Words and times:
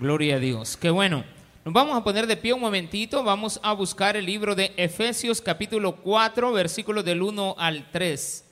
Gloria 0.00 0.36
a 0.36 0.38
Dios. 0.38 0.76
Qué 0.76 0.90
bueno. 0.90 1.24
Nos 1.64 1.74
vamos 1.74 1.96
a 1.96 2.04
poner 2.04 2.28
de 2.28 2.36
pie 2.36 2.52
un 2.52 2.60
momentito. 2.60 3.24
Vamos 3.24 3.58
a 3.64 3.72
buscar 3.72 4.16
el 4.16 4.26
libro 4.26 4.54
de 4.54 4.72
Efesios 4.76 5.42
capítulo 5.42 5.96
4, 5.96 6.52
versículos 6.52 7.04
del 7.04 7.20
1 7.20 7.56
al 7.58 7.90
3. 7.90 8.44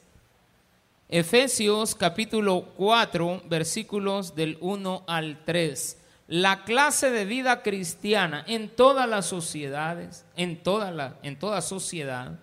Efesios 1.08 1.94
capítulo 1.94 2.72
4, 2.76 3.44
versículos 3.48 4.34
del 4.34 4.58
1 4.60 5.04
al 5.06 5.44
3. 5.44 6.02
La 6.26 6.64
clase 6.64 7.12
de 7.12 7.24
vida 7.24 7.62
cristiana 7.62 8.44
en 8.48 8.68
todas 8.68 9.08
las 9.08 9.26
sociedades, 9.26 10.26
en 10.34 10.60
toda, 10.60 10.90
la, 10.90 11.16
en 11.22 11.38
toda 11.38 11.62
sociedad, 11.62 12.40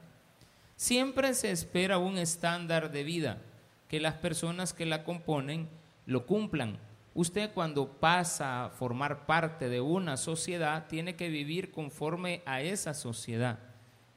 siempre 0.77 1.33
se 1.33 1.51
espera 1.51 1.97
un 1.97 2.17
estándar 2.17 2.89
de 2.89 3.03
vida, 3.03 3.41
que 3.89 3.99
las 3.99 4.13
personas 4.13 4.71
que 4.71 4.85
la 4.85 5.03
componen 5.03 5.67
lo 6.05 6.25
cumplan. 6.25 6.79
Usted 7.15 7.53
cuando 7.53 7.87
pasa 7.87 8.65
a 8.65 8.69
formar 8.71 9.27
parte 9.27 9.69
de 9.69 9.79
una 9.81 10.17
sociedad 10.17 10.87
tiene 10.87 11.15
que 11.15 11.29
vivir 11.29 11.71
conforme 11.71 12.41
a 12.45 12.61
esa 12.61 12.95
sociedad. 12.95 13.59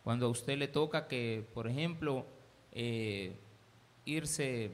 Cuando 0.02 0.27
a 0.27 0.28
usted 0.30 0.56
le 0.56 0.68
toca 0.68 1.06
que, 1.06 1.46
por 1.52 1.68
ejemplo, 1.68 2.24
eh, 2.73 3.37
irse 4.06 4.70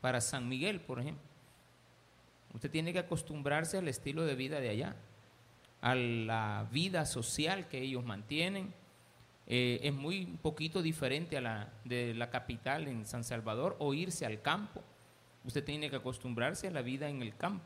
para 0.00 0.20
San 0.20 0.48
Miguel, 0.48 0.80
por 0.80 0.98
ejemplo, 0.98 1.22
usted 2.52 2.70
tiene 2.70 2.92
que 2.92 2.98
acostumbrarse 2.98 3.78
al 3.78 3.86
estilo 3.86 4.24
de 4.24 4.34
vida 4.34 4.58
de 4.58 4.70
allá, 4.70 4.96
a 5.82 5.94
la 5.94 6.66
vida 6.72 7.06
social 7.06 7.68
que 7.68 7.80
ellos 7.80 8.04
mantienen. 8.04 8.74
Eh, 9.46 9.78
es 9.84 9.94
muy 9.94 10.26
poquito 10.42 10.82
diferente 10.82 11.36
a 11.36 11.40
la 11.40 11.72
de 11.84 12.14
la 12.14 12.30
capital 12.30 12.88
en 12.88 13.06
San 13.06 13.22
Salvador 13.22 13.76
o 13.78 13.94
irse 13.94 14.26
al 14.26 14.42
campo 14.42 14.82
Usted 15.44 15.64
tiene 15.64 15.90
que 15.90 15.96
acostumbrarse 15.96 16.68
a 16.68 16.70
la 16.70 16.82
vida 16.82 17.08
en 17.08 17.22
el 17.22 17.36
campo. 17.36 17.64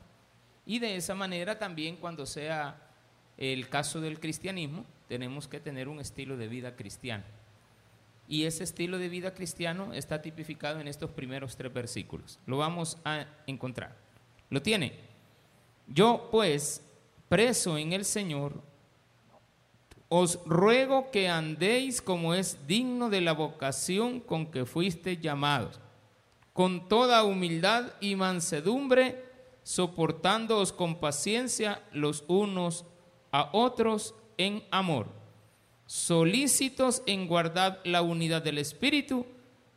Y 0.65 0.79
de 0.79 0.97
esa 0.97 1.15
manera 1.15 1.59
también 1.59 1.97
cuando 1.97 2.27
sea 2.27 2.77
el 3.37 3.69
caso 3.69 4.01
del 4.01 4.19
cristianismo, 4.19 4.85
tenemos 5.09 5.47
que 5.47 5.61
tener 5.61 5.89
un 5.89 6.01
estilo 6.01 6.37
de 6.37 6.49
vida 6.49 6.75
cristiano. 6.75 7.25
Y 8.29 8.45
ese 8.45 8.65
estilo 8.65 8.99
de 8.99 9.09
vida 9.09 9.35
cristiano 9.35 9.93
está 9.93 10.21
tipificado 10.21 10.81
en 10.81 10.89
estos 10.89 11.11
primeros 11.11 11.57
tres 11.57 11.73
versículos. 11.73 12.41
Lo 12.47 12.59
vamos 12.59 12.99
a 13.05 13.27
encontrar. 13.47 13.97
¿Lo 14.51 14.63
tiene? 14.63 14.95
Yo 15.87 16.29
pues, 16.33 16.83
preso 17.29 17.79
en 17.79 17.93
el 17.93 18.05
Señor, 18.05 18.61
os 20.09 20.41
ruego 20.45 21.11
que 21.13 21.29
andéis 21.29 22.03
como 22.03 22.35
es 22.35 22.67
digno 22.67 23.11
de 23.11 23.21
la 23.21 23.33
vocación 23.33 24.19
con 24.19 24.47
que 24.47 24.65
fuiste 24.65 25.19
llamados 25.19 25.81
con 26.57 26.89
toda 26.89 27.23
humildad 27.23 27.93
y 28.01 28.17
mansedumbre, 28.17 29.27
soportándoos 29.63 30.73
con 30.73 31.01
paciencia 31.01 31.83
los 31.93 32.25
unos 32.29 32.87
a 33.31 33.51
otros 33.53 34.15
en 34.39 34.65
amor, 34.71 35.09
solícitos 35.85 37.03
en 37.05 37.29
guardar 37.29 37.83
la 37.85 38.01
unidad 38.01 38.41
del 38.41 38.57
Espíritu 38.57 39.27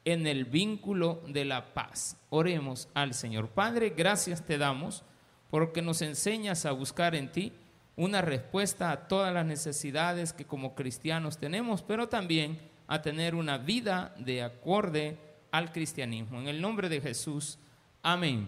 en 0.05 0.25
el 0.25 0.45
vínculo 0.45 1.21
de 1.27 1.43
la 1.43 1.73
paz. 1.73 2.15
Oremos 2.29 2.87
al 2.93 3.13
Señor. 3.13 3.49
Padre, 3.49 3.89
gracias 3.89 4.45
te 4.45 4.57
damos 4.57 5.03
porque 5.49 5.81
nos 5.81 6.01
enseñas 6.01 6.65
a 6.65 6.71
buscar 6.71 7.13
en 7.13 7.29
ti 7.29 7.51
una 7.97 8.21
respuesta 8.21 8.91
a 8.91 9.09
todas 9.09 9.33
las 9.33 9.45
necesidades 9.45 10.31
que 10.31 10.45
como 10.45 10.75
cristianos 10.75 11.39
tenemos, 11.39 11.81
pero 11.81 12.07
también 12.07 12.57
a 12.87 13.01
tener 13.01 13.35
una 13.35 13.57
vida 13.57 14.15
de 14.17 14.43
acorde 14.43 15.17
al 15.51 15.71
cristianismo. 15.71 16.39
En 16.39 16.47
el 16.47 16.61
nombre 16.61 16.89
de 16.89 17.01
Jesús, 17.01 17.57
amén 18.01 18.47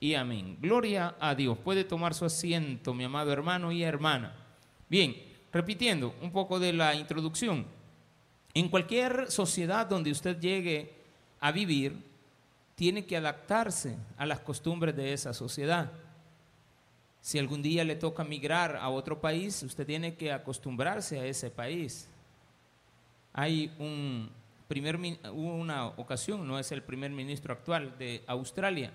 y 0.00 0.14
amén. 0.14 0.56
Gloria 0.60 1.14
a 1.20 1.34
Dios. 1.34 1.58
Puede 1.58 1.84
tomar 1.84 2.14
su 2.14 2.24
asiento, 2.24 2.94
mi 2.94 3.04
amado 3.04 3.32
hermano 3.32 3.72
y 3.72 3.82
hermana. 3.82 4.34
Bien, 4.88 5.16
repitiendo 5.52 6.14
un 6.22 6.32
poco 6.32 6.58
de 6.58 6.72
la 6.72 6.94
introducción. 6.94 7.66
En 8.54 8.68
cualquier 8.68 9.30
sociedad 9.30 9.86
donde 9.86 10.10
usted 10.10 10.38
llegue 10.40 10.92
a 11.40 11.52
vivir, 11.52 12.02
tiene 12.74 13.04
que 13.04 13.16
adaptarse 13.16 13.96
a 14.16 14.24
las 14.24 14.40
costumbres 14.40 14.96
de 14.96 15.12
esa 15.12 15.34
sociedad. 15.34 15.90
Si 17.20 17.38
algún 17.38 17.60
día 17.60 17.84
le 17.84 17.96
toca 17.96 18.24
migrar 18.24 18.76
a 18.76 18.88
otro 18.88 19.20
país, 19.20 19.62
usted 19.62 19.84
tiene 19.84 20.14
que 20.14 20.32
acostumbrarse 20.32 21.18
a 21.18 21.26
ese 21.26 21.50
país. 21.50 22.08
Hay 23.32 23.72
un 23.78 24.30
primer, 24.68 24.96
hubo 24.96 25.54
una 25.54 25.86
ocasión, 25.86 26.46
no 26.46 26.58
es 26.58 26.70
el 26.72 26.82
primer 26.82 27.10
ministro 27.10 27.52
actual 27.52 27.96
de 27.98 28.22
Australia, 28.26 28.92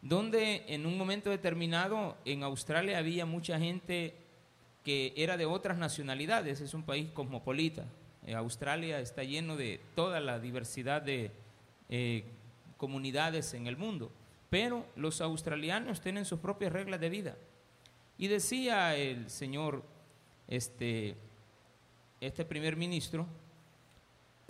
donde 0.00 0.64
en 0.68 0.86
un 0.86 0.96
momento 0.96 1.30
determinado 1.30 2.16
en 2.24 2.42
Australia 2.42 2.98
había 2.98 3.26
mucha 3.26 3.58
gente 3.58 4.14
que 4.84 5.12
era 5.16 5.36
de 5.36 5.44
otras 5.44 5.76
nacionalidades, 5.76 6.60
es 6.60 6.72
un 6.72 6.84
país 6.84 7.10
cosmopolita. 7.10 7.84
Eh, 8.26 8.34
Australia 8.34 9.00
está 9.00 9.24
lleno 9.24 9.56
de 9.56 9.80
toda 9.94 10.20
la 10.20 10.38
diversidad 10.38 11.02
de 11.02 11.30
eh, 11.88 12.24
comunidades 12.76 13.52
en 13.52 13.66
el 13.66 13.76
mundo, 13.76 14.10
pero 14.48 14.86
los 14.96 15.20
australianos 15.20 16.00
tienen 16.00 16.24
sus 16.24 16.40
propias 16.40 16.72
reglas 16.72 17.00
de 17.00 17.10
vida. 17.10 17.36
Y 18.16 18.28
decía 18.28 18.96
el 18.96 19.28
señor, 19.28 19.82
este, 20.48 21.16
este 22.20 22.44
primer 22.44 22.76
ministro, 22.76 23.26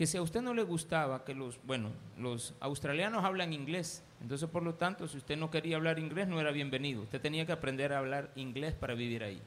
que 0.00 0.06
si 0.06 0.16
a 0.16 0.22
usted 0.22 0.41
no 0.41 0.55
le 0.55 0.62
gustaba 0.62 1.27
que 1.27 1.34
los, 1.34 1.61
bueno, 1.65 1.91
los 2.16 2.55
australianos 2.61 3.22
hablan 3.22 3.53
inglés, 3.53 4.03
entonces 4.22 4.49
por 4.49 4.62
lo 4.62 4.72
tanto, 4.72 5.06
si 5.06 5.19
usted 5.19 5.37
no 5.37 5.50
quería 5.50 5.77
hablar 5.77 5.99
inglés, 5.99 6.27
no 6.27 6.41
era 6.41 6.53
bienvenido. 6.53 7.03
Usted 7.03 7.21
tenía 7.21 7.44
que 7.44 7.53
aprender 7.53 7.93
a 7.93 7.99
hablar 7.99 8.31
inglés 8.34 8.72
para 8.72 8.94
vivir 8.94 9.22
ahí. 9.22 9.43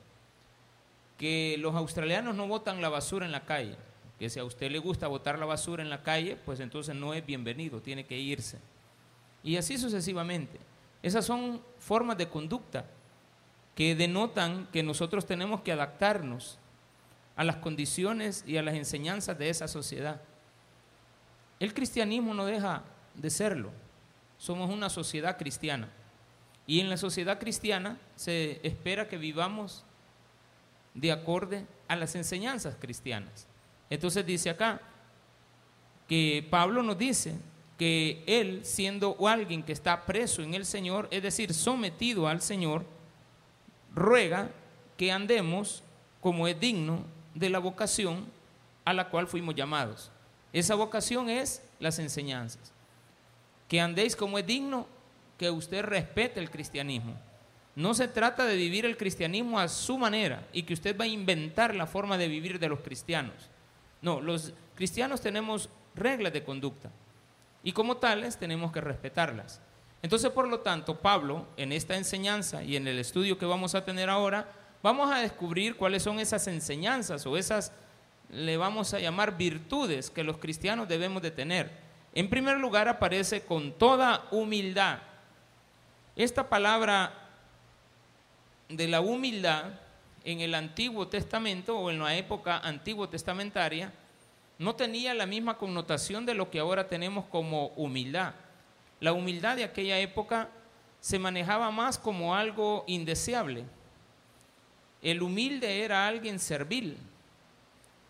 Que 1.18 1.56
los 1.58 1.74
australianos 1.74 2.36
no 2.36 2.47
botan 2.47 2.84
la 2.84 2.90
basura 2.90 3.25
en 3.25 3.31
la 3.31 3.46
calle, 3.46 3.78
que 4.19 4.30
si 4.30 4.40
a 4.40 4.44
usted 4.44 4.69
le 4.69 4.78
gusta 4.78 5.08
botar 5.08 5.40
la 5.40 5.47
basura 5.47 5.81
en 5.81 5.90
la 5.90 6.03
calle, 6.03 6.36
pues 6.36 6.59
entonces 6.59 6.96
no 6.96 7.16
es 7.16 7.25
bienvenido, 7.25 7.81
tiene 7.81 8.06
que 8.06 8.20
irse. 8.20 8.59
Y 9.41 9.58
así 9.58 9.80
sucesivamente. 9.80 10.59
Esas 11.02 11.25
son 11.25 11.64
formas 11.80 12.16
de 12.20 12.30
conducta 12.30 12.85
que 13.74 13.96
denotan 13.96 14.68
que 14.72 14.84
nosotros 14.84 15.25
tenemos 15.25 15.62
que 15.62 15.72
adaptarnos 15.72 16.59
a 17.35 17.44
las 17.44 17.56
condiciones 17.56 18.44
y 18.46 18.58
a 18.58 18.62
las 18.62 18.75
enseñanzas 18.75 19.35
de 19.40 19.50
esa 19.50 19.68
sociedad. 19.68 20.22
El 21.63 21.74
cristianismo 21.74 22.34
no 22.34 22.46
deja 22.46 22.84
de 23.13 23.29
serlo. 23.29 23.72
Somos 24.38 24.69
una 24.69 24.90
sociedad 24.90 25.38
cristiana. 25.38 25.88
Y 26.68 26.81
en 26.81 26.90
la 26.90 26.97
sociedad 26.97 27.40
cristiana 27.40 27.97
se 28.18 28.59
espera 28.68 29.07
que 29.07 29.16
vivamos 29.18 29.85
de 30.94 31.13
acorde 31.13 31.66
a 31.88 31.96
las 31.96 32.16
enseñanzas 32.16 32.75
cristianas. 32.78 33.47
Entonces 33.90 34.25
dice 34.25 34.50
acá 34.50 34.81
que 36.09 36.46
Pablo 36.50 36.84
nos 36.84 36.97
dice 36.97 37.34
que 37.78 38.25
él, 38.28 38.66
siendo 38.66 39.16
alguien 39.25 39.63
que 39.63 39.72
está 39.72 40.06
preso 40.06 40.41
en 40.41 40.56
el 40.56 40.66
Señor, 40.66 41.07
es 41.12 41.23
decir, 41.23 41.53
sometido 41.53 42.28
al 42.28 42.41
Señor, 42.41 42.84
ruega 43.96 44.52
que 44.97 45.13
andemos 45.13 45.81
como 46.19 46.46
es 46.46 46.59
digno 46.59 47.06
de 47.34 47.50
la 47.50 47.59
vocación 47.59 48.25
a 48.84 48.91
la 48.91 49.07
cual 49.09 49.28
fuimos 49.28 49.56
llamados. 49.56 50.12
Esa 50.53 50.75
vocación 50.75 51.30
es 51.30 51.62
las 51.80 52.00
enseñanzas. 52.00 52.72
Que 53.68 53.81
andéis 53.81 54.16
como 54.16 54.38
es 54.38 54.46
digno, 54.46 54.88
que 55.38 55.50
usted 55.50 55.84
respete 55.84 56.40
el 56.40 56.52
cristianismo. 56.52 57.16
No 57.75 57.96
se 57.96 58.08
trata 58.08 58.46
de 58.46 58.56
vivir 58.56 58.86
el 58.86 58.97
cristianismo 58.97 59.59
a 59.59 59.68
su 59.68 59.97
manera 59.97 60.47
y 60.53 60.64
que 60.64 60.75
usted 60.75 60.96
va 60.97 61.06
a 61.06 61.08
inventar 61.08 61.74
la 61.74 61.88
forma 61.88 62.19
de 62.19 62.28
vivir 62.28 62.59
de 62.59 62.69
los 62.69 62.81
cristianos. 62.81 63.34
No, 64.02 64.22
los 64.22 64.53
cristianos 64.75 65.22
tenemos 65.22 65.69
reglas 65.96 66.34
de 66.34 66.44
conducta 66.44 66.91
y 67.64 67.72
como 67.72 67.97
tales 67.97 68.38
tenemos 68.38 68.72
que 68.72 68.81
respetarlas. 68.81 69.59
Entonces, 70.03 70.30
por 70.31 70.47
lo 70.47 70.59
tanto, 70.59 71.00
Pablo, 71.00 71.47
en 71.58 71.72
esta 71.72 71.96
enseñanza 71.96 72.62
y 72.64 72.75
en 72.75 72.88
el 72.88 73.00
estudio 73.00 73.38
que 73.38 73.46
vamos 73.46 73.74
a 73.74 73.85
tener 73.85 74.09
ahora, 74.09 74.52
vamos 74.84 75.12
a 75.12 75.20
descubrir 75.20 75.78
cuáles 75.78 76.03
son 76.03 76.20
esas 76.20 76.46
enseñanzas 76.47 77.26
o 77.26 77.38
esas 77.38 77.72
le 78.34 78.58
vamos 78.58 78.94
a 78.94 79.00
llamar 79.00 79.38
virtudes 79.38 80.09
que 80.09 80.24
los 80.24 80.38
cristianos 80.38 80.88
debemos 80.88 81.22
de 81.22 81.32
tener. 81.32 81.72
En 82.14 82.30
primer 82.30 82.58
lugar 82.58 82.88
aparece 82.88 83.41
con 83.44 83.72
toda 83.74 84.26
humildad. 84.32 85.00
Esta 86.16 86.50
palabra 86.50 87.14
de 88.70 88.88
la 88.88 89.02
humildad 89.02 89.66
en 90.24 90.41
el 90.41 90.56
Antiguo 90.56 91.08
Testamento 91.08 91.78
o 91.78 91.90
en 91.91 92.00
la 92.00 92.16
época 92.16 92.58
antiguo 92.58 93.09
testamentaria 93.09 93.91
no 94.58 94.76
tenía 94.76 95.14
la 95.14 95.26
misma 95.26 95.58
connotación 95.58 96.26
de 96.26 96.34
lo 96.34 96.50
que 96.50 96.59
ahora 96.59 96.88
tenemos 96.88 97.26
como 97.26 97.68
humildad. 97.76 98.34
La 99.00 99.12
humildad 99.12 99.56
de 99.56 99.64
aquella 99.64 100.00
época 100.00 100.50
se 101.02 101.20
manejaba 101.20 101.70
más 101.72 101.97
como 101.97 102.36
algo 102.36 102.84
indeseable. 102.88 103.66
El 105.02 105.22
humilde 105.22 105.84
era 105.84 106.08
alguien 106.08 106.40
servil, 106.40 106.97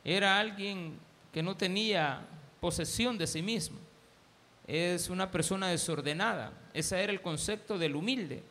era 0.04 0.40
alguien 0.40 0.98
que 1.32 1.44
no 1.44 1.56
tenía 1.56 2.26
posesión 2.60 3.18
de 3.18 3.28
sí 3.28 3.42
mismo. 3.42 3.78
Es 4.68 5.10
una 5.10 5.32
persona 5.32 5.68
desordenada. 5.68 6.54
Ese 6.74 7.02
era 7.02 7.12
el 7.12 7.22
concepto 7.22 7.78
del 7.78 7.96
humilde. 7.96 8.44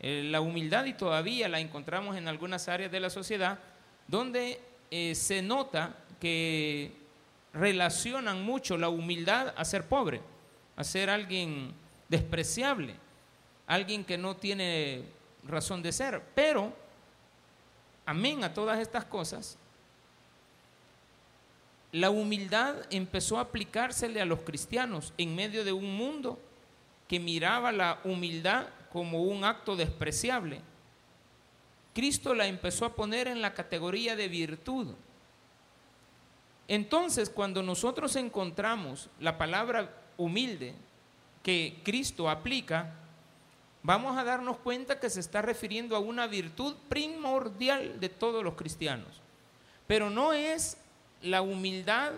Eh, 0.00 0.22
la 0.24 0.40
humildad 0.40 0.84
y 0.84 0.92
todavía 0.92 1.48
la 1.48 1.60
encontramos 1.60 2.16
en 2.16 2.28
algunas 2.28 2.68
áreas 2.68 2.92
de 2.92 3.00
la 3.00 3.10
sociedad 3.10 3.58
donde 4.06 4.60
eh, 4.90 5.14
se 5.14 5.42
nota 5.42 5.96
que 6.20 6.92
relacionan 7.52 8.42
mucho 8.42 8.76
la 8.78 8.88
humildad 8.88 9.54
a 9.56 9.64
ser 9.64 9.86
pobre, 9.88 10.20
a 10.76 10.84
ser 10.84 11.10
alguien 11.10 11.72
despreciable, 12.08 12.94
alguien 13.66 14.04
que 14.04 14.16
no 14.16 14.36
tiene 14.36 15.02
razón 15.44 15.82
de 15.82 15.92
ser. 15.92 16.22
Pero, 16.34 16.72
amén 18.06 18.44
a 18.44 18.54
todas 18.54 18.78
estas 18.78 19.04
cosas, 19.04 19.58
la 21.92 22.10
humildad 22.10 22.76
empezó 22.90 23.38
a 23.38 23.42
aplicársele 23.42 24.20
a 24.20 24.26
los 24.26 24.40
cristianos 24.40 25.14
en 25.16 25.34
medio 25.34 25.64
de 25.64 25.72
un 25.72 25.96
mundo 25.96 26.38
que 27.08 27.18
miraba 27.18 27.72
la 27.72 28.00
humildad 28.04 28.66
como 28.92 29.22
un 29.22 29.44
acto 29.44 29.74
despreciable. 29.74 30.60
Cristo 31.94 32.34
la 32.34 32.46
empezó 32.46 32.84
a 32.84 32.94
poner 32.94 33.26
en 33.26 33.40
la 33.40 33.54
categoría 33.54 34.14
de 34.16 34.28
virtud. 34.28 34.88
Entonces, 36.68 37.30
cuando 37.30 37.62
nosotros 37.62 38.14
encontramos 38.16 39.08
la 39.18 39.38
palabra 39.38 39.90
humilde 40.18 40.74
que 41.42 41.80
Cristo 41.82 42.28
aplica, 42.28 42.92
vamos 43.82 44.18
a 44.18 44.24
darnos 44.24 44.58
cuenta 44.58 45.00
que 45.00 45.08
se 45.08 45.20
está 45.20 45.40
refiriendo 45.40 45.96
a 45.96 46.00
una 46.00 46.26
virtud 46.26 46.76
primordial 46.90 47.98
de 47.98 48.10
todos 48.10 48.44
los 48.44 48.54
cristianos. 48.54 49.22
Pero 49.86 50.10
no 50.10 50.34
es 50.34 50.76
la 51.22 51.42
humildad 51.42 52.12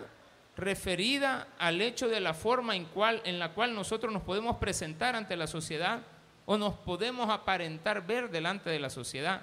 referida 0.57 1.47
al 1.57 1.81
hecho 1.81 2.07
de 2.07 2.19
la 2.19 2.33
forma 2.33 2.75
en, 2.75 2.87
en 3.23 3.39
la 3.39 3.53
cual 3.53 3.73
nosotros 3.73 4.11
nos 4.13 4.23
podemos 4.23 4.57
presentar 4.57 5.15
ante 5.15 5.35
la 5.35 5.47
sociedad 5.47 6.01
o 6.45 6.57
nos 6.57 6.73
podemos 6.73 7.29
aparentar 7.29 8.05
ver 8.05 8.29
delante 8.29 8.69
de 8.69 8.79
la 8.79 8.89
sociedad. 8.89 9.41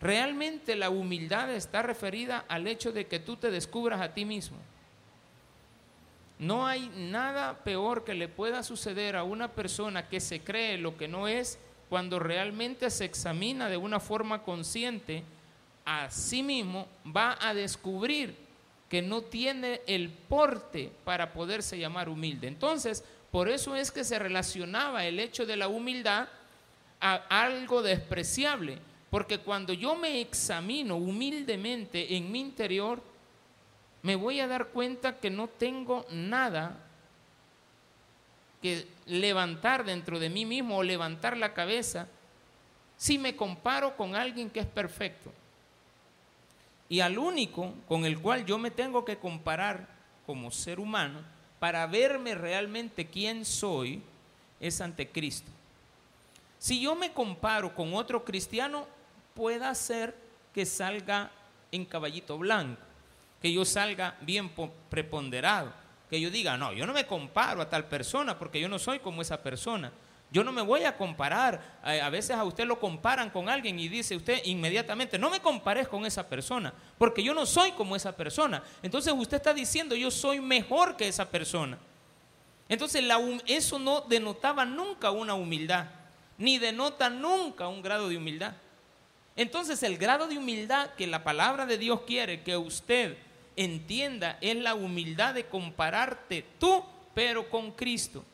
Realmente 0.00 0.76
la 0.76 0.90
humildad 0.90 1.50
está 1.50 1.82
referida 1.82 2.44
al 2.48 2.66
hecho 2.66 2.92
de 2.92 3.06
que 3.06 3.20
tú 3.20 3.36
te 3.36 3.50
descubras 3.50 4.00
a 4.00 4.14
ti 4.14 4.24
mismo. 4.24 4.56
No 6.38 6.66
hay 6.66 6.90
nada 6.96 7.58
peor 7.64 8.02
que 8.02 8.14
le 8.14 8.26
pueda 8.26 8.62
suceder 8.62 9.14
a 9.14 9.24
una 9.24 9.48
persona 9.48 10.08
que 10.08 10.20
se 10.20 10.40
cree 10.40 10.78
lo 10.78 10.96
que 10.96 11.06
no 11.06 11.28
es 11.28 11.58
cuando 11.90 12.18
realmente 12.18 12.88
se 12.88 13.04
examina 13.04 13.68
de 13.68 13.76
una 13.76 14.00
forma 14.00 14.42
consciente 14.42 15.22
a 15.84 16.08
sí 16.10 16.42
mismo, 16.42 16.86
va 17.04 17.36
a 17.40 17.52
descubrir 17.52 18.36
que 18.90 19.00
no 19.00 19.22
tiene 19.22 19.80
el 19.86 20.10
porte 20.10 20.90
para 21.04 21.32
poderse 21.32 21.78
llamar 21.78 22.08
humilde. 22.08 22.48
Entonces, 22.48 23.04
por 23.30 23.48
eso 23.48 23.76
es 23.76 23.92
que 23.92 24.02
se 24.02 24.18
relacionaba 24.18 25.06
el 25.06 25.20
hecho 25.20 25.46
de 25.46 25.56
la 25.56 25.68
humildad 25.68 26.28
a 27.00 27.14
algo 27.28 27.82
despreciable, 27.82 28.78
porque 29.08 29.38
cuando 29.38 29.72
yo 29.72 29.94
me 29.94 30.20
examino 30.20 30.96
humildemente 30.96 32.16
en 32.16 32.32
mi 32.32 32.40
interior, 32.40 33.00
me 34.02 34.16
voy 34.16 34.40
a 34.40 34.48
dar 34.48 34.66
cuenta 34.68 35.20
que 35.20 35.30
no 35.30 35.46
tengo 35.46 36.04
nada 36.10 36.76
que 38.60 38.88
levantar 39.06 39.84
dentro 39.84 40.18
de 40.18 40.30
mí 40.30 40.44
mismo 40.44 40.78
o 40.78 40.82
levantar 40.82 41.36
la 41.36 41.54
cabeza 41.54 42.08
si 42.96 43.18
me 43.18 43.36
comparo 43.36 43.96
con 43.96 44.16
alguien 44.16 44.50
que 44.50 44.60
es 44.60 44.66
perfecto. 44.66 45.32
Y 46.90 47.00
al 47.00 47.18
único 47.18 47.72
con 47.88 48.04
el 48.04 48.20
cual 48.20 48.44
yo 48.44 48.58
me 48.58 48.72
tengo 48.72 49.04
que 49.04 49.16
comparar 49.16 49.86
como 50.26 50.50
ser 50.50 50.80
humano 50.80 51.20
para 51.60 51.86
verme 51.86 52.34
realmente 52.34 53.06
quién 53.06 53.44
soy 53.44 54.02
es 54.58 54.80
ante 54.80 55.08
Cristo. 55.08 55.50
Si 56.58 56.80
yo 56.80 56.96
me 56.96 57.12
comparo 57.12 57.74
con 57.76 57.94
otro 57.94 58.24
cristiano, 58.24 58.86
pueda 59.34 59.72
ser 59.76 60.16
que 60.52 60.66
salga 60.66 61.30
en 61.70 61.84
caballito 61.84 62.36
blanco, 62.36 62.82
que 63.40 63.52
yo 63.52 63.64
salga 63.64 64.16
bien 64.22 64.50
preponderado, 64.90 65.72
que 66.10 66.20
yo 66.20 66.28
diga, 66.28 66.56
no, 66.56 66.72
yo 66.72 66.86
no 66.86 66.92
me 66.92 67.06
comparo 67.06 67.62
a 67.62 67.70
tal 67.70 67.86
persona 67.86 68.36
porque 68.36 68.60
yo 68.60 68.68
no 68.68 68.80
soy 68.80 68.98
como 68.98 69.22
esa 69.22 69.40
persona. 69.40 69.92
Yo 70.32 70.44
no 70.44 70.52
me 70.52 70.62
voy 70.62 70.84
a 70.84 70.96
comparar. 70.96 71.80
A 71.82 72.08
veces 72.08 72.36
a 72.36 72.44
usted 72.44 72.64
lo 72.64 72.78
comparan 72.78 73.30
con 73.30 73.48
alguien 73.48 73.80
y 73.80 73.88
dice 73.88 74.14
usted 74.14 74.40
inmediatamente, 74.44 75.18
no 75.18 75.28
me 75.28 75.40
compares 75.40 75.88
con 75.88 76.06
esa 76.06 76.28
persona, 76.28 76.72
porque 76.98 77.22
yo 77.22 77.34
no 77.34 77.46
soy 77.46 77.72
como 77.72 77.96
esa 77.96 78.16
persona. 78.16 78.62
Entonces 78.82 79.12
usted 79.16 79.38
está 79.38 79.52
diciendo, 79.52 79.96
yo 79.96 80.10
soy 80.10 80.40
mejor 80.40 80.96
que 80.96 81.08
esa 81.08 81.28
persona. 81.28 81.78
Entonces 82.68 83.04
eso 83.46 83.78
no 83.80 84.02
denotaba 84.02 84.64
nunca 84.64 85.10
una 85.10 85.34
humildad, 85.34 85.86
ni 86.38 86.58
denota 86.58 87.10
nunca 87.10 87.66
un 87.66 87.82
grado 87.82 88.08
de 88.08 88.16
humildad. 88.16 88.54
Entonces 89.34 89.82
el 89.82 89.98
grado 89.98 90.28
de 90.28 90.38
humildad 90.38 90.90
que 90.90 91.08
la 91.08 91.24
palabra 91.24 91.66
de 91.66 91.78
Dios 91.78 92.02
quiere 92.06 92.42
que 92.42 92.56
usted 92.56 93.16
entienda 93.56 94.38
es 94.40 94.54
la 94.54 94.74
humildad 94.74 95.34
de 95.34 95.46
compararte 95.46 96.44
tú, 96.60 96.84
pero 97.14 97.50
con 97.50 97.72
Cristo. 97.72 98.24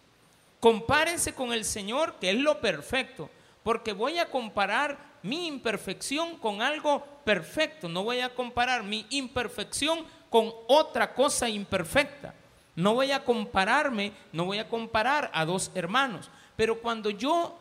Compárense 0.66 1.32
con 1.32 1.52
el 1.52 1.64
Señor, 1.64 2.14
que 2.14 2.30
es 2.30 2.36
lo 2.36 2.60
perfecto, 2.60 3.30
porque 3.62 3.92
voy 3.92 4.18
a 4.18 4.28
comparar 4.28 4.98
mi 5.22 5.46
imperfección 5.46 6.38
con 6.38 6.60
algo 6.60 7.04
perfecto, 7.24 7.88
no 7.88 8.02
voy 8.02 8.18
a 8.18 8.34
comparar 8.34 8.82
mi 8.82 9.06
imperfección 9.10 10.04
con 10.28 10.52
otra 10.66 11.14
cosa 11.14 11.48
imperfecta. 11.48 12.34
No 12.74 12.94
voy 12.94 13.12
a 13.12 13.22
compararme, 13.22 14.12
no 14.32 14.44
voy 14.44 14.58
a 14.58 14.68
comparar 14.68 15.30
a 15.32 15.44
dos 15.44 15.70
hermanos, 15.72 16.32
pero 16.56 16.80
cuando 16.80 17.10
yo 17.10 17.56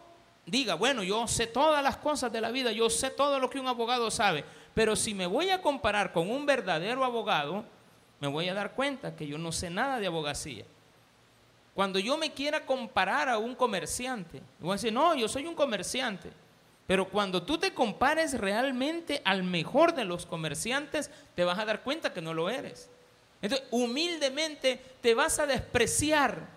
diga, 0.48 0.74
bueno, 0.74 1.04
yo 1.04 1.28
sé 1.28 1.46
todas 1.46 1.84
las 1.84 1.98
cosas 1.98 2.32
de 2.32 2.42
la 2.42 2.50
vida, 2.50 2.72
yo 2.72 2.90
sé 2.90 3.12
todo 3.12 3.38
lo 3.38 3.52
que 3.52 3.60
un 3.60 3.68
abogado 3.68 4.10
sabe, 4.10 4.44
pero 4.74 4.96
si 4.96 5.14
me 5.14 5.28
voy 5.28 5.52
a 5.52 5.62
comparar 5.62 6.12
con 6.12 6.32
un 6.32 6.48
verdadero 6.48 7.06
abogado, 7.06 7.66
me 8.20 8.28
voy 8.28 8.50
a 8.50 8.56
dar 8.56 8.74
cuenta 8.74 9.16
que 9.16 9.28
yo 9.28 9.38
no 9.38 9.52
sé 9.52 9.70
nada 9.70 10.00
de 10.00 10.08
abogacía. 10.08 10.66
Cuando 11.76 12.00
yo 12.00 12.18
me 12.18 12.32
quiera 12.32 12.66
comparar 12.66 13.28
a 13.28 13.38
un 13.38 13.54
comerciante, 13.54 14.42
voy 14.62 14.72
a 14.72 14.74
decir, 14.76 14.94
no, 14.94 15.14
yo 15.14 15.28
soy 15.28 15.46
un 15.46 15.56
comerciante. 15.56 16.32
Pero 16.88 17.10
cuando 17.10 17.44
tú 17.44 17.58
te 17.58 17.74
compares 17.74 18.40
realmente 18.40 19.22
al 19.26 19.44
mejor 19.44 19.94
de 19.94 20.06
los 20.06 20.26
comerciantes, 20.26 21.12
te 21.36 21.44
vas 21.44 21.60
a 21.60 21.66
dar 21.66 21.84
cuenta 21.84 22.14
que 22.14 22.22
no 22.22 22.34
lo 22.34 22.50
eres. 22.50 22.90
Entonces, 23.42 23.68
humildemente 23.72 24.82
te 25.02 25.14
vas 25.14 25.38
a 25.38 25.46
despreciar. 25.46 26.48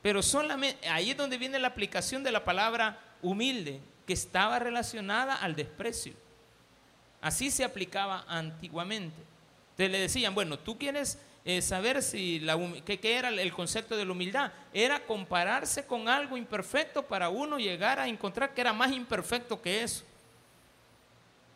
Pero 0.00 0.22
solamente 0.22 0.88
ahí 0.88 1.10
es 1.10 1.16
donde 1.16 1.36
viene 1.36 1.58
la 1.58 1.68
aplicación 1.68 2.22
de 2.22 2.30
la 2.30 2.44
palabra 2.44 3.00
humilde, 3.20 3.80
que 4.06 4.12
estaba 4.12 4.60
relacionada 4.60 5.34
al 5.34 5.56
desprecio. 5.56 6.12
Así 7.20 7.50
se 7.50 7.64
aplicaba 7.64 8.24
antiguamente. 8.28 9.20
Entonces 9.70 9.90
le 9.90 9.98
decían, 9.98 10.34
bueno, 10.36 10.56
tú 10.56 10.78
quieres 10.78 11.18
eh, 11.44 11.62
saber 11.62 12.02
si 12.02 12.38
la, 12.40 12.58
¿qué, 12.84 12.98
era 13.02 13.30
el 13.30 13.52
concepto 13.52 13.96
de 13.96 14.04
la 14.04 14.12
humildad. 14.12 14.52
Era 14.72 15.00
compararse 15.04 15.86
con 15.86 16.08
algo 16.08 16.36
imperfecto 16.36 17.02
para 17.02 17.30
uno 17.30 17.58
llegar 17.58 17.98
a 17.98 18.08
encontrar 18.08 18.52
que 18.52 18.60
era 18.60 18.72
más 18.72 18.92
imperfecto 18.92 19.60
que 19.60 19.82
eso. 19.82 20.04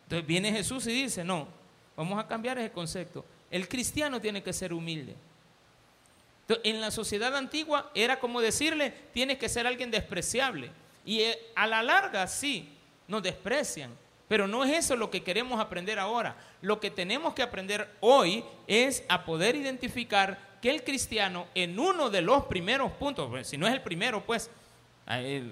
Entonces 0.03 0.27
viene 0.27 0.51
Jesús 0.51 0.87
y 0.87 1.03
dice, 1.03 1.23
no, 1.23 1.47
vamos 1.95 2.19
a 2.19 2.27
cambiar 2.27 2.57
ese 2.57 2.71
concepto. 2.71 3.25
El 3.51 3.67
cristiano 3.67 4.19
tiene 4.19 4.41
que 4.41 4.53
ser 4.53 4.73
humilde. 4.73 5.15
en 6.63 6.81
la 6.81 6.91
sociedad 6.91 7.35
antigua 7.35 7.91
era 7.95 8.19
como 8.19 8.41
decirle, 8.41 8.91
tienes 9.13 9.37
que 9.37 9.49
ser 9.49 9.67
alguien 9.67 9.91
despreciable. 9.91 10.71
Y 11.05 11.21
eh, 11.21 11.39
a 11.55 11.67
la 11.67 11.83
larga 11.83 12.27
sí, 12.27 12.75
nos 13.07 13.21
desprecian. 13.21 13.91
Pero 14.27 14.47
no 14.47 14.63
es 14.63 14.71
eso 14.77 14.95
lo 14.95 15.11
que 15.11 15.23
queremos 15.23 15.59
aprender 15.59 15.99
ahora. 15.99 16.35
Lo 16.61 16.79
que 16.79 16.89
tenemos 16.89 17.33
que 17.33 17.43
aprender 17.43 17.95
hoy 17.99 18.43
es 18.67 19.03
a 19.07 19.23
poder 19.23 19.55
identificar 19.55 20.57
que 20.61 20.71
el 20.71 20.83
cristiano 20.83 21.47
en 21.53 21.77
uno 21.77 22.09
de 22.09 22.21
los 22.21 22.45
primeros 22.45 22.91
puntos, 22.93 23.29
pues, 23.29 23.47
si 23.47 23.57
no 23.57 23.67
es 23.67 23.73
el 23.73 23.81
primero, 23.81 24.25
pues 24.25 24.49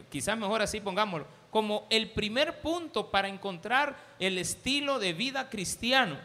quizás 0.10 0.36
mejor 0.36 0.64
así 0.64 0.80
pongámoslo, 0.80 1.28
como 1.52 1.86
el 1.92 2.10
primer 2.10 2.62
punto 2.62 3.12
para 3.12 3.28
encontrar 3.28 3.96
el 4.18 4.40
estilo 4.40 4.98
de 4.98 5.14
vida 5.14 5.50
cristiano. 5.50 6.18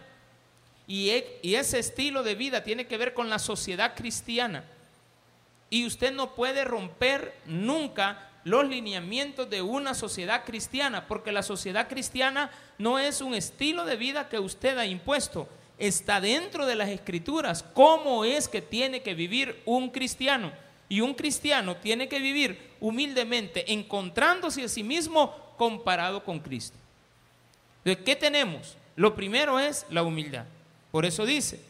E, 0.88 1.38
y 1.42 1.54
ese 1.56 1.78
estilo 1.78 2.22
de 2.22 2.34
vida 2.34 2.64
tiene 2.64 2.86
que 2.86 2.96
ver 2.96 3.12
con 3.12 3.28
la 3.28 3.38
sociedad 3.38 3.94
cristiana. 3.94 4.64
Y 5.68 5.84
usted 5.84 6.12
no 6.14 6.34
puede 6.34 6.64
romper 6.64 7.34
nunca 7.44 8.27
los 8.44 8.68
lineamientos 8.68 9.50
de 9.50 9.62
una 9.62 9.94
sociedad 9.94 10.44
cristiana, 10.44 11.06
porque 11.06 11.32
la 11.32 11.42
sociedad 11.42 11.88
cristiana 11.88 12.50
no 12.78 12.98
es 12.98 13.20
un 13.20 13.34
estilo 13.34 13.84
de 13.84 13.96
vida 13.96 14.28
que 14.28 14.38
usted 14.38 14.78
ha 14.78 14.86
impuesto, 14.86 15.48
está 15.78 16.20
dentro 16.20 16.66
de 16.66 16.74
las 16.74 16.88
escrituras, 16.88 17.64
cómo 17.74 18.24
es 18.24 18.48
que 18.48 18.62
tiene 18.62 19.02
que 19.02 19.14
vivir 19.14 19.60
un 19.64 19.90
cristiano. 19.90 20.52
Y 20.88 21.02
un 21.02 21.14
cristiano 21.14 21.76
tiene 21.76 22.08
que 22.08 22.18
vivir 22.18 22.58
humildemente, 22.80 23.72
encontrándose 23.72 24.64
a 24.64 24.68
sí 24.68 24.82
mismo 24.82 25.34
comparado 25.58 26.24
con 26.24 26.40
Cristo. 26.40 26.76
¿De 27.84 27.98
qué 27.98 28.16
tenemos? 28.16 28.76
Lo 28.96 29.14
primero 29.14 29.60
es 29.60 29.84
la 29.90 30.02
humildad. 30.02 30.46
Por 30.90 31.04
eso 31.04 31.26
dice, 31.26 31.60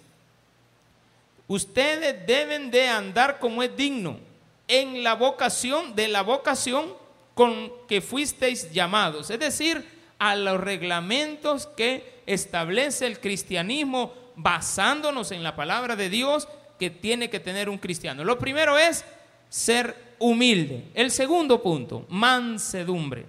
ustedes 1.49 2.27
deben 2.27 2.71
de 2.71 2.89
andar 2.89 3.41
como 3.41 3.63
es 3.63 3.77
digno 3.77 4.28
en 4.69 5.03
la 5.03 5.15
vocación, 5.15 5.97
de 5.97 6.09
la 6.09 6.23
vocación 6.23 6.95
con 7.35 7.73
que 7.87 8.01
fuisteis 8.01 8.71
llamados, 8.73 9.31
es 9.31 9.39
decir, 9.41 9.99
a 10.19 10.37
los 10.37 10.61
reglamentos 10.61 11.67
que 11.67 12.21
establece 12.27 13.07
el 13.07 13.21
cristianismo 13.21 14.13
basándonos 14.37 15.33
en 15.33 15.43
la 15.43 15.57
palabra 15.57 15.97
de 15.97 16.11
Dios 16.11 16.49
que 16.79 16.91
tiene 16.91 17.31
que 17.31 17.41
tener 17.41 17.69
un 17.69 17.79
cristiano. 17.79 18.25
Lo 18.25 18.39
primero 18.39 18.77
es 18.77 19.05
ser 19.49 20.15
humilde. 20.19 20.91
El 20.95 21.11
segundo 21.11 21.63
punto, 21.63 22.05
mansedumbre. 22.09 23.27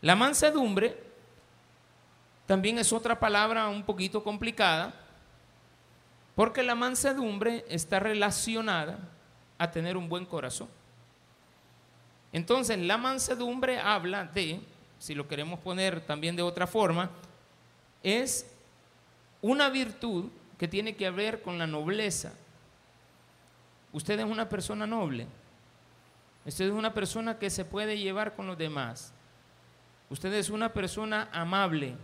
La 0.00 0.16
mansedumbre 0.16 0.96
también 2.46 2.78
es 2.78 2.92
otra 2.92 3.18
palabra 3.18 3.68
un 3.68 3.84
poquito 3.84 4.22
complicada, 4.22 4.94
porque 6.34 6.62
la 6.62 6.74
mansedumbre 6.74 7.64
está 7.68 8.00
relacionada 8.00 8.98
a 9.58 9.70
tener 9.70 9.96
un 9.96 10.08
buen 10.08 10.24
corazón. 10.26 10.68
Entonces, 12.32 12.78
la 12.78 12.98
mansedumbre 12.98 13.78
habla 13.78 14.24
de, 14.24 14.60
si 14.98 15.14
lo 15.14 15.28
queremos 15.28 15.60
poner 15.60 16.00
también 16.00 16.34
de 16.34 16.42
otra 16.42 16.66
forma, 16.66 17.10
es 18.02 18.50
una 19.40 19.68
virtud 19.68 20.30
que 20.58 20.66
tiene 20.66 20.96
que 20.96 21.10
ver 21.10 21.42
con 21.42 21.58
la 21.58 21.66
nobleza. 21.66 22.32
Usted 23.92 24.18
es 24.18 24.26
una 24.26 24.48
persona 24.48 24.86
noble. 24.86 25.26
Usted 26.44 26.66
es 26.66 26.72
una 26.72 26.92
persona 26.92 27.38
que 27.38 27.50
se 27.50 27.64
puede 27.64 27.98
llevar 27.98 28.34
con 28.34 28.46
los 28.46 28.58
demás. 28.58 29.12
Usted 30.10 30.32
es 30.34 30.50
una 30.50 30.72
persona 30.72 31.28
amable. 31.32 31.94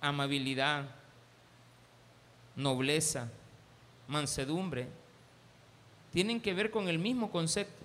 Amabilidad, 0.00 0.84
nobleza, 2.54 3.28
mansedumbre, 4.06 4.88
tienen 6.18 6.40
que 6.40 6.52
ver 6.52 6.72
con 6.72 6.88
el 6.88 6.98
mismo 6.98 7.30
concepto. 7.30 7.80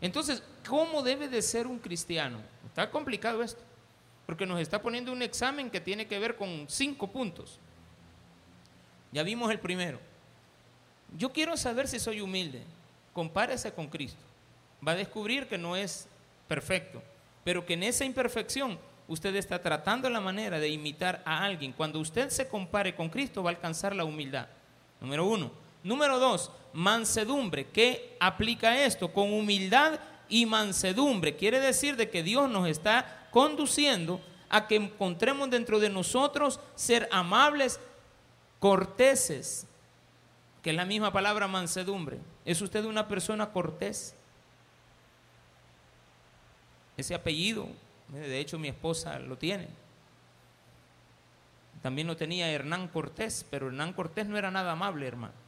Entonces, 0.00 0.40
¿cómo 0.68 1.02
debe 1.02 1.26
de 1.26 1.42
ser 1.42 1.66
un 1.66 1.80
cristiano? 1.80 2.38
Está 2.64 2.92
complicado 2.92 3.42
esto, 3.42 3.60
porque 4.24 4.46
nos 4.46 4.60
está 4.60 4.80
poniendo 4.80 5.10
un 5.10 5.20
examen 5.20 5.68
que 5.68 5.80
tiene 5.80 6.06
que 6.06 6.20
ver 6.20 6.36
con 6.36 6.66
cinco 6.68 7.08
puntos. 7.08 7.58
Ya 9.10 9.24
vimos 9.24 9.50
el 9.50 9.58
primero. 9.58 9.98
Yo 11.18 11.32
quiero 11.32 11.56
saber 11.56 11.88
si 11.88 11.98
soy 11.98 12.20
humilde. 12.20 12.62
Compárese 13.12 13.72
con 13.72 13.88
Cristo. 13.88 14.22
Va 14.86 14.92
a 14.92 14.94
descubrir 14.94 15.48
que 15.48 15.58
no 15.58 15.74
es 15.74 16.06
perfecto, 16.46 17.02
pero 17.42 17.66
que 17.66 17.74
en 17.74 17.82
esa 17.82 18.04
imperfección 18.04 18.78
usted 19.08 19.34
está 19.34 19.60
tratando 19.60 20.08
la 20.08 20.20
manera 20.20 20.60
de 20.60 20.68
imitar 20.68 21.20
a 21.26 21.42
alguien. 21.42 21.72
Cuando 21.72 21.98
usted 21.98 22.30
se 22.30 22.46
compare 22.46 22.94
con 22.94 23.08
Cristo 23.08 23.42
va 23.42 23.50
a 23.50 23.54
alcanzar 23.54 23.92
la 23.96 24.04
humildad. 24.04 24.46
Número 25.00 25.26
uno. 25.26 25.63
Número 25.84 26.18
dos, 26.18 26.50
mansedumbre. 26.72 27.66
¿Qué 27.66 28.16
aplica 28.18 28.84
esto? 28.84 29.12
Con 29.12 29.32
humildad 29.32 30.00
y 30.30 30.46
mansedumbre. 30.46 31.36
Quiere 31.36 31.60
decir 31.60 31.96
de 31.96 32.08
que 32.08 32.22
Dios 32.22 32.50
nos 32.50 32.66
está 32.66 33.28
conduciendo 33.30 34.20
a 34.48 34.66
que 34.66 34.76
encontremos 34.76 35.50
dentro 35.50 35.78
de 35.78 35.90
nosotros 35.90 36.58
ser 36.74 37.06
amables, 37.12 37.78
corteses, 38.60 39.66
que 40.62 40.70
es 40.70 40.76
la 40.76 40.86
misma 40.86 41.12
palabra 41.12 41.48
mansedumbre. 41.48 42.18
¿Es 42.46 42.62
usted 42.62 42.84
una 42.86 43.06
persona 43.06 43.52
cortés? 43.52 44.14
Ese 46.96 47.14
apellido, 47.14 47.68
de 48.08 48.40
hecho 48.40 48.58
mi 48.58 48.68
esposa 48.68 49.18
lo 49.18 49.36
tiene. 49.36 49.68
También 51.82 52.06
lo 52.06 52.16
tenía 52.16 52.50
Hernán 52.50 52.88
Cortés, 52.88 53.44
pero 53.50 53.66
Hernán 53.66 53.92
Cortés 53.92 54.26
no 54.26 54.38
era 54.38 54.50
nada 54.50 54.72
amable, 54.72 55.06
hermano. 55.06 55.43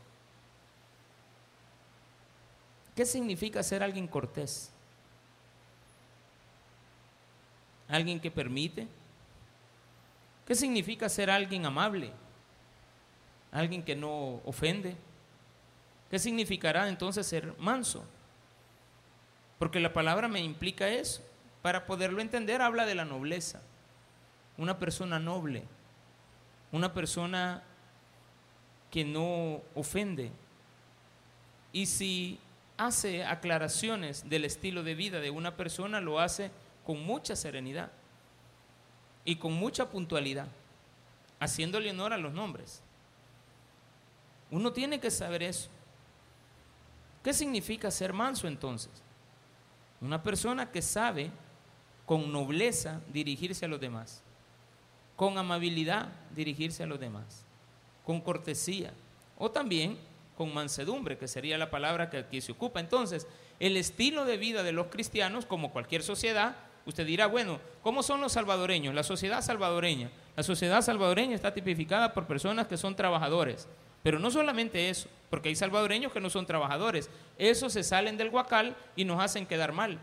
¿Qué 2.96 3.04
significa 3.04 3.62
ser 3.62 3.82
alguien 3.82 4.08
cortés? 4.08 4.72
¿Alguien 7.88 8.18
que 8.18 8.30
permite? 8.30 8.88
¿Qué 10.46 10.54
significa 10.54 11.10
ser 11.10 11.30
alguien 11.30 11.66
amable? 11.66 12.10
¿Alguien 13.52 13.82
que 13.84 13.94
no 13.94 14.40
ofende? 14.46 14.96
¿Qué 16.10 16.18
significará 16.18 16.88
entonces 16.88 17.26
ser 17.26 17.54
manso? 17.58 18.02
Porque 19.58 19.78
la 19.78 19.92
palabra 19.92 20.26
me 20.26 20.40
implica 20.40 20.88
eso. 20.88 21.22
Para 21.60 21.84
poderlo 21.84 22.22
entender 22.22 22.62
habla 22.62 22.86
de 22.86 22.94
la 22.94 23.04
nobleza. 23.04 23.60
Una 24.56 24.78
persona 24.78 25.18
noble, 25.18 25.64
una 26.72 26.94
persona 26.94 27.62
que 28.90 29.04
no 29.04 29.60
ofende. 29.74 30.30
Y 31.72 31.84
si 31.84 32.40
hace 32.76 33.25
aclaraciones 33.25 34.28
del 34.28 34.45
estilo 34.45 34.83
de 34.83 34.95
vida 34.95 35.21
de 35.21 35.30
una 35.30 35.56
persona, 35.56 36.00
lo 36.00 36.21
hace 36.21 36.50
con 36.85 37.04
mucha 37.04 37.35
serenidad 37.37 37.90
y 39.25 39.37
con 39.37 39.52
mucha 39.54 39.90
puntualidad, 39.90 40.47
haciéndole 41.40 41.90
honor 41.90 42.12
a 42.12 42.18
los 42.18 42.33
nombres. 42.33 42.83
Uno 44.50 44.73
tiene 44.73 45.00
que 45.00 45.11
saber 45.11 45.42
eso. 45.42 45.68
¿Qué 47.25 47.33
significa 47.33 47.90
ser 47.90 48.12
manso 48.12 48.47
entonces? 48.47 48.92
Una 50.00 50.23
persona 50.23 50.71
que 50.71 50.83
sabe 50.83 51.30
con 52.04 52.30
nobleza 52.30 53.00
dirigirse 53.12 53.64
a 53.64 53.68
los 53.68 53.80
demás, 53.80 54.23
con 55.16 55.37
amabilidad 55.37 56.09
dirigirse 56.35 56.85
a 56.85 56.87
los 56.87 57.00
demás, 57.00 57.45
con 58.04 58.21
cortesía 58.21 58.92
o 59.38 59.50
también 59.50 59.99
con 60.37 60.52
mansedumbre, 60.52 61.19
que 61.19 61.28
sería 61.28 61.59
la 61.59 61.71
palabra 61.71 62.11
que 62.11 62.19
aquí 62.19 62.40
se 62.40 62.52
ocupa. 62.52 62.81
Entonces, 62.81 63.26
el 63.59 63.76
estilo 63.76 64.25
de 64.25 64.37
vida 64.37 64.62
de 64.62 64.73
los 64.73 64.88
cristianos, 64.88 65.47
como 65.47 65.73
cualquier 65.73 66.02
sociedad, 66.02 66.57
usted 66.85 67.07
dirá, 67.07 67.26
bueno, 67.26 67.59
¿cómo 67.83 68.02
son 68.02 68.21
los 68.21 68.33
salvadoreños? 68.33 68.95
La 68.95 69.02
sociedad 69.02 69.43
salvadoreña. 69.43 70.11
La 70.37 70.43
sociedad 70.43 70.83
salvadoreña 70.83 71.35
está 71.35 71.55
tipificada 71.55 72.12
por 72.12 72.26
personas 72.26 72.66
que 72.66 72.76
son 72.76 72.95
trabajadores, 72.95 73.66
pero 74.02 74.19
no 74.19 74.31
solamente 74.31 74.90
eso, 74.90 75.09
porque 75.31 75.49
hay 75.49 75.57
salvadoreños 75.57 76.12
que 76.12 76.21
no 76.21 76.28
son 76.28 76.47
trabajadores. 76.47 77.09
Esos 77.38 77.73
se 77.73 77.83
salen 77.83 78.16
del 78.16 78.31
guacal 78.31 78.76
y 78.95 79.05
nos 79.05 79.23
hacen 79.23 79.47
quedar 79.47 79.73
mal. 79.73 79.99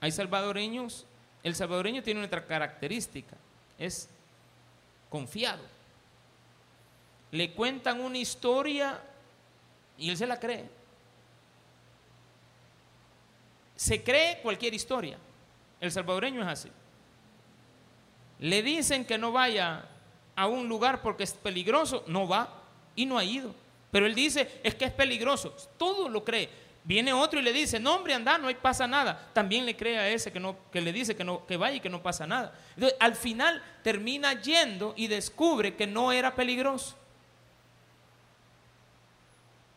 Hay 0.00 0.10
salvadoreños, 0.10 1.06
el 1.44 1.54
salvadoreño 1.54 2.02
tiene 2.02 2.24
otra 2.24 2.46
característica, 2.46 3.36
es 3.78 4.08
confiado. 5.10 5.62
Le 7.32 7.52
cuentan 7.52 8.00
una 8.00 8.18
historia 8.18 9.00
y 9.98 10.10
él 10.10 10.16
se 10.16 10.26
la 10.26 10.38
cree. 10.38 10.64
Se 13.74 14.02
cree 14.02 14.38
cualquier 14.42 14.74
historia. 14.74 15.18
El 15.80 15.90
salvadoreño 15.90 16.42
es 16.42 16.48
así. 16.48 16.70
Le 18.38 18.62
dicen 18.62 19.04
que 19.04 19.18
no 19.18 19.32
vaya 19.32 19.84
a 20.36 20.46
un 20.46 20.68
lugar 20.68 21.02
porque 21.02 21.24
es 21.24 21.32
peligroso, 21.32 22.04
no 22.06 22.28
va 22.28 22.62
y 22.94 23.06
no 23.06 23.18
ha 23.18 23.24
ido. 23.24 23.54
Pero 23.90 24.06
él 24.06 24.14
dice, 24.14 24.60
es 24.62 24.74
que 24.74 24.84
es 24.84 24.92
peligroso. 24.92 25.54
Todo 25.76 26.08
lo 26.08 26.24
cree. 26.24 26.48
Viene 26.84 27.12
otro 27.12 27.38
y 27.38 27.42
le 27.42 27.52
dice, 27.52 27.78
no 27.78 27.94
hombre, 27.94 28.14
anda, 28.14 28.38
no 28.38 28.48
hay, 28.48 28.54
pasa 28.56 28.86
nada. 28.86 29.30
También 29.32 29.64
le 29.64 29.76
cree 29.76 29.98
a 29.98 30.08
ese 30.08 30.32
que, 30.32 30.40
no, 30.40 30.56
que 30.70 30.80
le 30.80 30.92
dice 30.92 31.14
que, 31.14 31.22
no, 31.22 31.46
que 31.46 31.56
vaya 31.56 31.76
y 31.76 31.80
que 31.80 31.88
no 31.88 32.02
pasa 32.02 32.26
nada. 32.26 32.58
Entonces, 32.74 32.98
al 33.00 33.14
final 33.14 33.62
termina 33.82 34.40
yendo 34.40 34.94
y 34.96 35.06
descubre 35.06 35.76
que 35.76 35.86
no 35.86 36.10
era 36.10 36.34
peligroso. 36.34 36.96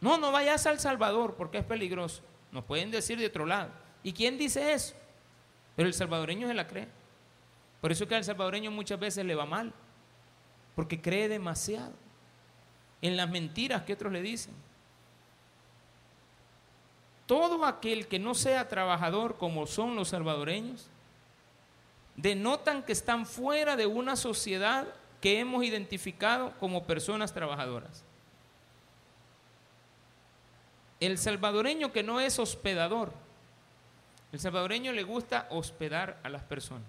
No, 0.05 0.19
no 0.19 0.31
vayas 0.31 0.67
al 0.67 0.79
Salvador 0.79 1.33
porque 1.35 1.57
es 1.57 1.63
peligroso. 1.63 2.21
Nos 2.51 2.63
pueden 2.63 2.91
decir 2.91 3.17
de 3.17 3.25
otro 3.25 3.43
lado. 3.43 3.71
¿Y 4.03 4.13
quién 4.13 4.38
dice 4.38 4.71
eso? 4.71 4.93
Pero 5.75 5.88
el 5.88 5.95
salvadoreño 5.95 6.47
se 6.47 6.53
la 6.53 6.67
cree. 6.67 6.88
Por 7.81 7.91
eso 7.91 8.03
es 8.03 8.09
que 8.09 8.15
al 8.15 8.24
salvadoreño 8.24 8.69
muchas 8.69 9.00
veces 9.00 9.25
le 9.25 9.33
va 9.33 9.47
mal 9.47 9.74
porque 10.75 11.01
cree 11.01 11.27
demasiado 11.27 11.91
en 13.01 13.17
las 13.17 13.27
mentiras 13.31 13.81
que 13.81 13.93
otros 13.93 14.13
le 14.13 14.21
dicen. 14.21 14.53
Todo 17.25 17.65
aquel 17.65 18.07
que 18.07 18.19
no 18.19 18.35
sea 18.35 18.69
trabajador 18.69 19.38
como 19.38 19.65
son 19.65 19.95
los 19.95 20.09
salvadoreños, 20.09 20.88
denotan 22.15 22.83
que 22.83 22.91
están 22.91 23.25
fuera 23.25 23.75
de 23.75 23.88
una 23.88 24.15
sociedad 24.15 24.85
que 25.19 25.39
hemos 25.39 25.63
identificado 25.63 26.53
como 26.59 26.85
personas 26.85 27.33
trabajadoras. 27.33 28.04
El 30.99 31.17
salvadoreño 31.17 31.91
que 31.91 32.03
no 32.03 32.19
es 32.19 32.39
hospedador, 32.39 33.11
el 34.31 34.39
salvadoreño 34.39 34.91
le 34.91 35.03
gusta 35.03 35.47
hospedar 35.49 36.19
a 36.23 36.29
las 36.29 36.43
personas. 36.43 36.87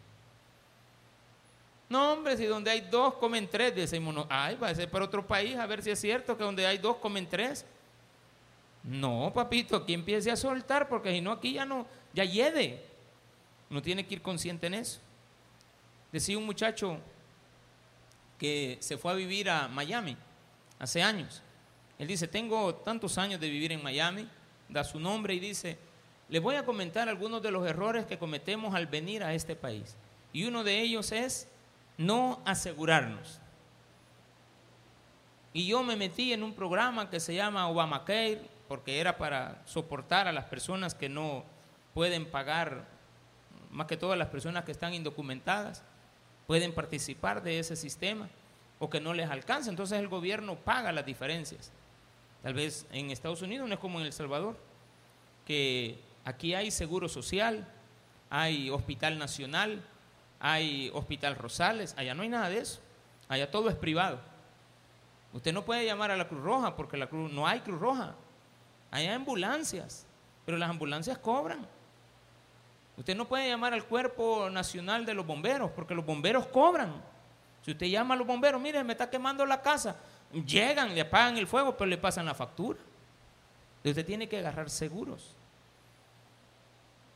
No, 1.89 2.13
hombre, 2.13 2.37
si 2.37 2.47
donde 2.47 2.71
hay 2.71 2.81
dos 2.81 3.15
comen 3.15 3.49
tres, 3.49 3.75
decimos, 3.75 4.27
ay, 4.29 4.57
va 4.57 4.69
a 4.69 4.75
ser 4.75 4.91
para 4.91 5.05
otro 5.05 5.25
país, 5.25 5.57
a 5.57 5.67
ver 5.67 5.83
si 5.83 5.91
es 5.91 6.01
cierto 6.01 6.37
que 6.37 6.43
donde 6.43 6.67
hay 6.67 6.79
dos 6.79 6.97
comen 6.97 7.29
tres. 7.29 7.65
No, 8.83 9.33
papito, 9.33 9.77
aquí 9.77 9.95
empiece 9.95 10.31
a 10.31 10.37
soltar, 10.37 10.89
porque 10.89 11.13
si 11.13 11.21
no, 11.21 11.33
aquí 11.33 11.53
ya 11.53 11.65
no, 11.65 11.87
ya 12.13 12.25
yede. 12.25 12.85
Uno 13.71 13.83
tiene 13.83 14.07
que 14.07 14.15
ir 14.15 14.23
consciente 14.23 14.67
en 14.67 14.75
eso. 14.75 15.01
Decía 16.13 16.39
un 16.39 16.47
muchacho 16.47 16.99
que 18.39 18.79
se 18.81 18.97
fue 18.97 19.13
a 19.13 19.15
vivir 19.15 19.51
a 19.51 19.69
Miami 19.69 20.17
hace 20.79 21.03
años. 21.03 21.43
Él 21.99 22.09
dice, 22.09 22.29
tengo 22.29 22.75
tantos 22.75 23.17
años 23.19 23.41
de 23.41 23.49
vivir 23.49 23.73
en 23.73 23.83
Miami, 23.83 24.29
da 24.69 24.85
su 24.85 25.01
nombre 25.01 25.35
y 25.35 25.41
dice, 25.41 25.79
Les 26.29 26.43
voy 26.43 26.57
a 26.57 26.65
comentar 26.65 27.09
algunos 27.09 27.43
de 27.43 27.51
los 27.51 27.67
errores 27.67 28.05
que 28.05 28.19
cometemos 28.19 28.75
al 28.75 28.87
venir 28.87 29.23
a 29.23 29.33
este 29.33 29.57
país. 29.57 29.97
Y 30.33 30.45
uno 30.45 30.65
de 30.65 30.81
ellos 30.81 31.13
es 31.13 31.49
no 31.97 32.41
asegurarnos. 32.45 33.41
Y 35.53 35.67
yo 35.67 35.83
me 35.83 35.97
metí 35.97 36.33
en 36.33 36.43
un 36.43 36.53
programa 36.53 37.09
que 37.09 37.21
se 37.21 37.35
llama 37.35 37.69
Obamacare, 37.69 38.43
porque 38.69 39.01
era 39.01 39.17
para 39.17 39.63
soportar 39.65 40.29
a 40.29 40.33
las 40.33 40.45
personas 40.45 40.95
que 40.95 41.09
no 41.09 41.45
pueden 41.95 42.27
pagar, 42.27 42.85
más 43.71 43.87
que 43.87 43.97
todas 43.97 44.19
las 44.19 44.29
personas 44.29 44.65
que 44.65 44.73
están 44.73 44.93
indocumentadas, 44.93 45.83
pueden 46.47 46.75
participar 46.75 47.43
de 47.43 47.59
ese 47.59 47.77
sistema 47.77 48.29
o 48.79 48.91
que 48.91 49.01
no 49.01 49.15
les 49.15 49.31
alcanza. 49.31 49.71
Entonces 49.71 49.99
el 49.99 50.09
gobierno 50.09 50.57
paga 50.57 50.93
las 50.93 51.07
diferencias. 51.07 51.73
Tal 52.47 52.55
vez 52.55 52.87
en 52.93 53.11
Estados 53.11 53.43
Unidos 53.43 53.67
no 53.67 53.75
es 53.75 53.81
como 53.81 53.99
en 53.99 54.07
El 54.07 54.13
Salvador, 54.13 54.57
que 55.45 55.99
aquí 56.25 56.55
hay 56.55 56.71
seguro 56.71 57.09
social, 57.09 57.67
hay 58.31 58.71
hospital 58.71 59.19
nacional, 59.19 59.83
hay 60.39 60.93
hospital 60.95 61.35
Rosales, 61.35 61.93
allá 61.99 62.15
no 62.15 62.23
hay 62.23 62.29
nada 62.29 62.49
de 62.49 62.59
eso, 62.59 62.79
allá 63.27 63.51
todo 63.51 63.69
es 63.69 63.75
privado. 63.75 64.21
Usted 65.33 65.53
no 65.53 65.65
puede 65.65 65.85
llamar 65.85 66.13
a 66.13 66.17
la 66.17 66.29
Cruz 66.29 66.41
Roja 66.41 66.77
porque 66.77 66.97
no 66.97 67.49
hay 67.49 67.59
Cruz 67.63 67.81
Roja, 67.81 68.15
hay 68.93 69.09
ambulancias, 69.09 70.07
pero 70.45 70.57
las 70.57 70.71
ambulancias 70.71 71.19
cobran. 71.19 71.67
Usted 72.97 73.17
no 73.17 73.27
puede 73.27 73.49
llamar 73.49 73.75
al 73.75 73.83
Cuerpo 73.83 74.49
Nacional 74.51 75.05
de 75.05 75.15
los 75.15 75.27
Bomberos 75.27 75.73
porque 75.73 75.97
los 75.97 76.07
bomberos 76.07 76.47
cobran. 76.47 76.93
Si 77.65 77.73
usted 77.73 77.87
llama 77.89 78.15
a 78.15 78.17
los 78.17 78.27
bomberos, 78.29 78.61
mire, 78.61 78.85
me 78.85 78.93
está 78.93 79.11
quemando 79.11 79.45
la 79.45 79.61
casa, 79.61 79.97
Llegan, 80.33 80.95
le 80.95 81.01
apagan 81.01 81.37
el 81.39 81.47
fuego, 81.47 81.77
pero 81.77 81.89
le 81.89 81.99
pasan 81.99 82.27
la 82.27 82.35
factura. 82.35 82.79
Y 83.85 83.91
usted 83.91 84.05
tiene 84.05 84.29
que 84.29 84.39
agarrar 84.39 84.69
seguros. 84.69 85.35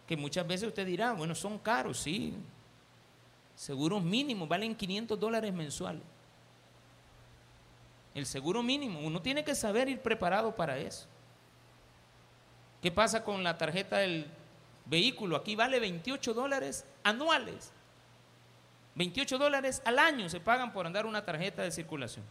Que 0.06 0.16
muchas 0.16 0.46
veces 0.46 0.68
usted 0.68 0.86
dirá, 0.86 1.12
bueno, 1.12 1.34
son 1.34 1.58
caros, 1.58 1.98
sí. 1.98 2.34
Seguros 3.56 4.02
mínimos 4.02 4.48
valen 4.48 4.74
500 4.74 5.18
dólares 5.18 5.52
mensuales. 5.52 6.02
El 8.14 8.26
seguro 8.26 8.62
mínimo, 8.62 9.00
uno 9.00 9.20
tiene 9.22 9.44
que 9.44 9.54
saber 9.54 9.88
ir 9.88 10.00
preparado 10.00 10.54
para 10.54 10.78
eso. 10.78 11.06
¿Qué 12.82 12.90
pasa 12.90 13.22
con 13.22 13.44
la 13.44 13.58
tarjeta 13.58 13.98
del 13.98 14.26
vehículo? 14.86 15.36
Aquí 15.36 15.54
vale 15.54 15.78
28 15.78 16.34
dólares 16.34 16.84
anuales. 17.04 17.72
28 18.94 19.38
dólares 19.38 19.82
al 19.84 19.98
año 19.98 20.28
se 20.28 20.40
pagan 20.40 20.72
por 20.72 20.86
andar 20.86 21.06
una 21.06 21.24
tarjeta 21.24 21.62
de 21.62 21.70
circulación. 21.70 22.24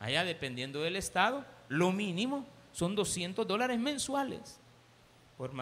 Allá, 0.00 0.24
dependiendo 0.24 0.80
del 0.80 0.96
estado, 0.96 1.44
lo 1.68 1.92
mínimo 1.92 2.46
son 2.72 2.94
200 2.94 3.46
dólares 3.46 3.78
mensuales 3.78 4.58
por, 5.36 5.52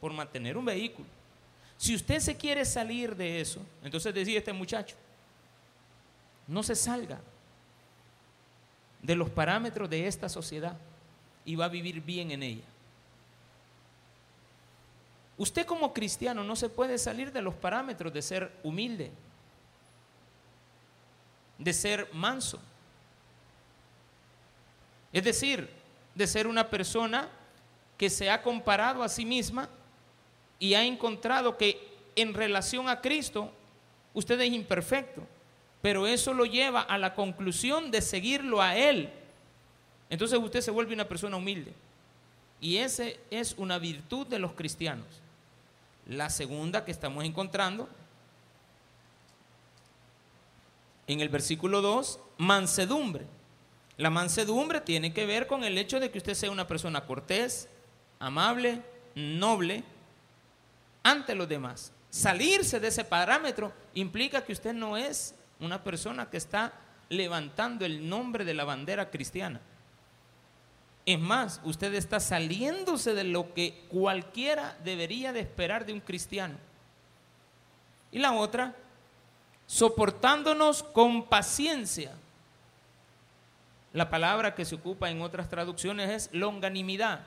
por 0.00 0.12
mantener 0.12 0.56
un 0.56 0.64
vehículo. 0.64 1.08
Si 1.76 1.94
usted 1.94 2.18
se 2.18 2.36
quiere 2.36 2.64
salir 2.64 3.14
de 3.14 3.40
eso, 3.40 3.60
entonces 3.82 4.12
decía 4.12 4.38
este 4.38 4.52
muchacho, 4.52 4.96
no 6.46 6.62
se 6.62 6.74
salga 6.74 7.20
de 9.02 9.14
los 9.14 9.30
parámetros 9.30 9.88
de 9.88 10.06
esta 10.06 10.28
sociedad 10.28 10.76
y 11.44 11.54
va 11.56 11.66
a 11.66 11.68
vivir 11.68 12.00
bien 12.02 12.30
en 12.30 12.42
ella. 12.42 12.64
Usted 15.36 15.64
como 15.66 15.94
cristiano 15.94 16.42
no 16.42 16.56
se 16.56 16.68
puede 16.68 16.98
salir 16.98 17.32
de 17.32 17.42
los 17.42 17.54
parámetros 17.54 18.12
de 18.12 18.22
ser 18.22 18.52
humilde, 18.64 19.12
de 21.58 21.72
ser 21.72 22.12
manso, 22.12 22.60
es 25.12 25.24
decir, 25.24 25.68
de 26.14 26.26
ser 26.26 26.46
una 26.46 26.68
persona 26.68 27.28
que 27.96 28.10
se 28.10 28.30
ha 28.30 28.42
comparado 28.42 29.02
a 29.02 29.08
sí 29.08 29.24
misma 29.24 29.68
y 30.58 30.74
ha 30.74 30.84
encontrado 30.84 31.56
que 31.56 31.88
en 32.16 32.34
relación 32.34 32.88
a 32.88 33.00
Cristo 33.00 33.52
usted 34.14 34.40
es 34.40 34.52
imperfecto, 34.52 35.22
pero 35.80 36.06
eso 36.06 36.32
lo 36.34 36.44
lleva 36.44 36.80
a 36.80 36.98
la 36.98 37.14
conclusión 37.14 37.90
de 37.90 38.02
seguirlo 38.02 38.60
a 38.60 38.76
Él. 38.76 39.10
Entonces 40.10 40.38
usted 40.38 40.60
se 40.60 40.70
vuelve 40.70 40.94
una 40.94 41.08
persona 41.08 41.36
humilde. 41.36 41.72
Y 42.60 42.78
esa 42.78 43.04
es 43.30 43.54
una 43.56 43.78
virtud 43.78 44.26
de 44.26 44.38
los 44.38 44.52
cristianos. 44.52 45.06
La 46.06 46.30
segunda 46.30 46.84
que 46.84 46.90
estamos 46.90 47.24
encontrando 47.24 47.88
en 51.06 51.20
el 51.20 51.28
versículo 51.28 51.80
2, 51.80 52.18
mansedumbre. 52.38 53.26
La 53.98 54.10
mansedumbre 54.10 54.80
tiene 54.80 55.12
que 55.12 55.26
ver 55.26 55.48
con 55.48 55.64
el 55.64 55.76
hecho 55.76 55.98
de 55.98 56.10
que 56.10 56.18
usted 56.18 56.34
sea 56.34 56.52
una 56.52 56.68
persona 56.68 57.04
cortés, 57.04 57.68
amable, 58.20 58.80
noble 59.16 59.82
ante 61.02 61.34
los 61.34 61.48
demás. 61.48 61.92
Salirse 62.08 62.78
de 62.78 62.88
ese 62.88 63.04
parámetro 63.04 63.72
implica 63.94 64.44
que 64.44 64.52
usted 64.52 64.72
no 64.72 64.96
es 64.96 65.34
una 65.58 65.82
persona 65.82 66.30
que 66.30 66.36
está 66.36 66.72
levantando 67.08 67.84
el 67.84 68.08
nombre 68.08 68.44
de 68.44 68.54
la 68.54 68.64
bandera 68.64 69.10
cristiana. 69.10 69.60
Es 71.04 71.18
más, 71.18 71.60
usted 71.64 71.92
está 71.94 72.20
saliéndose 72.20 73.14
de 73.14 73.24
lo 73.24 73.52
que 73.52 73.84
cualquiera 73.88 74.78
debería 74.84 75.32
de 75.32 75.40
esperar 75.40 75.84
de 75.84 75.94
un 75.94 76.00
cristiano. 76.00 76.54
Y 78.12 78.20
la 78.20 78.32
otra, 78.32 78.76
soportándonos 79.66 80.84
con 80.84 81.24
paciencia 81.26 82.12
la 83.98 84.10
palabra 84.10 84.54
que 84.54 84.64
se 84.64 84.76
ocupa 84.76 85.10
en 85.10 85.20
otras 85.20 85.48
traducciones 85.48 86.08
es 86.08 86.30
longanimidad, 86.32 87.20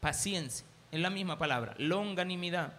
paciencia, 0.00 0.66
es 0.90 1.00
la 1.00 1.10
misma 1.10 1.36
palabra, 1.36 1.74
longanimidad, 1.76 2.72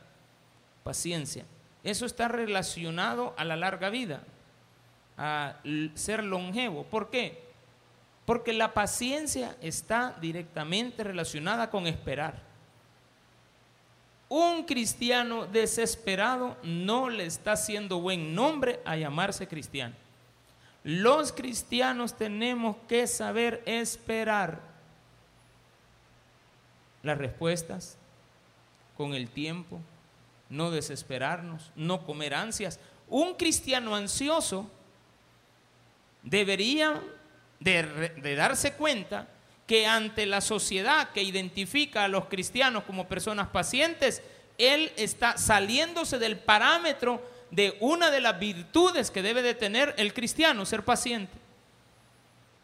paciencia. 0.83 1.45
Eso 1.83 2.07
está 2.07 2.27
relacionado 2.27 3.35
a 3.37 3.45
la 3.45 3.55
larga 3.55 3.91
vida, 3.91 4.23
a 5.15 5.57
ser 5.93 6.23
longevo. 6.23 6.83
¿Por 6.85 7.11
qué? 7.11 7.43
Porque 8.25 8.51
la 8.51 8.73
paciencia 8.73 9.55
está 9.61 10.17
directamente 10.19 11.03
relacionada 11.03 11.69
con 11.69 11.85
esperar. 11.85 12.41
Un 14.27 14.63
cristiano 14.63 15.45
desesperado 15.45 16.57
no 16.63 17.09
le 17.09 17.27
está 17.27 17.51
haciendo 17.51 17.99
buen 17.99 18.33
nombre 18.33 18.79
a 18.85 18.95
llamarse 18.95 19.47
cristiano. 19.47 20.00
Los 20.83 21.31
cristianos 21.31 22.17
tenemos 22.17 22.75
que 22.87 23.05
saber 23.05 23.61
esperar 23.65 24.61
las 27.03 27.17
respuestas 27.17 27.97
con 28.97 29.13
el 29.13 29.29
tiempo, 29.29 29.79
no 30.49 30.71
desesperarnos, 30.71 31.71
no 31.75 32.05
comer 32.05 32.33
ansias. 32.33 32.79
Un 33.07 33.35
cristiano 33.35 33.95
ansioso 33.95 34.69
debería 36.23 37.01
de, 37.59 38.35
darse 38.35 38.73
cuenta 38.73 39.27
que 39.67 39.85
ante 39.85 40.25
la 40.25 40.41
sociedad 40.41 41.09
que 41.11 41.23
identifica 41.23 42.03
a 42.03 42.07
los 42.07 42.25
cristianos 42.25 42.83
como 42.83 43.07
personas 43.07 43.47
pacientes, 43.47 44.21
él 44.57 44.91
está 44.97 45.37
saliéndose 45.37 46.19
del 46.19 46.37
parámetro 46.37 47.21
de 47.51 47.77
una 47.81 48.09
de 48.09 48.21
las 48.21 48.39
virtudes 48.39 49.11
que 49.11 49.21
debe 49.21 49.41
de 49.41 49.53
tener 49.53 49.93
el 49.97 50.13
cristiano, 50.13 50.65
ser 50.65 50.83
paciente. 50.83 51.37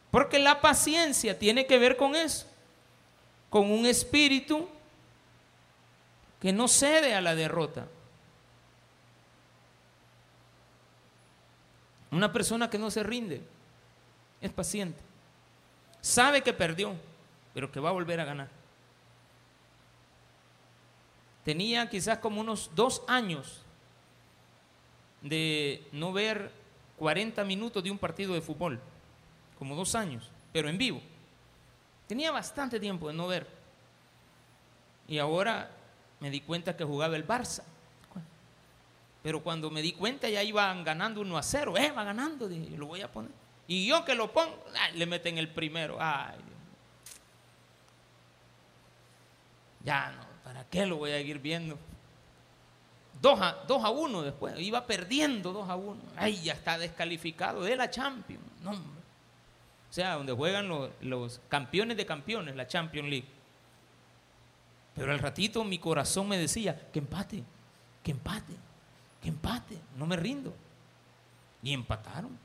Porque 0.10 0.40
la 0.40 0.62
paciencia 0.62 1.38
tiene 1.38 1.68
que 1.68 1.78
ver 1.78 1.98
con 1.98 2.16
eso, 2.16 2.48
con 3.50 3.70
un 3.70 3.86
espíritu 3.86 4.68
que 6.40 6.54
no 6.54 6.70
cede 6.70 7.14
a 7.14 7.22
la 7.22 7.36
derrota. 7.36 7.88
Una 12.10 12.32
persona 12.32 12.70
que 12.70 12.80
no 12.80 12.90
se 12.90 13.04
rinde 13.04 13.42
es 14.40 14.52
paciente. 14.52 15.00
Sabe 16.00 16.42
que 16.42 16.54
perdió, 16.54 16.96
pero 17.54 17.70
que 17.70 17.82
va 17.82 17.90
a 17.90 17.94
volver 17.94 18.22
a 18.22 18.26
ganar. 18.26 18.50
Tenía 21.44 21.90
quizás 21.90 22.20
como 22.20 22.40
unos 22.40 22.72
dos 22.74 23.04
años 23.08 23.62
de 25.22 25.88
no 25.92 26.14
ver 26.14 26.52
40 26.98 27.44
minutos 27.44 27.84
de 27.84 27.92
un 27.92 27.98
partido 27.98 28.34
de 28.34 28.42
fútbol, 28.42 28.80
como 29.58 29.76
dos 29.76 29.96
años, 29.96 30.30
pero 30.52 30.70
en 30.70 30.78
vivo. 30.78 31.02
Tenía 32.08 32.32
bastante 32.32 32.80
tiempo 32.80 33.08
de 33.08 33.14
no 33.14 33.28
ver. 33.28 33.48
Y 35.08 35.20
ahora 35.20 35.70
me 36.20 36.30
di 36.30 36.42
cuenta 36.42 36.76
que 36.76 36.84
jugaba 36.84 37.16
el 37.16 37.28
Barça. 37.28 37.64
Pero 39.24 39.44
cuando 39.44 39.70
me 39.70 39.82
di 39.82 39.92
cuenta 39.92 40.30
ya 40.30 40.42
iban 40.42 40.84
ganando 40.84 41.22
1 41.22 41.38
a 41.38 41.44
0. 41.44 41.78
Eh, 41.78 41.92
va 41.92 42.04
ganando, 42.04 42.48
dije, 42.48 42.78
lo 42.78 42.88
voy 42.88 43.02
a 43.02 43.12
poner. 43.12 43.32
Y 43.68 43.86
yo 43.88 44.06
que 44.06 44.16
lo 44.16 44.32
pongo, 44.32 44.64
le 44.94 45.06
meten 45.06 45.38
el 45.38 45.50
primero. 45.50 45.98
Ay, 46.00 46.38
ya 49.84 50.12
no, 50.12 50.22
¿para 50.44 50.64
qué 50.66 50.86
lo 50.86 50.98
voy 50.98 51.12
a 51.12 51.20
ir 51.20 51.40
viendo? 51.40 51.78
2 53.22 53.42
a, 53.42 53.64
2 53.68 53.84
a 53.84 53.90
1 53.90 54.22
después, 54.22 54.60
iba 54.60 54.86
perdiendo 54.86 55.52
2 55.54 55.70
a 55.70 55.76
1. 55.76 56.02
Ay, 56.16 56.42
ya 56.44 56.54
está 56.54 56.78
descalificado 56.78 57.64
de 57.64 57.76
la 57.76 57.90
Champions. 57.90 58.44
No, 58.64 58.74
o 59.90 59.94
sea, 59.94 60.16
donde 60.16 60.34
juegan 60.34 60.68
los, 60.68 61.42
campeones 61.50 61.98
de 61.98 62.06
campeones, 62.06 62.56
la 62.56 62.68
Champions 62.68 63.10
League. 63.10 63.28
Pero 64.96 65.12
al 65.12 65.20
ratito 65.20 65.64
mi 65.64 65.80
corazón 65.80 66.28
me 66.28 66.38
decía, 66.38 66.90
que 66.92 67.00
empate, 67.00 67.44
que 68.04 68.12
empate, 68.12 68.54
que 69.22 69.30
empate, 69.30 69.78
no 69.96 70.06
me 70.06 70.16
rindo. 70.16 70.54
Y 71.64 71.74
empataron. 71.74 72.38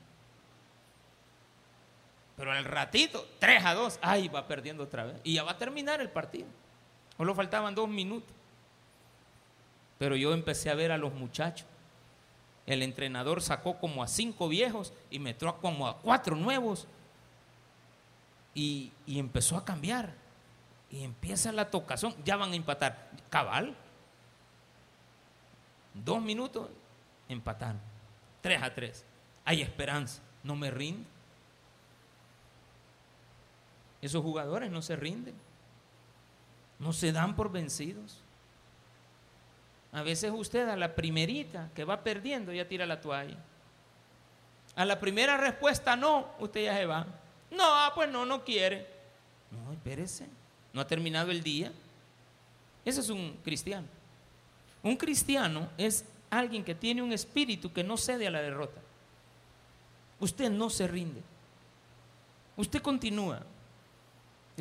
Pero 2.37 2.51
al 2.51 2.65
ratito, 2.65 3.27
3 3.39 3.65
a 3.65 3.73
2, 3.73 3.99
ay, 4.01 4.27
va 4.27 4.47
perdiendo 4.47 4.83
otra 4.83 5.05
vez. 5.05 5.17
Y 5.23 5.33
ya 5.35 5.43
va 5.43 5.51
a 5.51 5.57
terminar 5.57 6.01
el 6.01 6.09
partido. 6.09 6.47
Solo 7.17 7.35
faltaban 7.35 7.75
dos 7.75 7.87
minutos. 7.87 8.31
Pero 10.03 10.17
yo 10.17 10.33
empecé 10.33 10.69
a 10.69 10.75
ver 10.75 10.91
a 10.91 10.97
los 10.97 11.13
muchachos. 11.13 11.65
El 12.65 12.83
entrenador 12.83 13.41
sacó 13.41 13.79
como 13.79 14.03
a 14.03 14.07
cinco 14.09 14.49
viejos 14.49 14.91
y 15.09 15.17
metió 15.17 15.55
como 15.61 15.87
a 15.87 15.97
cuatro 15.99 16.35
nuevos. 16.35 16.87
Y, 18.53 18.91
y 19.07 19.17
empezó 19.17 19.55
a 19.55 19.63
cambiar. 19.63 20.13
Y 20.91 21.05
empieza 21.05 21.53
la 21.53 21.71
tocación. 21.71 22.13
Ya 22.25 22.35
van 22.35 22.51
a 22.51 22.55
empatar. 22.57 23.11
Cabal. 23.29 23.77
Dos 25.93 26.21
minutos, 26.21 26.69
empataron. 27.29 27.79
Tres 28.41 28.61
a 28.61 28.73
tres. 28.73 29.05
Hay 29.45 29.61
esperanza. 29.61 30.21
No 30.43 30.57
me 30.57 30.69
rindo. 30.69 31.07
Esos 34.01 34.21
jugadores 34.21 34.69
no 34.69 34.81
se 34.81 34.97
rinden. 34.97 35.35
No 36.77 36.91
se 36.91 37.13
dan 37.13 37.37
por 37.37 37.53
vencidos. 37.53 38.22
A 39.93 40.01
veces 40.01 40.31
usted 40.35 40.67
a 40.67 40.75
la 40.75 40.95
primerita 40.95 41.69
que 41.75 41.83
va 41.83 42.03
perdiendo 42.03 42.51
ya 42.51 42.67
tira 42.67 42.85
la 42.85 42.99
toalla. 42.99 43.37
A 44.75 44.85
la 44.85 44.99
primera 44.99 45.37
respuesta 45.37 45.95
no, 45.95 46.27
usted 46.39 46.65
ya 46.65 46.75
se 46.75 46.85
va. 46.85 47.05
No, 47.51 47.63
ah, 47.63 47.91
pues 47.93 48.09
no, 48.09 48.25
no 48.25 48.43
quiere. 48.43 48.87
No, 49.51 49.71
espérese. 49.71 50.25
No 50.73 50.81
ha 50.81 50.87
terminado 50.87 51.29
el 51.29 51.43
día. 51.43 51.71
Ese 52.83 53.01
es 53.01 53.09
un 53.09 53.37
cristiano. 53.43 53.87
Un 54.81 54.97
cristiano 54.97 55.69
es 55.77 56.03
alguien 56.31 56.63
que 56.63 56.73
tiene 56.73 57.03
un 57.03 57.13
espíritu 57.13 57.71
que 57.71 57.83
no 57.83 57.95
cede 57.95 58.25
a 58.25 58.31
la 58.31 58.41
derrota. 58.41 58.81
Usted 60.19 60.49
no 60.49 60.71
se 60.71 60.87
rinde. 60.87 61.21
Usted 62.57 62.81
continúa. 62.81 63.43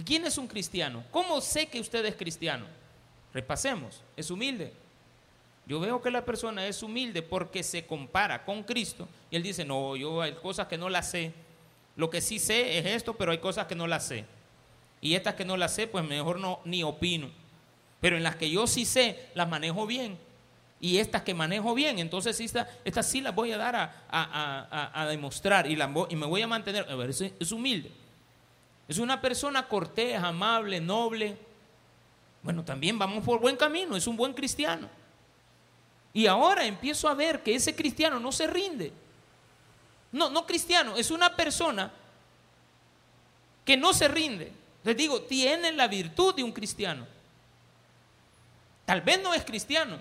¿Quién 0.04 0.26
es 0.26 0.36
un 0.36 0.46
cristiano? 0.46 1.04
¿Cómo 1.10 1.40
sé 1.40 1.66
que 1.66 1.80
usted 1.80 2.04
es 2.04 2.16
cristiano? 2.16 2.66
Repasemos. 3.32 4.02
Es 4.14 4.30
humilde. 4.30 4.81
Yo 5.66 5.78
veo 5.80 6.02
que 6.02 6.10
la 6.10 6.24
persona 6.24 6.66
es 6.66 6.82
humilde 6.82 7.22
porque 7.22 7.62
se 7.62 7.86
compara 7.86 8.44
con 8.44 8.62
Cristo 8.64 9.08
y 9.30 9.36
él 9.36 9.42
dice, 9.42 9.64
no, 9.64 9.96
yo 9.96 10.20
hay 10.20 10.32
cosas 10.34 10.66
que 10.66 10.76
no 10.76 10.88
las 10.88 11.10
sé. 11.10 11.32
Lo 11.96 12.10
que 12.10 12.20
sí 12.20 12.38
sé 12.38 12.78
es 12.78 12.86
esto, 12.86 13.14
pero 13.14 13.32
hay 13.32 13.38
cosas 13.38 13.66
que 13.66 13.74
no 13.74 13.86
las 13.86 14.06
sé. 14.06 14.24
Y 15.00 15.14
estas 15.14 15.34
que 15.34 15.44
no 15.44 15.56
las 15.56 15.74
sé, 15.74 15.86
pues 15.86 16.04
mejor 16.04 16.38
no 16.38 16.60
ni 16.64 16.82
opino. 16.82 17.30
Pero 18.00 18.16
en 18.16 18.22
las 18.22 18.36
que 18.36 18.50
yo 18.50 18.66
sí 18.66 18.84
sé, 18.84 19.28
las 19.34 19.48
manejo 19.48 19.86
bien. 19.86 20.18
Y 20.80 20.98
estas 20.98 21.22
que 21.22 21.32
manejo 21.32 21.74
bien, 21.74 22.00
entonces 22.00 22.40
estas, 22.40 23.06
sí 23.06 23.20
las 23.20 23.34
voy 23.34 23.52
a 23.52 23.56
dar 23.56 23.92
a, 24.10 25.06
demostrar 25.08 25.70
y, 25.70 25.74
y, 25.74 26.16
me 26.16 26.26
voy 26.26 26.42
a 26.42 26.48
mantener. 26.48 26.90
A 26.90 26.96
ver, 26.96 27.10
es 27.10 27.52
humilde. 27.52 27.92
Es 28.88 28.98
una 28.98 29.20
persona 29.20 29.68
cortés, 29.68 30.16
amable, 30.16 30.80
noble. 30.80 31.36
Bueno, 32.42 32.64
también 32.64 32.98
vamos 32.98 33.24
por 33.24 33.40
buen 33.40 33.56
camino, 33.56 33.96
es 33.96 34.06
un 34.08 34.16
buen 34.16 34.34
cristiano. 34.34 34.88
Y 36.14 36.26
ahora 36.26 36.64
empiezo 36.64 37.08
a 37.08 37.14
ver 37.14 37.42
que 37.42 37.54
ese 37.54 37.74
cristiano 37.74 38.20
no 38.20 38.32
se 38.32 38.46
rinde. 38.46 38.92
No, 40.12 40.28
no 40.28 40.46
cristiano, 40.46 40.96
es 40.96 41.10
una 41.10 41.34
persona 41.34 41.90
que 43.64 43.76
no 43.76 43.94
se 43.94 44.08
rinde. 44.08 44.52
Les 44.84 44.96
digo, 44.96 45.22
tiene 45.22 45.72
la 45.72 45.88
virtud 45.88 46.34
de 46.34 46.42
un 46.42 46.52
cristiano. 46.52 47.06
Tal 48.84 49.00
vez 49.00 49.22
no 49.22 49.32
es 49.32 49.44
cristiano, 49.44 50.00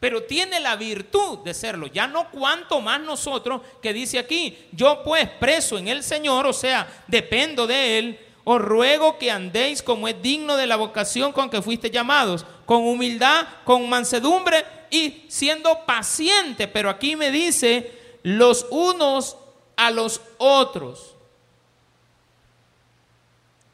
pero 0.00 0.24
tiene 0.24 0.58
la 0.58 0.74
virtud 0.74 1.40
de 1.40 1.54
serlo. 1.54 1.86
Ya 1.86 2.08
no 2.08 2.30
cuanto 2.30 2.80
más 2.80 3.00
nosotros 3.00 3.62
que 3.80 3.92
dice 3.92 4.18
aquí, 4.18 4.56
yo 4.72 5.02
pues 5.04 5.28
preso 5.28 5.78
en 5.78 5.86
el 5.86 6.02
Señor, 6.02 6.46
o 6.46 6.52
sea, 6.52 7.04
dependo 7.06 7.66
de 7.66 7.98
Él, 7.98 8.20
os 8.42 8.60
ruego 8.60 9.18
que 9.18 9.30
andéis 9.30 9.82
como 9.82 10.08
es 10.08 10.20
digno 10.22 10.56
de 10.56 10.66
la 10.66 10.76
vocación 10.76 11.32
con 11.32 11.50
que 11.50 11.62
fuiste 11.62 11.90
llamados, 11.90 12.46
con 12.64 12.82
humildad, 12.82 13.46
con 13.64 13.88
mansedumbre 13.88 14.64
y 14.90 15.24
siendo 15.28 15.84
paciente. 15.84 16.68
Pero 16.68 16.90
aquí 16.90 17.16
me 17.16 17.30
dice 17.30 18.18
los 18.22 18.66
unos 18.70 19.36
a 19.76 19.90
los 19.90 20.20
otros. 20.38 21.14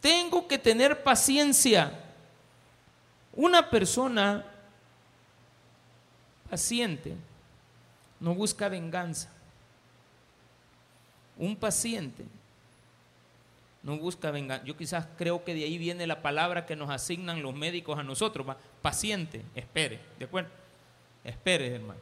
Tengo 0.01 0.49
que 0.49 0.59
tener 0.59 1.03
paciencia. 1.03 1.99
Una 3.33 3.71
persona 3.71 4.45
paciente 6.51 7.15
no 8.21 8.35
busca 8.35 8.69
venganza. 8.69 9.31
Un 11.39 11.57
paciente 11.57 12.25
no 13.83 13.97
busca 13.97 14.31
venganza. 14.31 14.65
Yo 14.65 14.77
quizás 14.77 15.07
creo 15.17 15.45
que 15.45 15.55
de 15.55 15.65
ahí 15.65 15.79
viene 15.79 16.07
la 16.07 16.21
palabra 16.21 16.67
que 16.67 16.77
nos 16.77 16.91
asignan 16.91 17.43
los 17.43 17.55
médicos 17.55 17.99
a 17.99 18.03
nosotros. 18.03 18.47
Paciente, 18.83 19.43
espere, 19.55 20.01
¿de 20.19 20.25
acuerdo? 20.25 20.62
Espere, 21.25 21.75
hermano. 21.75 22.01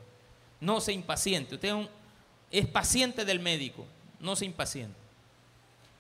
No 0.61 0.80
se 0.80 0.92
impaciente. 0.92 1.54
Usted 1.54 1.88
es 2.50 2.66
paciente 2.66 3.24
del 3.24 3.40
médico, 3.40 3.87
no 4.18 4.37
se 4.37 4.44
impaciente. 4.44 4.98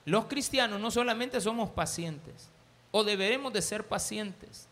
Los 0.04 0.26
cristianos 0.26 0.80
no 0.80 0.90
solamente 0.90 1.40
somos 1.40 1.70
pacientes, 1.70 2.48
o 2.90 3.04
deberemos 3.04 3.52
de 3.52 3.62
ser 3.62 3.86
pacientes. 3.86 4.66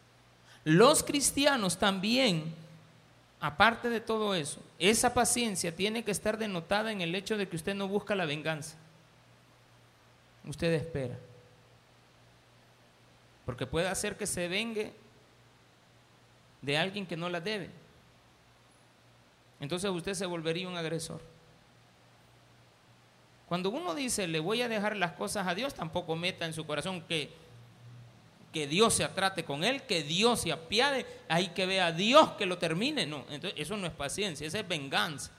Los 0.64 1.02
cristianos 1.02 1.78
también, 1.78 2.54
aparte 3.40 3.88
de 3.88 4.00
todo 4.00 4.34
eso, 4.34 4.60
esa 4.78 5.14
paciencia 5.14 5.74
tiene 5.74 6.02
que 6.02 6.10
estar 6.10 6.38
denotada 6.38 6.90
en 6.90 7.00
el 7.00 7.14
hecho 7.14 7.36
de 7.36 7.48
que 7.48 7.56
usted 7.56 7.74
no 7.74 7.86
busca 7.86 8.14
la 8.14 8.26
venganza. 8.26 8.76
Usted 10.44 10.72
espera. 10.72 11.16
Porque 13.46 13.66
puede 13.66 13.88
hacer 13.88 14.16
que 14.16 14.26
se 14.26 14.48
vengue 14.48 14.92
de 16.60 16.76
alguien 16.76 17.06
que 17.06 17.16
no 17.16 17.28
la 17.28 17.40
debe 17.40 17.70
entonces 19.60 19.90
usted 19.90 20.14
se 20.14 20.26
volvería 20.26 20.68
un 20.68 20.76
agresor. 20.76 21.20
Cuando 23.48 23.70
uno 23.70 23.94
dice, 23.94 24.28
le 24.28 24.40
voy 24.40 24.60
a 24.62 24.68
dejar 24.68 24.96
las 24.96 25.12
cosas 25.12 25.46
a 25.46 25.54
Dios, 25.54 25.72
tampoco 25.72 26.16
meta 26.16 26.44
en 26.44 26.52
su 26.52 26.66
corazón 26.66 27.00
que, 27.02 27.30
que 28.52 28.66
Dios 28.66 28.92
se 28.92 29.04
atrate 29.04 29.44
con 29.44 29.64
él, 29.64 29.82
que 29.82 30.02
Dios 30.02 30.42
se 30.42 30.52
apiade, 30.52 31.06
ahí 31.28 31.48
que 31.48 31.64
vea 31.64 31.86
a 31.86 31.92
Dios 31.92 32.32
que 32.32 32.44
lo 32.44 32.58
termine. 32.58 33.06
No, 33.06 33.24
entonces 33.30 33.58
eso 33.58 33.76
no 33.78 33.86
es 33.86 33.92
paciencia, 33.92 34.46
eso 34.46 34.58
es 34.58 34.68
venganza. 34.68 35.32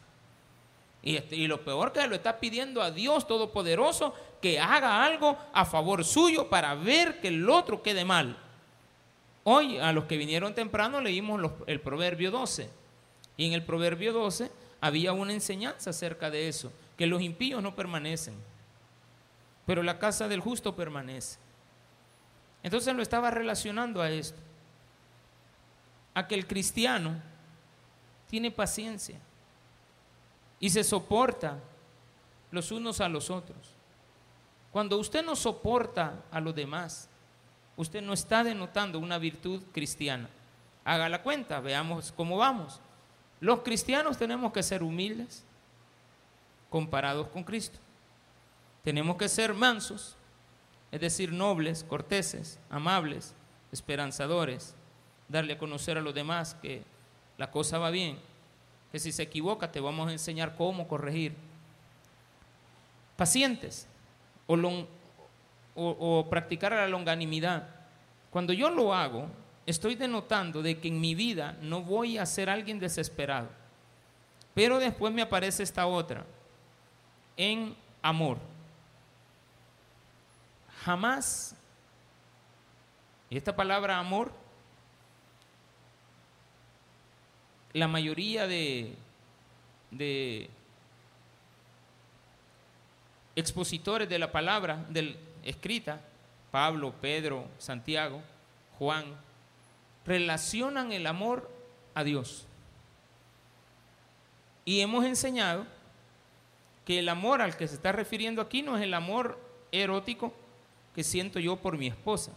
Y, 1.04 1.16
este, 1.16 1.36
y 1.36 1.48
lo 1.48 1.64
peor 1.64 1.94
que 1.94 2.06
lo 2.08 2.16
está 2.16 2.40
pidiendo 2.40 2.82
a 2.82 2.92
Dios 2.92 3.26
Todopoderoso 3.26 4.14
que 4.42 4.60
haga 4.60 5.06
algo 5.06 5.38
a 5.54 5.64
favor 5.66 6.04
suyo 6.04 6.50
para 6.50 6.76
ver 6.76 7.22
que 7.22 7.30
el 7.30 7.48
otro 7.50 7.82
quede 7.84 8.04
mal. 8.06 8.38
Hoy 9.44 9.78
a 9.78 9.94
los 9.94 10.06
que 10.06 10.18
vinieron 10.18 10.54
temprano 10.54 11.00
leímos 11.00 11.52
el 11.68 11.80
Proverbio 11.80 12.32
12. 12.32 12.79
Y 13.40 13.46
en 13.46 13.54
el 13.54 13.64
Proverbio 13.64 14.12
12 14.12 14.52
había 14.82 15.14
una 15.14 15.32
enseñanza 15.32 15.92
acerca 15.92 16.30
de 16.30 16.50
eso, 16.50 16.74
que 16.98 17.08
los 17.08 17.22
impíos 17.22 17.64
no 17.64 17.74
permanecen, 17.74 18.36
pero 19.66 19.82
la 19.82 19.98
casa 19.98 20.28
del 20.28 20.42
justo 20.42 20.76
permanece. 20.76 21.40
Entonces 22.64 22.94
lo 22.94 23.02
estaba 23.02 23.32
relacionando 23.32 24.02
a 24.02 24.12
esto, 24.12 24.42
a 26.14 26.28
que 26.28 26.36
el 26.36 26.48
cristiano 26.48 27.16
tiene 28.28 28.52
paciencia 28.52 29.18
y 30.60 30.70
se 30.70 30.84
soporta 30.84 31.60
los 32.52 32.74
unos 32.74 33.00
a 33.00 33.08
los 33.08 33.30
otros. 33.30 33.74
Cuando 34.70 34.98
usted 34.98 35.24
no 35.24 35.38
soporta 35.38 36.26
a 36.30 36.42
los 36.42 36.54
demás, 36.54 37.08
usted 37.78 38.02
no 38.02 38.12
está 38.12 38.44
denotando 38.44 39.00
una 39.00 39.18
virtud 39.18 39.64
cristiana. 39.72 40.28
Haga 40.84 41.08
la 41.08 41.24
cuenta, 41.24 41.62
veamos 41.62 42.12
cómo 42.12 42.36
vamos. 42.36 42.82
Los 43.40 43.62
cristianos 43.62 44.18
tenemos 44.18 44.52
que 44.52 44.64
ser 44.64 44.84
humildes 44.84 45.44
comparados 46.70 47.28
con 47.28 47.44
Cristo. 47.44 47.80
Tenemos 48.84 49.18
que 49.18 49.30
ser 49.30 49.54
mansos, 49.54 50.16
es 50.92 51.00
decir, 51.00 51.32
nobles, 51.32 51.84
corteses, 51.84 52.60
amables, 52.70 53.34
esperanzadores, 53.72 54.76
darle 55.28 55.54
a 55.54 55.58
conocer 55.58 55.98
a 55.98 56.02
los 56.02 56.14
demás 56.14 56.56
que 56.62 56.84
la 57.38 57.52
cosa 57.52 57.78
va 57.78 57.92
bien, 57.92 58.20
que 58.92 59.00
si 59.00 59.12
se 59.12 59.24
equivoca 59.24 59.72
te 59.72 59.80
vamos 59.80 60.10
a 60.10 60.12
enseñar 60.12 60.56
cómo 60.56 60.88
corregir. 60.88 61.36
Pacientes 63.16 63.88
o, 64.48 64.58
o 65.76 66.30
practicar 66.30 66.72
la 66.72 66.88
longanimidad. 66.88 67.70
Cuando 68.32 68.54
yo 68.54 68.70
lo 68.70 68.94
hago, 68.94 69.28
estoy 69.70 69.96
denotando 69.96 70.62
de 70.62 70.80
que 70.80 70.88
en 70.88 71.00
mi 71.00 71.16
vida 71.16 71.58
no 71.62 71.82
voy 71.82 72.18
a 72.18 72.26
ser 72.26 72.50
alguien 72.50 72.80
desesperado. 72.80 73.50
Pero 74.54 74.80
después 74.80 75.14
me 75.14 75.22
aparece 75.22 75.64
esta 75.64 75.86
otra, 75.86 76.26
en 77.38 77.76
amor. 78.02 78.38
Jamás, 80.84 81.56
y 83.30 83.38
esta 83.38 83.56
palabra 83.56 84.00
amor 84.00 84.34
la 87.74 87.88
mayoría 87.88 88.48
de, 88.48 88.96
expositores 93.36 94.10
de 94.10 94.20
la 94.20 94.32
palabra 94.32 94.86
del, 94.90 95.18
escrita, 95.44 96.02
Pablo, 96.52 96.94
Pedro, 97.00 97.48
Santiago, 97.60 98.24
Juan, 98.80 99.06
relacionan 100.10 100.92
el 100.92 101.06
amor 101.06 101.48
a 101.94 102.04
Dios. 102.04 102.48
Y 104.66 104.82
hemos 104.82 105.06
enseñado 105.06 105.68
que 106.84 106.98
el 106.98 107.10
amor 107.10 107.44
al 107.44 107.56
que 107.56 107.68
se 107.68 107.76
está 107.76 107.92
refiriendo 107.92 108.42
aquí 108.42 108.64
no 108.64 108.76
es 108.76 108.84
el 108.84 108.96
amor 108.96 109.40
erótico 109.72 110.34
que 110.96 111.04
siento 111.04 111.40
yo 111.40 111.58
por 111.58 111.78
mi 111.78 111.86
esposa 111.86 112.32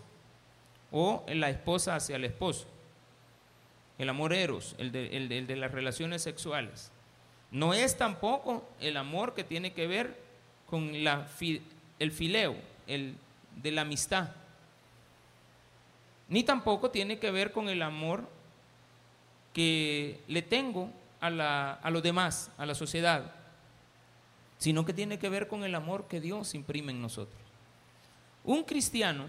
o 0.91 1.25
la 1.29 1.49
esposa 1.49 1.97
hacia 1.97 2.17
el 2.17 2.27
esposo. 2.27 2.67
El 3.97 4.11
amor 4.11 4.35
eros, 4.35 4.75
el 4.77 4.93
de, 4.93 5.17
el 5.17 5.47
de 5.47 5.57
las 5.57 5.73
relaciones 5.73 6.23
sexuales. 6.23 6.91
No 7.51 7.73
es 7.73 7.97
tampoco 7.97 8.69
el 8.81 8.99
amor 8.99 9.35
que 9.35 9.45
tiene 9.45 9.73
que 9.73 9.87
ver 9.87 10.21
con 10.67 11.05
la, 11.05 11.27
el 11.99 12.13
fileo, 12.13 12.55
el 12.87 13.15
de 13.57 13.73
la 13.73 13.83
amistad. 13.83 14.42
Ni 16.33 16.43
tampoco 16.43 16.91
tiene 16.91 17.19
que 17.19 17.31
ver 17.31 17.53
con 17.53 17.69
el 17.69 17.83
amor 17.83 18.27
que 19.53 20.19
le 20.29 20.41
tengo 20.41 20.89
a, 21.21 21.29
la, 21.29 21.75
a 21.75 21.91
los 21.91 22.03
demás, 22.03 22.51
a 22.57 22.65
la 22.65 22.75
sociedad, 22.75 23.35
sino 24.57 24.87
que 24.87 24.95
tiene 24.95 25.19
que 25.19 25.29
ver 25.29 25.47
con 25.47 25.63
el 25.63 25.75
amor 25.75 26.09
que 26.09 26.23
Dios 26.23 26.55
imprime 26.55 26.91
en 26.91 27.03
nosotros. 27.03 27.39
Un 28.45 28.65
cristiano 28.65 29.27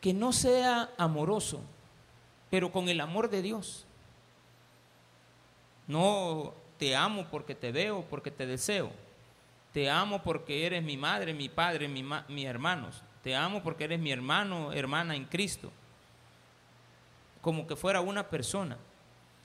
que 0.00 0.12
no 0.12 0.32
sea 0.32 0.90
amoroso, 0.98 1.60
pero 2.50 2.72
con 2.72 2.88
el 2.88 3.00
amor 3.00 3.30
de 3.30 3.40
Dios. 3.40 3.86
No 5.86 6.52
te 6.80 6.96
amo 6.96 7.28
porque 7.30 7.54
te 7.54 7.70
veo, 7.70 8.04
porque 8.10 8.32
te 8.32 8.44
deseo. 8.44 8.90
Te 9.72 9.88
amo 9.88 10.20
porque 10.20 10.66
eres 10.66 10.82
mi 10.82 10.96
madre, 10.96 11.32
mi 11.32 11.48
padre, 11.48 11.86
mi, 11.86 12.02
mis 12.02 12.44
hermanos. 12.44 13.04
Te 13.28 13.36
amo 13.36 13.62
porque 13.62 13.84
eres 13.84 14.00
mi 14.00 14.10
hermano, 14.10 14.72
hermana 14.72 15.14
en 15.14 15.26
Cristo. 15.26 15.70
Como 17.42 17.66
que 17.66 17.76
fuera 17.76 18.00
una 18.00 18.30
persona. 18.30 18.78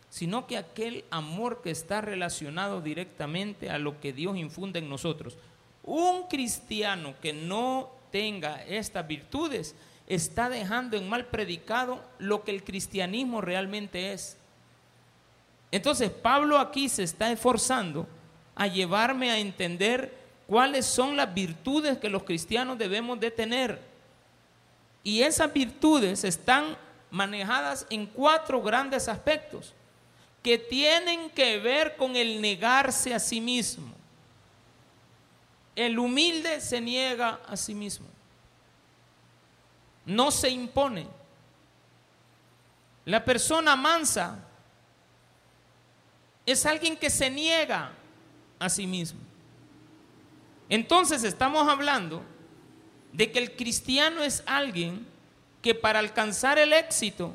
Sino 0.10 0.48
que 0.48 0.56
aquel 0.56 1.04
amor 1.10 1.62
que 1.62 1.72
está 1.72 2.00
relacionado 2.00 2.80
directamente 2.80 3.70
a 3.70 3.78
lo 3.80 4.00
que 4.00 4.14
Dios 4.14 4.38
infunde 4.38 4.80
en 4.80 4.88
nosotros. 4.88 5.38
Un 5.84 6.30
cristiano 6.30 7.14
que 7.22 7.34
no 7.34 7.92
tenga 8.10 8.64
estas 8.64 9.06
virtudes 9.06 9.76
está 10.08 10.48
dejando 10.48 10.96
en 10.96 11.10
mal 11.10 11.26
predicado 11.26 12.02
lo 12.20 12.46
que 12.46 12.52
el 12.52 12.64
cristianismo 12.64 13.42
realmente 13.42 14.14
es. 14.14 14.38
Entonces 15.72 16.10
Pablo 16.10 16.58
aquí 16.58 16.88
se 16.88 17.04
está 17.04 17.34
esforzando 17.34 18.08
a 18.56 18.66
llevarme 18.68 19.30
a 19.30 19.40
entender 19.40 20.23
cuáles 20.48 20.86
son 20.86 21.16
las 21.16 21.34
virtudes 21.34 21.98
que 21.98 22.10
los 22.10 22.24
cristianos 22.24 22.78
debemos 22.78 23.20
de 23.20 23.32
tener. 23.32 23.82
Y 25.04 25.22
esas 25.22 25.52
virtudes 25.52 26.24
están 26.24 26.78
manejadas 27.12 27.86
en 27.90 28.06
cuatro 28.06 28.62
grandes 28.62 29.08
aspectos 29.08 29.74
que 30.42 30.58
tienen 30.58 31.30
que 31.30 31.60
ver 31.60 31.96
con 31.96 32.16
el 32.16 32.42
negarse 32.42 33.14
a 33.14 33.20
sí 33.20 33.40
mismo. 33.40 33.94
El 35.76 35.98
humilde 35.98 36.60
se 36.62 36.82
niega 36.82 37.40
a 37.48 37.56
sí 37.56 37.74
mismo. 37.74 38.08
No 40.06 40.32
se 40.32 40.50
impone. 40.50 41.08
La 43.06 43.24
persona 43.24 43.76
mansa 43.76 44.40
es 46.46 46.66
alguien 46.66 46.98
que 46.98 47.10
se 47.10 47.30
niega 47.30 47.92
a 48.60 48.70
sí 48.70 48.86
mismo. 48.86 49.23
Entonces 50.74 51.24
estamos 51.24 51.70
hablando 51.70 52.24
de 53.12 53.32
que 53.32 53.38
el 53.38 53.56
cristiano 53.56 54.24
es 54.24 54.42
alguien 54.48 55.06
que 55.62 55.76
para 55.76 56.00
alcanzar 56.00 56.58
el 56.58 56.74
éxito 56.74 57.32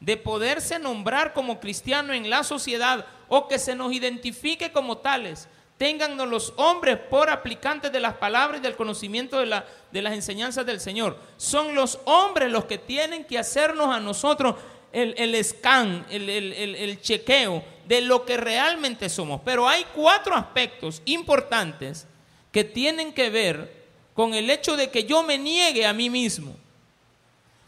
de 0.00 0.16
poderse 0.16 0.78
nombrar 0.78 1.34
como 1.34 1.60
cristiano 1.60 2.14
en 2.14 2.30
la 2.30 2.42
sociedad 2.42 3.04
o 3.28 3.46
que 3.46 3.58
se 3.58 3.74
nos 3.74 3.92
identifique 3.92 4.72
como 4.72 4.96
tales, 4.96 5.48
téngannos 5.76 6.26
los 6.28 6.54
hombres 6.56 6.98
por 6.98 7.28
aplicantes 7.28 7.92
de 7.92 8.00
las 8.00 8.14
palabras 8.14 8.60
y 8.60 8.62
del 8.62 8.74
conocimiento 8.74 9.38
de, 9.38 9.62
de 9.92 10.00
las 10.00 10.14
enseñanzas 10.14 10.64
del 10.64 10.80
Señor. 10.80 11.18
Son 11.36 11.74
los 11.74 12.00
hombres 12.06 12.50
los 12.50 12.64
que 12.64 12.78
tienen 12.78 13.26
que 13.26 13.38
hacernos 13.38 13.94
a 13.94 14.00
nosotros 14.00 14.54
el, 14.92 15.44
scan, 15.44 16.06
el, 16.08 16.98
chequeo 17.02 17.62
de 17.84 18.00
lo 18.00 18.24
que 18.24 18.38
realmente 18.38 19.10
somos. 19.10 19.42
Pero 19.44 19.68
hay 19.68 19.84
cuatro 19.94 20.34
aspectos 20.34 21.02
importantes 21.04 22.06
que 22.52 22.64
tienen 22.64 23.12
que 23.12 23.30
ver 23.30 23.80
con 24.14 24.34
el 24.34 24.50
hecho 24.50 24.76
de 24.76 24.90
que 24.90 25.04
yo 25.04 25.22
me 25.22 25.38
niegue 25.38 25.86
a 25.86 25.92
mí 25.92 26.10
mismo. 26.10 26.54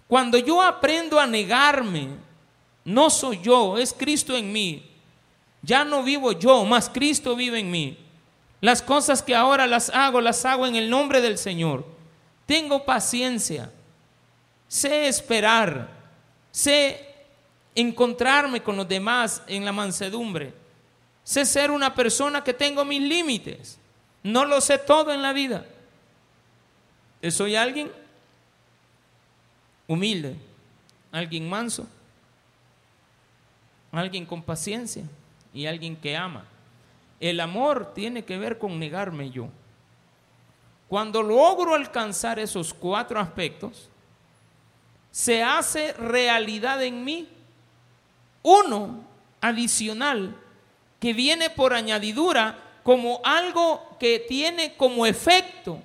Cuando 0.08 0.38
yo 0.38 0.60
aprendo 0.60 1.18
a 1.18 1.26
negarme, 1.26 2.08
no 2.84 3.10
soy 3.10 3.40
yo, 3.40 3.78
es 3.78 3.92
Cristo 3.92 4.36
en 4.36 4.52
mí. 4.52 4.90
Ya 5.62 5.84
no 5.84 6.02
vivo 6.02 6.32
yo, 6.32 6.64
más 6.64 6.90
Cristo 6.90 7.36
vive 7.36 7.60
en 7.60 7.70
mí. 7.70 7.96
Las 8.60 8.82
cosas 8.82 9.22
que 9.22 9.34
ahora 9.34 9.66
las 9.66 9.90
hago, 9.90 10.20
las 10.20 10.44
hago 10.44 10.66
en 10.66 10.76
el 10.76 10.90
nombre 10.90 11.20
del 11.20 11.38
Señor. 11.38 11.84
Tengo 12.46 12.84
paciencia, 12.84 13.72
sé 14.68 15.06
esperar, 15.06 15.88
sé 16.50 17.08
encontrarme 17.74 18.62
con 18.62 18.76
los 18.76 18.88
demás 18.88 19.42
en 19.46 19.64
la 19.64 19.72
mansedumbre. 19.72 20.52
Sé 21.24 21.46
ser 21.46 21.70
una 21.70 21.94
persona 21.94 22.42
que 22.42 22.52
tengo 22.52 22.84
mis 22.84 23.00
límites. 23.00 23.78
No 24.22 24.44
lo 24.44 24.61
sé 24.61 24.78
todo 24.78 25.12
en 25.12 25.22
la 25.22 25.32
vida. 25.32 25.64
Soy 27.30 27.56
alguien 27.56 27.90
humilde, 29.87 30.37
alguien 31.11 31.48
manso, 31.48 31.87
alguien 33.92 34.26
con 34.26 34.42
paciencia 34.42 35.04
y 35.52 35.66
alguien 35.66 35.96
que 35.96 36.16
ama. 36.16 36.44
El 37.20 37.40
amor 37.40 37.92
tiene 37.94 38.24
que 38.24 38.38
ver 38.38 38.58
con 38.58 38.78
negarme 38.78 39.30
yo. 39.30 39.48
Cuando 40.88 41.22
logro 41.22 41.74
alcanzar 41.74 42.38
esos 42.38 42.74
cuatro 42.74 43.20
aspectos, 43.20 43.88
se 45.11 45.42
hace 45.42 45.92
realidad 45.94 46.82
en 46.82 47.04
mí 47.04 47.28
uno 48.42 49.04
adicional 49.40 50.37
que 50.98 51.12
viene 51.12 51.50
por 51.50 51.74
añadidura 51.74 52.58
como 52.82 53.20
algo 53.24 53.96
que 53.98 54.18
tiene 54.18 54.74
como 54.76 55.06
efecto 55.06 55.78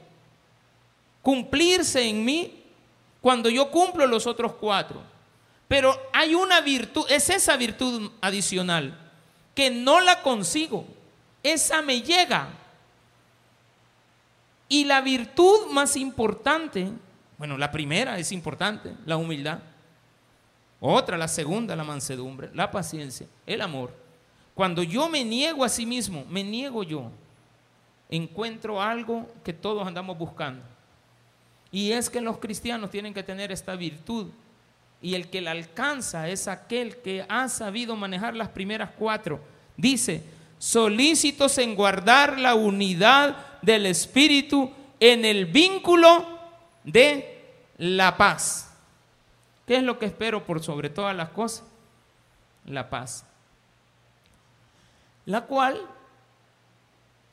cumplirse 1.21 2.07
en 2.07 2.23
mí 2.23 2.63
cuando 3.21 3.49
yo 3.49 3.69
cumplo 3.69 4.07
los 4.07 4.25
otros 4.25 4.53
cuatro. 4.53 5.01
Pero 5.67 5.99
hay 6.13 6.33
una 6.33 6.61
virtud, 6.61 7.05
es 7.09 7.29
esa 7.29 7.57
virtud 7.57 8.11
adicional, 8.21 8.97
que 9.53 9.69
no 9.69 9.99
la 9.99 10.21
consigo, 10.21 10.85
esa 11.43 11.81
me 11.81 12.01
llega. 12.01 12.47
Y 14.69 14.85
la 14.85 15.01
virtud 15.01 15.67
más 15.71 15.97
importante, 15.97 16.89
bueno, 17.37 17.57
la 17.57 17.71
primera 17.71 18.17
es 18.17 18.31
importante, 18.31 18.95
la 19.05 19.17
humildad. 19.17 19.59
Otra, 20.79 21.17
la 21.17 21.27
segunda, 21.27 21.75
la 21.75 21.83
mansedumbre, 21.83 22.49
la 22.53 22.71
paciencia, 22.71 23.27
el 23.45 23.61
amor. 23.61 24.06
Cuando 24.57 24.81
yo 24.81 25.07
me 25.07 25.23
niego 25.23 25.63
a 25.63 25.69
sí 25.69 25.85
mismo, 25.85 26.25
me 26.31 26.43
niego 26.43 26.81
yo, 26.81 27.11
encuentro 28.09 28.81
algo 28.81 29.29
que 29.43 29.53
todos 29.53 29.85
andamos 29.85 30.17
buscando. 30.17 30.63
Y 31.71 31.91
es 31.91 32.09
que 32.09 32.21
los 32.21 32.39
cristianos 32.39 32.89
tienen 32.89 33.13
que 33.13 33.21
tener 33.21 33.51
esta 33.51 33.75
virtud. 33.75 34.31
Y 34.99 35.13
el 35.13 35.29
que 35.29 35.41
la 35.41 35.51
alcanza 35.51 36.27
es 36.27 36.47
aquel 36.47 36.97
que 37.03 37.23
ha 37.29 37.47
sabido 37.49 37.95
manejar 37.95 38.35
las 38.35 38.49
primeras 38.49 38.89
cuatro. 38.97 39.39
Dice, 39.77 40.23
solícitos 40.57 41.59
en 41.59 41.75
guardar 41.75 42.39
la 42.39 42.55
unidad 42.55 43.61
del 43.61 43.85
Espíritu 43.85 44.71
en 44.99 45.23
el 45.23 45.45
vínculo 45.45 46.39
de 46.83 47.45
la 47.77 48.17
paz. 48.17 48.75
¿Qué 49.67 49.75
es 49.75 49.83
lo 49.83 49.99
que 49.99 50.07
espero 50.07 50.43
por 50.43 50.63
sobre 50.63 50.89
todas 50.89 51.15
las 51.15 51.29
cosas? 51.29 51.63
La 52.65 52.89
paz. 52.89 53.23
La 55.27 55.45
cual 55.45 55.79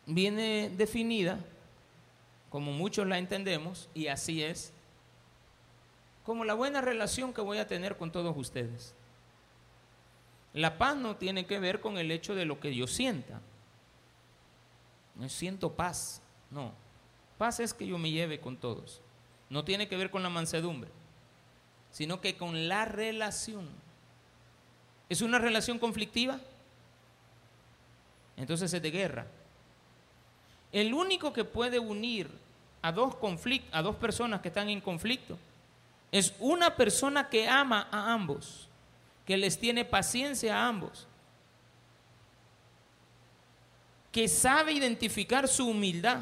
viene 0.05 0.71
definida, 0.77 1.39
como 2.51 2.73
muchos 2.73 3.07
la 3.07 3.17
entendemos, 3.17 3.89
y 3.95 4.09
así 4.09 4.43
es, 4.43 4.75
como 6.27 6.45
la 6.45 6.53
buena 6.53 6.83
relación 6.83 7.33
que 7.33 7.41
voy 7.41 7.57
a 7.57 7.67
tener 7.67 7.97
con 7.97 8.13
todos 8.13 8.37
ustedes. 8.37 8.95
La 10.53 10.77
paz 10.77 10.95
no 10.95 11.17
tiene 11.17 11.47
que 11.47 11.59
ver 11.59 11.81
con 11.81 11.97
el 11.97 12.11
hecho 12.11 12.35
de 12.35 12.45
lo 12.45 12.61
que 12.61 12.75
yo 12.75 12.87
sienta. 12.87 13.41
No 15.15 15.27
siento 15.31 15.73
paz, 15.73 16.21
no. 16.51 16.73
Paz 17.39 17.61
es 17.61 17.73
que 17.73 17.87
yo 17.87 17.97
me 17.97 18.11
lleve 18.11 18.41
con 18.41 18.59
todos. 18.59 19.01
No 19.49 19.65
tiene 19.65 19.89
que 19.89 19.97
ver 19.97 20.11
con 20.11 20.23
la 20.23 20.29
mansedumbre 20.29 20.91
sino 21.95 22.21
que 22.21 22.37
con 22.37 22.67
la 22.67 22.87
relación. 22.87 23.69
¿Es 25.09 25.23
una 25.23 25.39
relación 25.39 25.79
conflictiva? 25.79 26.41
Entonces 28.37 28.73
es 28.73 28.83
de 28.83 28.91
guerra. 28.91 29.27
El 30.73 30.93
único 30.93 31.33
que 31.33 31.45
puede 31.45 31.79
unir 31.79 32.29
a 32.83 32.93
dos, 32.93 33.17
a 33.73 33.83
dos 33.83 33.97
personas 33.97 34.41
que 34.41 34.49
están 34.49 34.69
en 34.69 34.81
conflicto 34.81 35.39
es 36.11 36.35
una 36.39 36.77
persona 36.77 37.29
que 37.29 37.49
ama 37.49 37.89
a 37.91 38.13
ambos, 38.13 38.69
que 39.25 39.37
les 39.37 39.59
tiene 39.59 39.85
paciencia 39.85 40.57
a 40.57 40.69
ambos, 40.69 41.07
que 44.13 44.29
sabe 44.29 44.73
identificar 44.73 45.49
su 45.49 45.67
humildad 45.67 46.21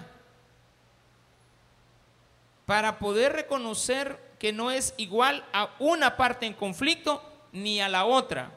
para 2.65 2.99
poder 2.99 3.33
reconocer 3.33 4.19
que 4.39 4.53
no 4.53 4.71
es 4.71 4.95
igual 4.97 5.45
a 5.53 5.71
una 5.79 6.17
parte 6.17 6.47
en 6.47 6.55
conflicto 6.55 7.23
ni 7.53 7.81
a 7.81 7.89
la 7.89 8.05
otra, 8.05 8.51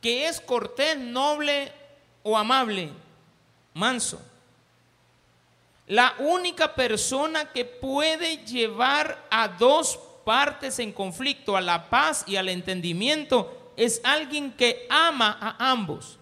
que 0.00 0.28
es 0.28 0.40
cortés, 0.40 0.98
noble 0.98 1.72
o 2.24 2.36
amable, 2.36 2.90
manso. 3.74 4.20
La 5.86 6.14
única 6.18 6.74
persona 6.74 7.52
que 7.52 7.64
puede 7.64 8.38
llevar 8.38 9.26
a 9.30 9.46
dos 9.46 10.00
partes 10.24 10.78
en 10.78 10.90
conflicto, 10.90 11.56
a 11.56 11.60
la 11.60 11.88
paz 11.90 12.24
y 12.26 12.36
al 12.36 12.48
entendimiento, 12.48 13.72
es 13.76 14.00
alguien 14.02 14.50
que 14.52 14.86
ama 14.88 15.38
a 15.40 15.70
ambos. 15.70 16.18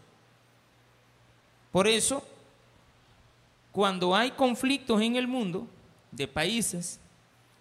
Por 1.70 1.86
eso, 1.86 2.26
cuando 3.70 4.14
hay 4.14 4.32
conflictos 4.32 5.00
en 5.00 5.16
el 5.16 5.28
mundo 5.28 5.66
de 6.10 6.26
países, 6.26 6.98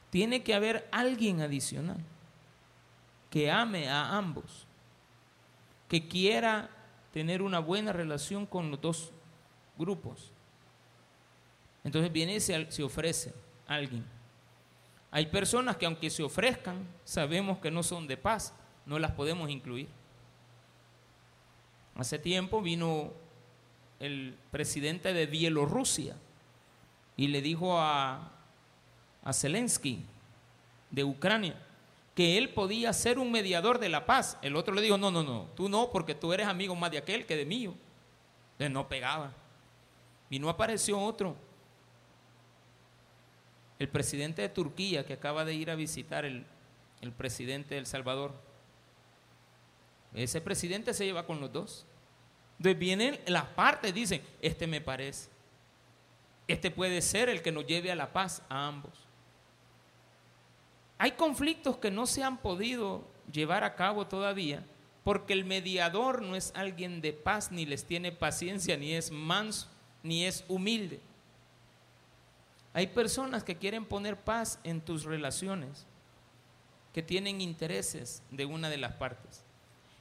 tiene 0.09 0.41
que 0.43 0.55
haber 0.55 0.89
alguien 0.91 1.41
adicional 1.41 1.99
que 3.29 3.49
ame 3.49 3.87
a 3.87 4.17
ambos, 4.17 4.67
que 5.87 6.05
quiera 6.07 6.69
tener 7.11 7.41
una 7.41 7.59
buena 7.59 7.93
relación 7.93 8.45
con 8.45 8.71
los 8.71 8.81
dos 8.81 9.11
grupos. 9.77 10.31
Entonces 11.83 12.11
viene 12.11 12.35
y 12.35 12.39
se, 12.39 12.83
ofrece 12.83 13.33
alguien. 13.67 14.05
Hay 15.09 15.25
personas 15.27 15.77
que 15.77 15.85
aunque 15.85 16.09
se 16.09 16.23
ofrezcan, 16.23 16.87
sabemos 17.03 17.59
que 17.59 17.71
no 17.71 17.83
son 17.83 18.07
de 18.07 18.17
paz, 18.17 18.53
no 18.85 18.97
las 18.99 19.11
podemos 19.11 19.49
incluir. 19.49 19.89
Hace 21.95 22.17
tiempo 22.19 22.61
vino 22.61 23.11
el 23.99 24.37
presidente 24.51 25.13
de 25.13 25.25
Bielorrusia 25.25 26.15
y 27.17 27.27
le 27.27 27.41
dijo 27.41 27.77
a, 27.77 28.31
a 29.23 29.33
Zelensky 29.33 30.05
de 30.89 31.03
Ucrania 31.03 31.55
que 32.15 32.37
él 32.37 32.49
podía 32.49 32.91
ser 32.93 33.19
un 33.19 33.31
mediador 33.31 33.79
de 33.79 33.89
la 33.89 34.05
paz. 34.05 34.37
El 34.41 34.55
otro 34.55 34.73
le 34.73 34.81
dijo, 34.81 34.97
no, 34.97 35.11
no, 35.11 35.23
no, 35.23 35.47
tú 35.55 35.69
no, 35.69 35.91
porque 35.91 36.15
tú 36.15 36.33
eres 36.33 36.47
amigo 36.47 36.75
más 36.75 36.91
de 36.91 36.97
aquel 36.97 37.25
que 37.25 37.35
de 37.35 37.45
mío. 37.45 37.73
Entonces 38.53 38.71
no 38.71 38.87
pegaba. 38.87 39.33
Y 40.29 40.39
no 40.39 40.49
apareció 40.49 40.99
otro 40.99 41.35
el 43.81 43.89
presidente 43.89 44.43
de 44.43 44.49
Turquía 44.49 45.07
que 45.07 45.13
acaba 45.13 45.43
de 45.43 45.55
ir 45.55 45.71
a 45.71 45.75
visitar 45.75 46.23
el, 46.23 46.45
presidente 47.17 47.73
de 47.73 47.79
El 47.79 47.87
Salvador. 47.87 48.31
Ese 50.13 50.39
presidente 50.39 50.93
se 50.93 51.05
lleva 51.05 51.25
con 51.25 51.41
los 51.41 51.51
dos. 51.51 51.87
Entonces 52.59 52.77
vienen 52.77 53.19
las 53.25 53.45
partes, 53.45 53.91
dicen, 53.91 54.21
este 54.39 54.67
me 54.67 54.81
parece. 54.81 55.31
Este 56.47 56.69
puede 56.69 57.01
ser 57.01 57.27
el 57.27 57.41
que 57.41 57.51
nos 57.51 57.65
lleve 57.65 57.91
a 57.91 57.95
la 57.95 58.13
paz 58.13 58.43
a 58.49 58.67
ambos. 58.67 59.07
Hay 61.01 61.13
conflictos 61.13 61.77
que 61.77 61.89
no 61.89 62.05
se 62.05 62.21
han 62.21 62.37
podido 62.37 63.01
llevar 63.31 63.63
a 63.63 63.73
cabo 63.73 64.05
todavía 64.05 64.63
porque 65.03 65.33
el 65.33 65.45
mediador 65.45 66.21
no 66.21 66.35
es 66.35 66.51
alguien 66.53 67.01
de 67.01 67.11
paz, 67.11 67.51
ni 67.51 67.65
les 67.65 67.85
tiene 67.85 68.11
paciencia, 68.11 68.77
ni 68.77 68.93
es 68.93 69.09
manso, 69.09 69.67
ni 70.03 70.25
es 70.27 70.45
humilde. 70.47 70.99
Hay 72.73 72.85
personas 72.85 73.43
que 73.43 73.57
quieren 73.57 73.83
poner 73.83 74.15
paz 74.15 74.59
en 74.63 74.79
tus 74.79 75.03
relaciones, 75.03 75.87
que 76.93 77.01
tienen 77.01 77.41
intereses 77.41 78.21
de 78.29 78.45
una 78.45 78.69
de 78.69 78.77
las 78.77 78.93
partes. 78.93 79.41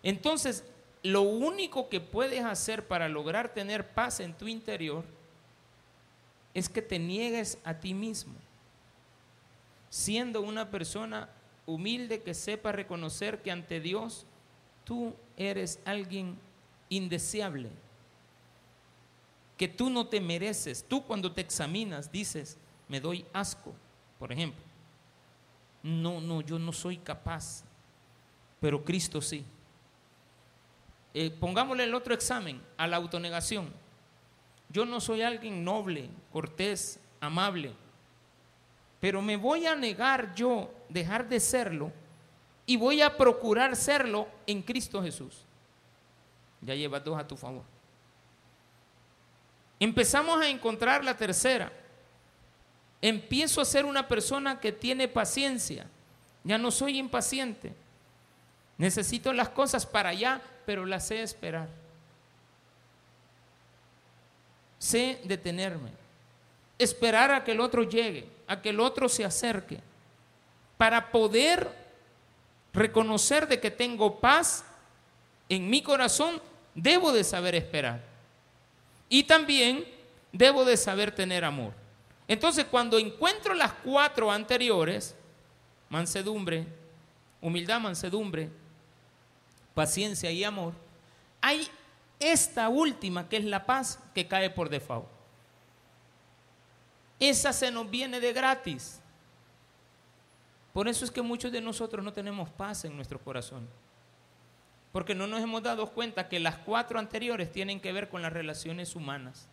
Entonces, 0.03 0.65
lo 1.03 1.23
único 1.23 1.89
que 1.89 2.03
puedes 2.03 2.45
hacer 2.45 2.87
para 2.87 3.09
lograr 3.09 3.55
tener 3.55 3.89
paz 3.95 4.21
en 4.21 4.35
tu 4.35 4.49
interior 4.49 5.07
es 6.53 6.69
que 6.69 6.83
te 6.83 6.99
niegues 6.99 7.57
a 7.65 7.73
ti 7.73 7.95
mismo, 7.95 8.35
siendo 9.91 10.41
una 10.41 10.71
persona 10.71 11.29
humilde 11.67 12.23
que 12.23 12.33
sepa 12.33 12.73
reconocer 12.73 13.43
que 13.43 13.51
ante 13.51 13.81
Dios 13.81 14.25
tú 14.85 15.15
eres 15.37 15.81
alguien 15.85 16.39
indeseable, 16.89 17.71
que 19.59 19.69
tú 19.69 19.91
no 19.91 20.07
te 20.07 20.21
mereces. 20.21 20.85
Tú 20.89 21.05
cuando 21.05 21.33
te 21.33 21.43
examinas 21.43 22.11
dices, 22.11 22.57
me 22.89 23.01
doy 23.01 23.27
asco, 23.33 23.75
por 24.19 24.33
ejemplo. 24.33 24.63
No, 25.83 26.21
no, 26.21 26.41
yo 26.41 26.59
no 26.59 26.73
soy 26.73 26.97
capaz, 26.97 27.65
pero 28.61 28.85
Cristo 28.85 29.21
sí. 29.21 29.45
Eh, 31.13 31.31
pongámosle 31.31 31.85
el 31.85 31.95
otro 31.95 32.15
examen, 32.15 32.63
a 32.77 32.87
la 32.87 32.97
autonegación. 32.97 33.73
Yo 34.69 34.87
no 34.87 35.01
soy 35.01 35.23
alguien 35.23 35.65
noble, 35.65 36.09
cortés, 36.33 37.01
amable, 37.21 37.73
pero 39.01 39.23
me 39.23 39.37
voy 39.37 39.67
a 39.67 39.75
negar 39.75 40.35
yo 40.35 40.71
dejar 40.89 41.29
de 41.29 41.41
serlo 41.41 41.91
y 42.67 42.77
voy 42.77 43.01
a 43.01 43.17
procurar 43.17 43.75
serlo 43.75 44.29
en 44.47 44.63
Cristo 44.63 45.03
Jesús. 45.03 45.45
Ya 46.61 46.75
llevas 46.75 47.03
dos 47.03 47.19
a 47.19 47.27
tu 47.27 47.37
favor. 47.37 47.63
Empezamos 49.81 50.41
a 50.43 50.49
encontrar 50.49 51.03
la 51.03 51.17
tercera. 51.17 51.73
Empiezo 53.01 53.63
a 53.63 53.65
ser 53.65 53.87
una 53.87 54.07
persona 54.07 54.61
que 54.61 54.73
tiene 54.73 55.09
paciencia. 55.09 55.87
Ya 56.45 56.59
no 56.59 56.71
soy 56.71 56.99
impaciente. 56.99 57.73
Necesito 58.77 59.33
las 59.33 59.49
cosas 59.49 59.87
para 59.87 60.11
allá, 60.11 60.43
pero 60.67 60.85
las 60.85 61.07
sé 61.07 61.23
esperar. 61.23 61.69
Sé 64.79 65.21
detenerme. 65.25 66.00
Esperar 66.81 67.31
a 67.31 67.45
que 67.45 67.53
el 67.53 67.61
otro 67.61 67.83
llegue, 67.83 68.27
a 68.47 68.63
que 68.63 68.71
el 68.71 68.81
otro 68.81 69.09
se 69.09 69.23
acerque, 69.23 69.81
para 70.79 71.13
poder 71.13 71.69
reconocer 72.73 73.47
de 73.47 73.61
que 73.61 73.71
tengo 73.71 74.19
paz 74.19 74.65
en 75.51 75.69
mi 75.69 75.83
corazón, 75.83 76.41
debo 76.75 77.13
de 77.13 77.23
saber 77.23 77.55
esperar. 77.55 78.01
Y 79.11 79.25
también 79.25 79.85
debo 80.33 80.65
de 80.65 80.79
saber 80.79 81.15
tener 81.15 81.45
amor. 81.45 81.75
Entonces, 82.27 82.65
cuando 82.65 82.99
encuentro 82.99 83.53
las 83.53 83.73
cuatro 83.73 84.31
anteriores, 84.31 85.15
mansedumbre, 85.91 86.65
humildad, 87.43 87.79
mansedumbre, 87.79 88.49
paciencia 89.75 90.31
y 90.31 90.45
amor, 90.45 90.73
hay 91.43 91.69
esta 92.19 92.71
última 92.71 93.29
que 93.29 93.37
es 93.37 93.45
la 93.45 93.67
paz 93.67 93.99
que 94.15 94.27
cae 94.27 94.49
por 94.49 94.71
default. 94.71 95.20
Esa 97.21 97.53
se 97.53 97.71
nos 97.71 97.89
viene 97.89 98.19
de 98.19 98.33
gratis. 98.33 99.01
Por 100.73 100.89
eso 100.89 101.05
es 101.05 101.11
que 101.11 101.21
muchos 101.21 101.53
de 101.53 101.61
nosotros 101.61 102.05
no 102.05 102.13
tenemos 102.13 102.49
paz 102.49 102.85
en 102.85 102.97
nuestro 102.97 103.19
corazón. 103.21 103.69
Porque 104.91 105.15
no 105.15 105.27
nos 105.27 105.41
hemos 105.41 105.63
dado 105.63 105.91
cuenta 105.91 106.29
que 106.29 106.41
las 106.41 106.57
cuatro 106.57 106.99
anteriores 106.99 107.53
tienen 107.53 107.81
que 107.81 107.93
ver 107.93 108.09
con 108.09 108.23
las 108.23 108.33
relaciones 108.33 108.97
humanas. 108.97 109.49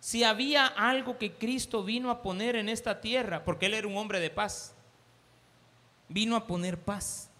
Si 0.00 0.22
había 0.22 0.66
algo 0.66 1.18
que 1.18 1.32
Cristo 1.32 1.82
vino 1.82 2.10
a 2.10 2.22
poner 2.22 2.56
en 2.56 2.68
esta 2.68 3.00
tierra, 3.00 3.44
porque 3.44 3.66
Él 3.66 3.74
era 3.74 3.88
un 3.88 3.96
hombre 3.96 4.20
de 4.20 4.30
paz, 4.30 4.74
vino 6.08 6.36
a 6.36 6.46
poner 6.46 6.78
paz. 6.78 7.30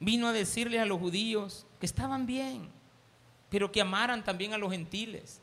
Vino 0.00 0.26
a 0.26 0.32
decirle 0.32 0.80
a 0.80 0.84
los 0.84 0.98
judíos 0.98 1.66
que 1.78 1.86
estaban 1.86 2.26
bien, 2.26 2.68
pero 3.48 3.72
que 3.72 3.80
amaran 3.80 4.24
también 4.24 4.52
a 4.52 4.58
los 4.58 4.72
gentiles. 4.72 5.40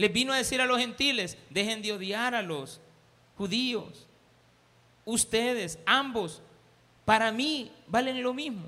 Les 0.00 0.10
vino 0.10 0.32
a 0.32 0.38
decir 0.38 0.62
a 0.62 0.64
los 0.64 0.78
gentiles, 0.78 1.36
dejen 1.50 1.82
de 1.82 1.92
odiar 1.92 2.34
a 2.34 2.40
los 2.40 2.80
judíos. 3.36 4.06
Ustedes, 5.04 5.78
ambos, 5.84 6.40
para 7.04 7.30
mí 7.30 7.70
valen 7.86 8.22
lo 8.22 8.32
mismo. 8.32 8.64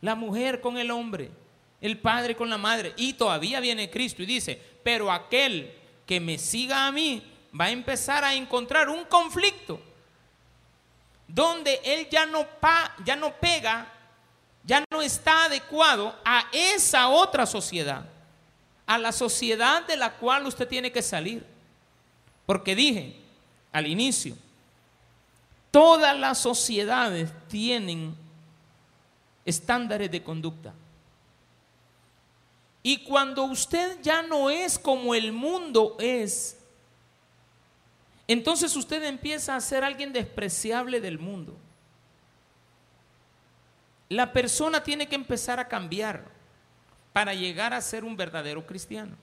La 0.00 0.16
mujer 0.16 0.60
con 0.60 0.76
el 0.76 0.90
hombre, 0.90 1.30
el 1.80 1.96
padre 1.96 2.34
con 2.34 2.50
la 2.50 2.58
madre. 2.58 2.92
Y 2.96 3.12
todavía 3.12 3.60
viene 3.60 3.88
Cristo 3.88 4.24
y 4.24 4.26
dice, 4.26 4.60
pero 4.82 5.12
aquel 5.12 5.72
que 6.04 6.18
me 6.18 6.38
siga 6.38 6.88
a 6.88 6.90
mí 6.90 7.22
va 7.58 7.66
a 7.66 7.70
empezar 7.70 8.24
a 8.24 8.34
encontrar 8.34 8.88
un 8.88 9.04
conflicto 9.04 9.80
donde 11.28 11.80
él 11.84 12.08
ya 12.10 12.26
no, 12.26 12.44
ya 13.04 13.14
no 13.14 13.32
pega, 13.34 13.92
ya 14.64 14.82
no 14.90 15.02
está 15.02 15.44
adecuado 15.44 16.18
a 16.24 16.48
esa 16.52 17.06
otra 17.10 17.46
sociedad, 17.46 18.04
a 18.88 18.98
la 18.98 19.12
sociedad 19.12 19.86
de 19.86 19.96
la 19.96 20.14
cual 20.14 20.46
usted 20.46 20.66
tiene 20.66 20.90
que 20.90 21.02
salir. 21.02 21.46
Porque 22.44 22.74
dije 22.74 23.14
al 23.70 23.86
inicio, 23.86 24.34
Todas 25.70 26.18
las 26.18 26.38
sociedades 26.38 27.30
tienen 27.48 28.14
estándares 29.44 30.10
de 30.10 30.22
conducta. 30.22 30.72
Y 32.82 33.04
cuando 33.04 33.44
usted 33.44 34.00
ya 34.02 34.22
no 34.22 34.48
es 34.48 34.78
como 34.78 35.14
el 35.14 35.32
mundo 35.32 35.96
es, 35.98 36.56
entonces 38.26 38.74
usted 38.76 39.02
empieza 39.04 39.56
a 39.56 39.60
ser 39.60 39.84
alguien 39.84 40.12
despreciable 40.12 41.00
del 41.00 41.18
mundo. 41.18 41.56
La 44.08 44.32
persona 44.32 44.82
tiene 44.82 45.06
que 45.06 45.16
empezar 45.16 45.60
a 45.60 45.68
cambiar 45.68 46.24
para 47.12 47.34
llegar 47.34 47.74
a 47.74 47.80
ser 47.80 48.04
un 48.04 48.16
verdadero 48.16 48.66
cristiano. 48.66 49.16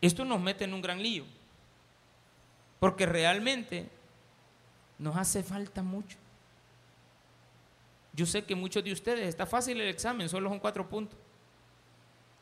Esto 0.00 0.24
nos 0.24 0.40
mete 0.40 0.64
en 0.64 0.74
un 0.74 0.82
gran 0.82 1.02
lío, 1.02 1.24
porque 2.78 3.06
realmente 3.06 3.88
nos 4.98 5.16
hace 5.16 5.42
falta 5.42 5.82
mucho. 5.82 6.18
Yo 8.12 8.26
sé 8.26 8.44
que 8.44 8.54
muchos 8.54 8.84
de 8.84 8.92
ustedes, 8.92 9.26
está 9.26 9.46
fácil 9.46 9.80
el 9.80 9.88
examen, 9.88 10.28
solo 10.28 10.48
son 10.48 10.60
cuatro 10.60 10.88
puntos. 10.88 11.18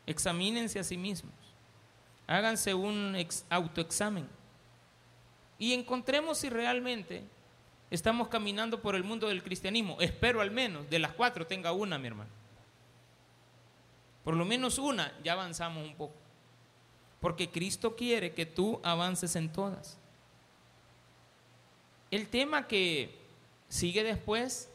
Examínense 0.07 0.79
a 0.79 0.85
sí 0.85 0.97
mismos, 0.97 1.33
háganse 2.27 2.75
un 2.75 3.17
autoexamen 3.49 4.29
y 5.63 5.75
encontremos 5.75 6.39
si 6.39 6.51
realmente 6.51 7.23
estamos 7.89 8.27
caminando 8.27 8.83
por 8.83 8.97
el 8.97 9.05
mundo 9.05 9.29
del 9.29 9.45
cristianismo. 9.45 9.97
Espero 10.01 10.41
al 10.41 10.51
menos 10.51 10.91
de 10.91 10.99
las 10.99 11.13
cuatro 11.13 11.47
tenga 11.47 11.71
una, 11.71 11.99
mi 11.99 12.09
hermano. 12.09 12.42
Por 14.25 14.37
lo 14.37 14.45
menos 14.45 14.79
una, 14.79 15.13
ya 15.23 15.33
avanzamos 15.33 15.85
un 15.85 15.95
poco. 15.95 16.15
Porque 17.21 17.51
Cristo 17.51 17.97
quiere 17.97 18.33
que 18.35 18.47
tú 18.47 18.81
avances 18.83 19.37
en 19.37 19.53
todas. 19.53 19.99
El 22.11 22.29
tema 22.29 22.69
que 22.69 23.19
sigue 23.69 24.05
después 24.05 24.69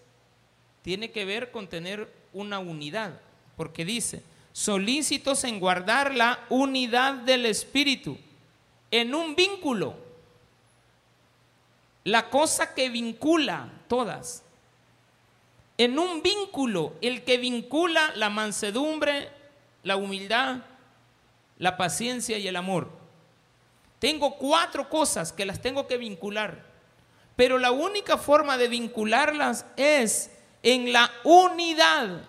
tiene 0.82 1.12
que 1.12 1.26
ver 1.26 1.52
con 1.52 1.68
tener 1.68 2.12
una 2.34 2.60
unidad, 2.60 3.20
porque 3.56 3.86
dice, 3.86 4.24
solícitos 4.54 5.44
en 5.44 5.60
guardar 5.60 6.16
la 6.16 6.46
unidad 6.50 7.14
del 7.14 7.46
Espíritu, 7.46 8.18
en 8.90 9.14
un 9.14 9.36
vínculo, 9.36 9.96
la 12.04 12.30
cosa 12.30 12.74
que 12.74 12.90
vincula 12.90 13.70
todas, 13.88 14.44
en 15.78 16.00
un 16.00 16.24
vínculo, 16.24 16.94
el 17.02 17.24
que 17.24 17.38
vincula 17.38 18.14
la 18.16 18.30
mansedumbre, 18.30 19.30
la 19.88 19.96
humildad, 19.96 20.58
la 21.58 21.78
paciencia 21.78 22.38
y 22.38 22.48
el 22.48 22.56
amor. 22.56 22.90
Tengo 24.00 24.36
cuatro 24.38 24.90
cosas 24.90 25.32
que 25.32 25.46
las 25.46 25.62
tengo 25.62 25.88
que 25.88 25.98
vincular, 25.98 26.64
pero 27.36 27.58
la 27.58 27.72
única 27.72 28.18
forma 28.18 28.58
de 28.58 28.68
vincularlas 28.68 29.66
es 29.78 30.30
en 30.62 30.94
la 30.94 31.10
unidad. 31.24 32.22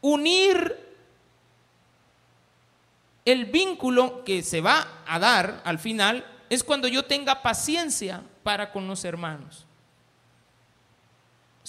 Unir 0.00 0.88
el 3.24 3.44
vínculo 3.44 4.24
que 4.24 4.42
se 4.42 4.60
va 4.60 5.02
a 5.06 5.18
dar 5.18 5.60
al 5.64 5.78
final 5.78 6.26
es 6.48 6.64
cuando 6.64 6.88
yo 6.88 7.04
tenga 7.04 7.42
paciencia 7.42 8.22
para 8.42 8.72
con 8.72 8.88
los 8.88 9.04
hermanos. 9.04 9.66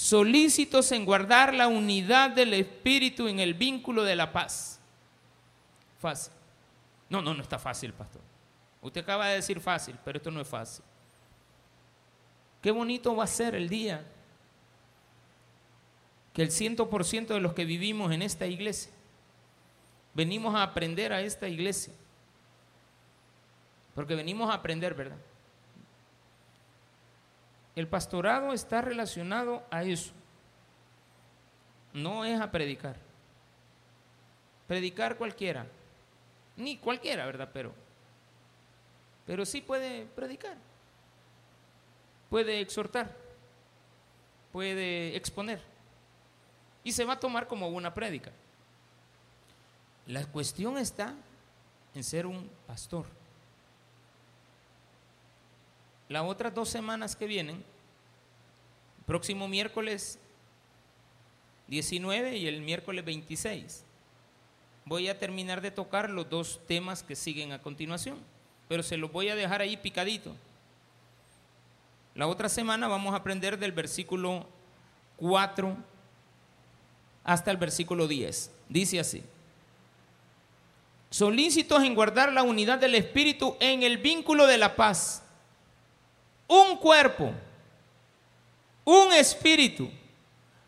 Solícitos 0.01 0.91
en 0.93 1.05
guardar 1.05 1.53
la 1.53 1.67
unidad 1.67 2.31
del 2.31 2.55
Espíritu 2.55 3.27
en 3.27 3.39
el 3.39 3.53
vínculo 3.53 4.01
de 4.01 4.15
la 4.15 4.33
paz. 4.33 4.79
Fácil. 5.99 6.33
No, 7.07 7.21
no, 7.21 7.35
no 7.35 7.43
está 7.43 7.59
fácil, 7.59 7.93
pastor. 7.93 8.23
Usted 8.81 9.01
acaba 9.01 9.27
de 9.27 9.35
decir 9.35 9.61
fácil, 9.61 9.95
pero 10.03 10.17
esto 10.17 10.31
no 10.31 10.41
es 10.41 10.47
fácil. 10.47 10.83
Qué 12.63 12.71
bonito 12.71 13.15
va 13.15 13.25
a 13.25 13.27
ser 13.27 13.53
el 13.53 13.69
día 13.69 14.03
que 16.33 16.41
el 16.41 16.49
ciento 16.49 16.89
por 16.89 17.05
ciento 17.05 17.35
de 17.35 17.39
los 17.39 17.53
que 17.53 17.63
vivimos 17.63 18.11
en 18.11 18.23
esta 18.23 18.47
iglesia 18.47 18.91
venimos 20.15 20.55
a 20.55 20.63
aprender 20.63 21.13
a 21.13 21.21
esta 21.21 21.47
iglesia. 21.47 21.93
Porque 23.93 24.15
venimos 24.15 24.49
a 24.49 24.55
aprender, 24.55 24.95
¿verdad? 24.95 25.17
El 27.75 27.87
pastorado 27.87 28.53
está 28.53 28.81
relacionado 28.81 29.63
a 29.71 29.83
eso. 29.83 30.11
No 31.93 32.25
es 32.25 32.39
a 32.39 32.51
predicar. 32.51 32.95
Predicar 34.67 35.17
cualquiera. 35.17 35.65
Ni 36.57 36.77
cualquiera, 36.77 37.25
¿verdad? 37.25 37.49
Pero, 37.53 37.73
pero 39.25 39.45
sí 39.45 39.61
puede 39.61 40.05
predicar. 40.05 40.57
Puede 42.29 42.61
exhortar. 42.61 43.15
Puede 44.51 45.15
exponer 45.15 45.71
y 46.83 46.91
se 46.91 47.05
va 47.05 47.13
a 47.13 47.19
tomar 47.19 47.47
como 47.47 47.67
una 47.67 47.93
prédica. 47.93 48.31
La 50.07 50.25
cuestión 50.25 50.77
está 50.77 51.13
en 51.93 52.03
ser 52.03 52.25
un 52.25 52.49
pastor. 52.67 53.05
Las 56.11 56.25
otras 56.25 56.53
dos 56.53 56.67
semanas 56.67 57.15
que 57.15 57.25
vienen, 57.25 57.63
próximo 59.05 59.47
miércoles 59.47 60.19
19 61.69 62.35
y 62.35 62.47
el 62.47 62.59
miércoles 62.59 63.05
26, 63.05 63.85
voy 64.83 65.07
a 65.07 65.17
terminar 65.17 65.61
de 65.61 65.71
tocar 65.71 66.09
los 66.09 66.29
dos 66.29 66.59
temas 66.67 67.01
que 67.01 67.15
siguen 67.15 67.53
a 67.53 67.61
continuación, 67.61 68.17
pero 68.67 68.83
se 68.83 68.97
los 68.97 69.09
voy 69.09 69.29
a 69.29 69.35
dejar 69.35 69.61
ahí 69.61 69.77
picadito. 69.77 70.35
La 72.13 72.27
otra 72.27 72.49
semana 72.49 72.89
vamos 72.89 73.13
a 73.13 73.17
aprender 73.17 73.57
del 73.57 73.71
versículo 73.71 74.45
4 75.15 75.77
hasta 77.23 77.51
el 77.51 77.55
versículo 77.57 78.09
10. 78.09 78.51
Dice 78.67 78.99
así. 78.99 79.23
Solícitos 81.09 81.81
en 81.83 81.95
guardar 81.95 82.33
la 82.33 82.43
unidad 82.43 82.79
del 82.79 82.95
Espíritu 82.95 83.55
en 83.61 83.83
el 83.83 83.97
vínculo 83.97 84.45
de 84.45 84.57
la 84.57 84.75
paz. 84.75 85.23
Un 86.51 86.75
cuerpo, 86.75 87.31
un 88.83 89.13
espíritu, 89.13 89.89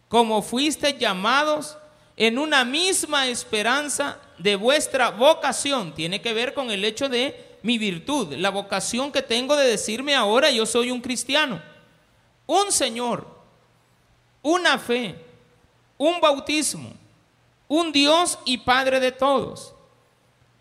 como 0.08 0.42
fuiste 0.42 0.98
llamados 0.98 1.78
en 2.16 2.40
una 2.40 2.64
misma 2.64 3.28
esperanza 3.28 4.18
de 4.38 4.56
vuestra 4.56 5.10
vocación. 5.10 5.94
Tiene 5.94 6.22
que 6.22 6.32
ver 6.32 6.54
con 6.54 6.72
el 6.72 6.86
hecho 6.86 7.10
de 7.10 7.58
mi 7.64 7.78
virtud, 7.78 8.34
la 8.38 8.50
vocación 8.50 9.12
que 9.12 9.22
tengo 9.22 9.58
de 9.58 9.68
decirme 9.68 10.16
ahora 10.16 10.50
yo 10.52 10.66
soy 10.66 10.90
un 10.90 11.02
cristiano. 11.02 11.62
Un 12.46 12.72
Señor, 12.72 13.28
una 14.42 14.80
fe, 14.80 15.18
un 15.98 16.22
bautismo, 16.22 16.94
un 17.68 17.92
Dios 17.92 18.40
y 18.46 18.60
Padre 18.60 19.02
de 19.02 19.12
todos, 19.12 19.76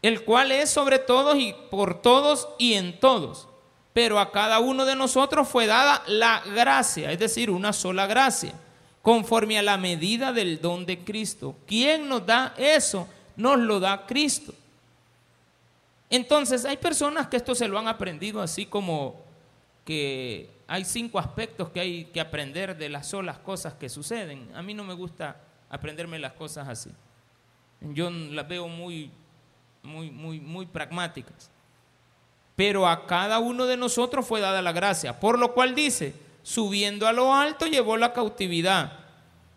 el 0.03 0.25
cual 0.25 0.51
es 0.51 0.69
sobre 0.69 0.99
todos 0.99 1.39
y 1.39 1.55
por 1.71 2.03
todos 2.03 2.49
y 2.59 2.75
en 2.75 2.99
todos. 2.99 3.47
Pero 3.93 4.19
a 4.19 4.33
cada 4.33 4.59
uno 4.59 4.85
de 4.85 4.97
nosotros 4.97 5.49
fue 5.49 5.67
dada 5.67 6.03
la 6.07 6.41
gracia, 6.55 7.13
es 7.13 7.19
decir, 7.19 7.51
una 7.51 7.73
sola 7.73 8.07
gracia, 8.07 8.55
conforme 9.03 9.59
a 9.59 9.63
la 9.63 9.77
medida 9.77 10.33
del 10.33 10.61
don 10.61 10.87
de 10.87 11.01
Cristo. 11.01 11.57
¿Quién 11.67 12.09
nos 12.09 12.25
da 12.25 12.55
eso? 12.57 13.07
Nos 13.37 13.59
lo 13.59 13.81
da 13.81 14.07
Cristo. 14.07 14.55
Entonces 16.09 16.65
hay 16.65 16.77
personas 16.77 17.27
que 17.29 17.37
esto 17.37 17.55
se 17.55 17.69
lo 17.69 17.79
han 17.79 17.89
aprendido 17.89 18.41
así 18.41 18.67
como 18.67 19.17
que 19.85 20.51
hay 20.67 20.85
cinco 20.85 21.19
aspectos 21.19 21.69
que 21.71 21.81
hay 21.81 22.05
que 22.07 22.21
aprender 22.21 22.77
de 22.77 22.89
las 22.89 23.09
solas 23.09 23.39
cosas 23.39 23.75
que 23.75 23.89
suceden. 23.89 24.51
A 24.55 24.63
mí 24.63 24.75
no 24.75 24.85
me 24.85 24.95
gusta 24.95 25.37
aprenderme 25.69 26.19
las 26.19 26.33
cosas 26.33 26.69
así. 26.69 26.91
Yo 27.81 28.11
las 28.11 28.47
veo 28.49 28.69
muy, 28.69 29.11
muy, 29.83 30.11
muy, 30.11 30.41
muy 30.41 30.67
pragmáticas. 30.67 31.51
Pero 32.57 32.87
a 32.87 33.07
cada 33.07 33.39
uno 33.39 33.67
de 33.67 33.77
nosotros 33.77 34.27
fue 34.27 34.41
dada 34.41 34.63
la 34.63 34.73
gracia, 34.73 35.21
por 35.21 35.39
lo 35.39 35.55
cual 35.55 35.75
dice, 35.75 36.15
subiendo 36.43 37.07
a 37.07 37.13
lo 37.13 37.35
alto 37.35 37.67
llevó 37.67 37.97
la 37.97 38.13
cautividad 38.13 39.01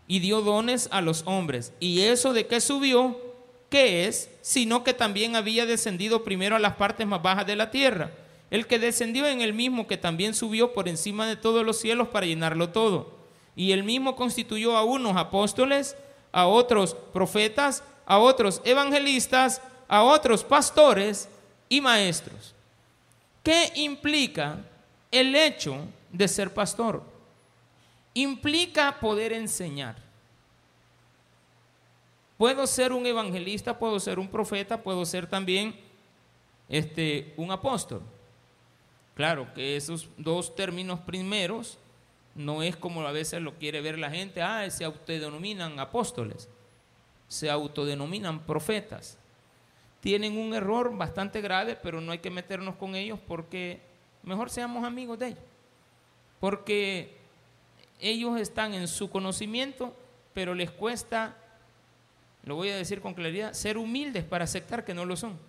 y 0.08 0.20
dio 0.20 0.42
dones 0.42 0.88
a 0.92 1.02
los 1.02 1.24
hombres. 1.26 1.74
¿Y 1.80 2.02
eso 2.02 2.34
de 2.34 2.48
qué 2.48 2.62
subió? 2.62 3.20
¿Qué 3.70 4.08
es? 4.08 4.30
Sino 4.42 4.84
que 4.84 4.94
también 4.94 5.36
había 5.36 5.66
descendido 5.66 6.24
primero 6.24 6.56
a 6.56 6.60
las 6.60 6.76
partes 6.76 7.06
más 7.06 7.22
bajas 7.22 7.46
de 7.46 7.56
la 7.56 7.72
tierra 7.72 8.12
el 8.56 8.68
que 8.68 8.80
descendió 8.80 9.28
en 9.28 9.42
el 9.42 9.54
mismo 9.54 9.86
que 9.86 9.98
también 9.98 10.34
subió 10.34 10.74
por 10.74 10.88
encima 10.88 11.28
de 11.28 11.36
todos 11.36 11.66
los 11.66 11.78
cielos 11.78 12.08
para 12.08 12.26
llenarlo 12.26 12.70
todo. 12.70 13.14
Y 13.54 13.74
el 13.74 13.84
mismo 13.84 14.16
constituyó 14.16 14.78
a 14.78 14.86
unos 14.86 15.18
apóstoles, 15.18 15.98
a 16.32 16.48
otros 16.48 16.96
profetas, 17.14 17.84
a 18.06 18.18
otros 18.18 18.62
evangelistas, 18.64 19.62
a 19.90 20.04
otros 20.04 20.46
pastores 20.46 21.28
y 21.68 21.82
maestros. 21.82 22.55
¿Qué 23.46 23.72
implica 23.76 24.58
el 25.12 25.36
hecho 25.36 25.88
de 26.12 26.28
ser 26.28 26.52
pastor? 26.52 27.04
Implica 28.16 29.00
poder 29.00 29.34
enseñar. 29.34 29.98
Puedo 32.40 32.66
ser 32.66 32.92
un 32.92 33.06
evangelista, 33.06 33.78
puedo 33.78 34.00
ser 34.00 34.18
un 34.18 34.28
profeta, 34.28 34.82
puedo 34.82 35.06
ser 35.06 35.28
también 35.28 35.80
este, 36.68 37.36
un 37.38 37.52
apóstol. 37.52 38.02
Claro 39.14 39.54
que 39.54 39.78
esos 39.78 40.10
dos 40.18 40.56
términos 40.56 41.00
primeros 41.02 41.78
No 42.34 42.64
es 42.64 42.76
como 42.76 43.02
a 43.02 43.12
veces 43.12 43.42
lo 43.42 43.54
quiere 43.54 43.80
ver 43.80 43.98
la 43.98 44.10
gente, 44.10 44.42
ah, 44.42 44.70
se 44.70 44.84
autodenominan 44.84 45.80
apóstoles, 45.80 46.50
se 47.30 47.50
autodenominan 47.50 48.40
profetas. 48.40 49.18
Tienen 50.06 50.38
un 50.38 50.54
error 50.54 50.96
bastante 50.96 51.42
grave, 51.42 51.76
pero 51.76 52.00
no 52.00 52.12
hay 52.12 52.20
que 52.20 52.30
meternos 52.30 52.76
con 52.76 52.94
ellos 52.94 53.18
porque 53.28 53.82
mejor 54.22 54.52
seamos 54.52 54.86
amigos 54.86 55.18
de 55.18 55.30
ellos. 55.30 55.44
Porque 56.40 57.18
ellos 58.00 58.40
están 58.40 58.76
en 58.76 58.88
su 58.88 59.10
conocimiento, 59.10 59.96
pero 60.32 60.54
les 60.54 60.70
cuesta, 60.70 61.36
lo 62.44 62.54
voy 62.54 62.70
a 62.70 62.76
decir 62.76 63.02
con 63.02 63.16
claridad, 63.16 63.54
ser 63.54 63.80
humildes 63.80 64.24
para 64.24 64.44
aceptar 64.44 64.86
que 64.86 64.94
no 64.94 65.06
lo 65.06 65.16
son. 65.16 65.40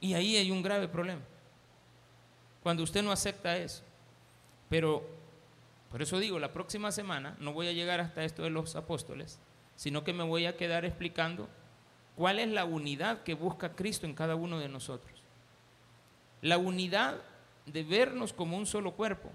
Y 0.00 0.14
ahí 0.14 0.38
hay 0.38 0.50
un 0.50 0.62
grave 0.62 0.88
problema. 0.88 1.20
Cuando 2.62 2.82
usted 2.82 3.02
no 3.02 3.12
acepta 3.12 3.58
eso. 3.58 3.82
Pero 4.70 5.06
por 5.90 6.00
eso 6.00 6.18
digo, 6.18 6.38
la 6.38 6.54
próxima 6.54 6.90
semana 6.90 7.36
no 7.40 7.52
voy 7.52 7.68
a 7.68 7.72
llegar 7.72 8.00
hasta 8.00 8.24
esto 8.24 8.42
de 8.42 8.48
los 8.48 8.74
apóstoles, 8.74 9.38
sino 9.76 10.02
que 10.02 10.14
me 10.14 10.24
voy 10.24 10.46
a 10.46 10.56
quedar 10.56 10.86
explicando 10.86 11.50
cuál 12.22 12.38
es 12.38 12.46
la 12.46 12.64
unidad 12.64 13.24
que 13.24 13.34
busca 13.34 13.74
Cristo 13.74 14.06
en 14.06 14.14
cada 14.14 14.36
uno 14.36 14.60
de 14.60 14.68
nosotros. 14.68 15.20
La 16.40 16.56
unidad 16.56 17.16
de 17.66 17.82
vernos 17.82 18.32
como 18.32 18.56
un 18.56 18.64
solo 18.64 18.92
cuerpo, 18.92 19.28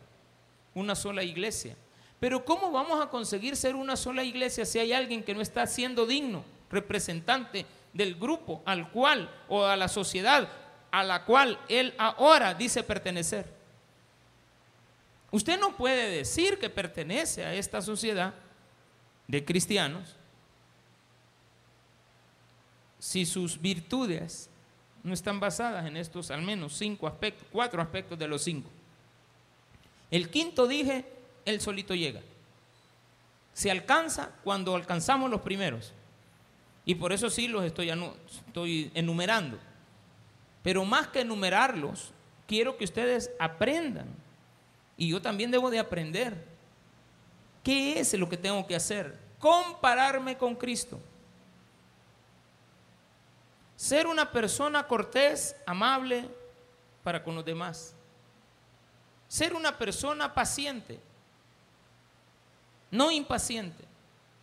una 0.73 0.95
sola 0.95 1.21
iglesia. 1.21 1.75
Pero 2.17 2.45
¿cómo 2.45 2.71
vamos 2.71 3.03
a 3.03 3.09
conseguir 3.09 3.57
ser 3.57 3.75
una 3.75 3.97
sola 3.97 4.23
iglesia 4.23 4.65
si 4.65 4.79
hay 4.79 4.93
alguien 4.93 5.21
que 5.21 5.35
no 5.35 5.41
está 5.41 5.67
siendo 5.67 6.05
digno, 6.05 6.45
representante 6.71 7.65
del 7.91 8.15
grupo 8.15 8.61
al 8.63 8.89
cual 8.89 9.29
o 9.49 9.65
a 9.65 9.75
la 9.75 9.89
sociedad 9.89 10.47
a 10.89 11.03
la 11.03 11.25
cual 11.25 11.59
él 11.67 11.93
ahora 11.97 12.53
dice 12.53 12.83
pertenecer? 12.83 13.53
Usted 15.29 15.59
no 15.59 15.75
puede 15.75 16.09
decir 16.09 16.57
que 16.57 16.69
pertenece 16.69 17.43
a 17.43 17.53
esta 17.53 17.81
sociedad 17.81 18.33
de 19.27 19.43
cristianos 19.43 20.16
si 23.08 23.26
sus 23.26 23.62
virtudes 23.62 24.49
no 25.01 25.14
están 25.14 25.39
basadas 25.39 25.86
en 25.86 25.95
estos 25.95 26.30
al 26.30 26.41
menos 26.41 26.74
cinco 26.74 27.08
aspectos, 27.08 27.47
cuatro 27.53 27.82
aspectos 27.82 28.20
de 28.20 28.28
los 28.28 28.43
cinco. 28.43 28.70
El 30.12 30.30
quinto 30.30 30.68
dije, 30.68 31.05
él 31.45 31.62
solito 31.62 31.95
llega. 31.95 32.20
Se 33.53 33.72
alcanza 33.72 34.32
cuando 34.43 34.76
alcanzamos 34.76 35.32
los 35.32 35.39
primeros. 35.39 35.93
Y 36.84 36.95
por 36.95 37.14
eso 37.14 37.30
sí 37.30 37.47
los 37.47 37.64
estoy, 37.64 37.89
enumerando. 38.93 39.58
Pero 40.62 40.84
más 40.84 41.08
que 41.08 41.22
enumerarlos, 41.22 42.12
quiero 42.45 42.76
que 42.76 42.84
ustedes 42.84 43.32
aprendan 43.39 44.08
y 44.97 45.08
yo 45.08 45.22
también 45.22 45.49
debo 45.49 45.70
de 45.70 45.80
aprender. 45.80 46.43
¿Qué 47.64 48.01
es 48.01 48.14
lo 48.16 48.28
que 48.28 48.36
tengo 48.36 48.68
que 48.68 48.76
hacer? 48.76 49.18
Compararme 49.39 50.38
con 50.38 50.55
Cristo. 50.55 50.99
Ser 53.78 54.07
una 54.07 54.30
persona 54.32 54.88
cortés, 54.88 55.55
amable 55.65 56.28
para 57.03 57.23
con 57.23 57.36
los 57.36 57.45
demás. 57.45 57.95
Ser 59.30 59.53
una 59.53 59.78
persona 59.78 60.34
paciente, 60.34 60.99
no 62.91 63.11
impaciente. 63.11 63.86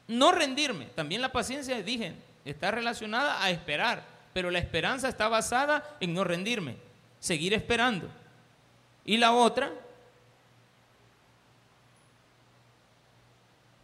No 0.07 0.33
rendirme. 0.33 0.87
También 0.87 1.21
la 1.21 1.33
paciencia, 1.33 1.83
dije, 1.83 2.15
está 2.45 2.71
relacionada 2.71 3.43
a 3.43 3.51
esperar, 3.51 4.05
pero 4.33 4.51
la 4.51 4.59
esperanza 4.59 5.09
está 5.09 5.29
basada 5.29 5.97
en 6.01 6.13
no 6.13 6.25
rendirme, 6.25 6.77
seguir 7.19 7.55
esperando. 7.55 8.09
Y 9.05 9.17
la 9.17 9.33
otra, 9.33 9.73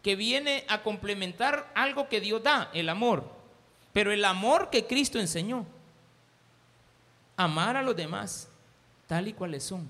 que 0.03 0.15
viene 0.15 0.65
a 0.67 0.81
complementar 0.81 1.71
algo 1.75 2.07
que 2.07 2.21
Dios 2.21 2.41
da, 2.41 2.69
el 2.73 2.89
amor. 2.89 3.40
Pero 3.93 4.11
el 4.11 4.23
amor 4.25 4.69
que 4.69 4.85
Cristo 4.85 5.19
enseñó. 5.19 5.65
Amar 7.35 7.75
a 7.75 7.81
los 7.81 7.95
demás 7.95 8.49
tal 9.07 9.27
y 9.27 9.33
cuales 9.33 9.63
son. 9.63 9.89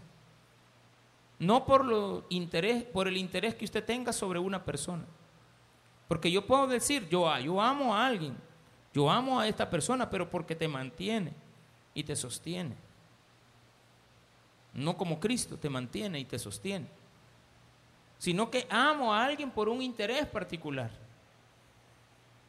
No 1.38 1.66
por, 1.66 1.86
lo 1.86 2.26
interés, 2.30 2.84
por 2.84 3.08
el 3.08 3.18
interés 3.18 3.56
que 3.56 3.66
usted 3.66 3.84
tenga 3.84 4.14
sobre 4.14 4.40
una 4.40 4.64
persona. 4.64 5.06
Porque 6.08 6.32
yo 6.32 6.46
puedo 6.46 6.68
decir, 6.68 7.08
yo, 7.10 7.38
yo 7.40 7.62
amo 7.62 7.96
a 7.96 8.06
alguien, 8.06 8.36
yo 8.94 9.10
amo 9.10 9.40
a 9.40 9.48
esta 9.48 9.70
persona, 9.70 10.10
pero 10.10 10.30
porque 10.30 10.56
te 10.56 10.68
mantiene 10.68 11.34
y 11.94 12.04
te 12.04 12.16
sostiene. 12.16 12.76
No 14.74 14.96
como 14.98 15.20
Cristo 15.20 15.58
te 15.58 15.70
mantiene 15.70 16.20
y 16.20 16.26
te 16.26 16.38
sostiene 16.38 16.88
sino 18.22 18.52
que 18.52 18.68
amo 18.70 19.12
a 19.12 19.26
alguien 19.26 19.50
por 19.50 19.68
un 19.68 19.82
interés 19.82 20.28
particular. 20.28 20.92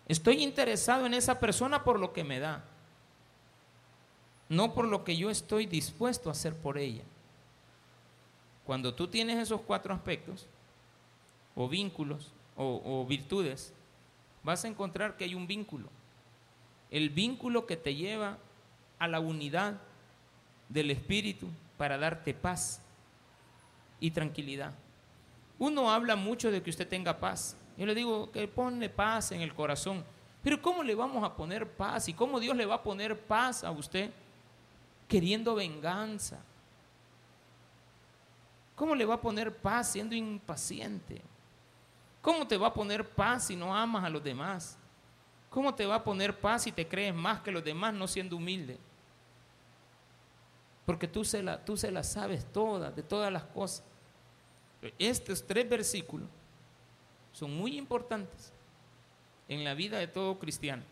Estoy 0.09 0.43
interesado 0.43 1.07
en 1.07 1.15
esa 1.15 1.39
persona 1.39 1.85
por 1.85 1.99
lo 1.99 2.13
que 2.13 2.25
me 2.25 2.41
da, 2.41 2.65
no 4.49 4.75
por 4.75 4.87
lo 4.87 5.05
que 5.05 5.17
yo 5.17 5.31
estoy 5.31 5.67
dispuesto 5.67 6.29
a 6.29 6.33
hacer 6.33 6.55
por 6.55 6.77
ella. 6.77 7.05
Cuando 8.65 8.95
tú 8.95 9.09
tienes 9.09 9.39
esos 9.39 9.61
cuatro 9.61 9.95
aspectos, 9.95 10.47
o 11.55 11.69
vínculos, 11.69 12.33
o, 12.57 12.83
o 12.85 13.07
virtudes, 13.07 13.73
vas 14.43 14.65
a 14.65 14.69
encontrar 14.69 15.17
que 15.17 15.25
hay 15.25 15.35
un 15.35 15.47
vínculo. 15.47 15.89
El 16.91 17.11
vínculo 17.11 17.67
que 17.67 17.77
te 17.77 17.95
lleva 17.95 18.39
a 18.99 19.09
la 19.09 19.21
unidad 19.21 19.81
del 20.69 20.91
Espíritu 20.91 21.49
para 21.77 21.99
darte 21.99 22.35
paz 22.35 22.81
y 24.01 24.11
tranquilidad. 24.11 24.73
Uno 25.59 25.91
habla 25.91 26.17
mucho 26.17 26.51
de 26.51 26.63
que 26.63 26.71
usted 26.71 26.89
tenga 26.89 27.19
paz. 27.19 27.57
Yo 27.83 27.87
le 27.87 27.97
digo 27.97 28.31
que 28.31 28.47
pone 28.47 28.89
paz 28.89 29.33
en 29.33 29.41
el 29.41 29.53
corazón. 29.53 30.05
Pero 30.41 30.63
¿cómo 30.63 30.85
le 30.85 30.95
vamos 30.95 31.25
a 31.25 31.35
poner 31.35 31.69
paz? 31.69 32.09
¿Y 32.09 32.15
cómo 32.15 32.39
Dios 32.39 32.55
le 32.57 32.65
va 32.65 32.77
a 32.77 32.83
poner 32.85 33.19
paz 33.19 33.65
a 33.65 33.73
usted 33.73 34.13
queriendo 35.09 35.57
venganza? 35.57 36.39
¿Cómo 38.77 38.95
le 38.95 39.05
va 39.05 39.15
a 39.15 39.21
poner 39.21 39.57
paz 39.57 39.91
siendo 39.91 40.15
impaciente? 40.15 41.23
¿Cómo 42.21 42.47
te 42.47 42.57
va 42.57 42.69
a 42.69 42.73
poner 42.73 43.05
paz 43.05 43.47
si 43.47 43.57
no 43.57 43.75
amas 43.75 44.05
a 44.05 44.11
los 44.11 44.23
demás? 44.23 44.79
¿Cómo 45.51 45.75
te 45.75 45.85
va 45.85 45.97
a 45.97 46.05
poner 46.05 46.39
paz 46.39 46.63
si 46.63 46.71
te 46.71 46.87
crees 46.87 47.13
más 47.13 47.41
que 47.41 47.51
los 47.51 47.65
demás 47.65 47.93
no 47.93 48.07
siendo 48.07 48.37
humilde? 48.37 48.79
Porque 50.87 51.09
tú 51.09 51.25
se 51.25 51.43
la, 51.43 51.65
tú 51.65 51.77
se 51.77 51.91
la 51.91 52.05
sabes 52.05 52.47
todas, 52.53 52.95
de 52.95 53.03
todas 53.03 53.33
las 53.33 53.43
cosas. 53.43 53.83
Estos 55.01 55.45
tres 55.45 55.69
versículos 55.69 56.29
son 57.33 57.57
muy 57.57 57.77
importantes 57.77 58.53
en 59.49 59.65
la 59.65 59.75
vida 59.75 59.99
de 59.99 60.07
todo 60.07 60.39
cristiano. 60.39 60.83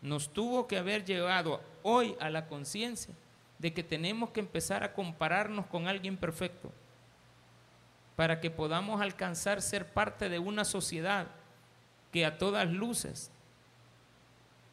Nos 0.00 0.32
tuvo 0.32 0.66
que 0.66 0.78
haber 0.78 1.04
llevado 1.04 1.60
hoy 1.82 2.16
a 2.20 2.30
la 2.30 2.46
conciencia 2.46 3.14
de 3.58 3.72
que 3.72 3.84
tenemos 3.84 4.30
que 4.30 4.40
empezar 4.40 4.82
a 4.82 4.92
compararnos 4.92 5.66
con 5.66 5.86
alguien 5.86 6.16
perfecto 6.16 6.72
para 8.16 8.40
que 8.40 8.50
podamos 8.50 9.00
alcanzar 9.00 9.62
ser 9.62 9.86
parte 9.86 10.28
de 10.28 10.38
una 10.38 10.64
sociedad 10.64 11.28
que 12.10 12.26
a 12.26 12.38
todas 12.38 12.68
luces 12.68 13.30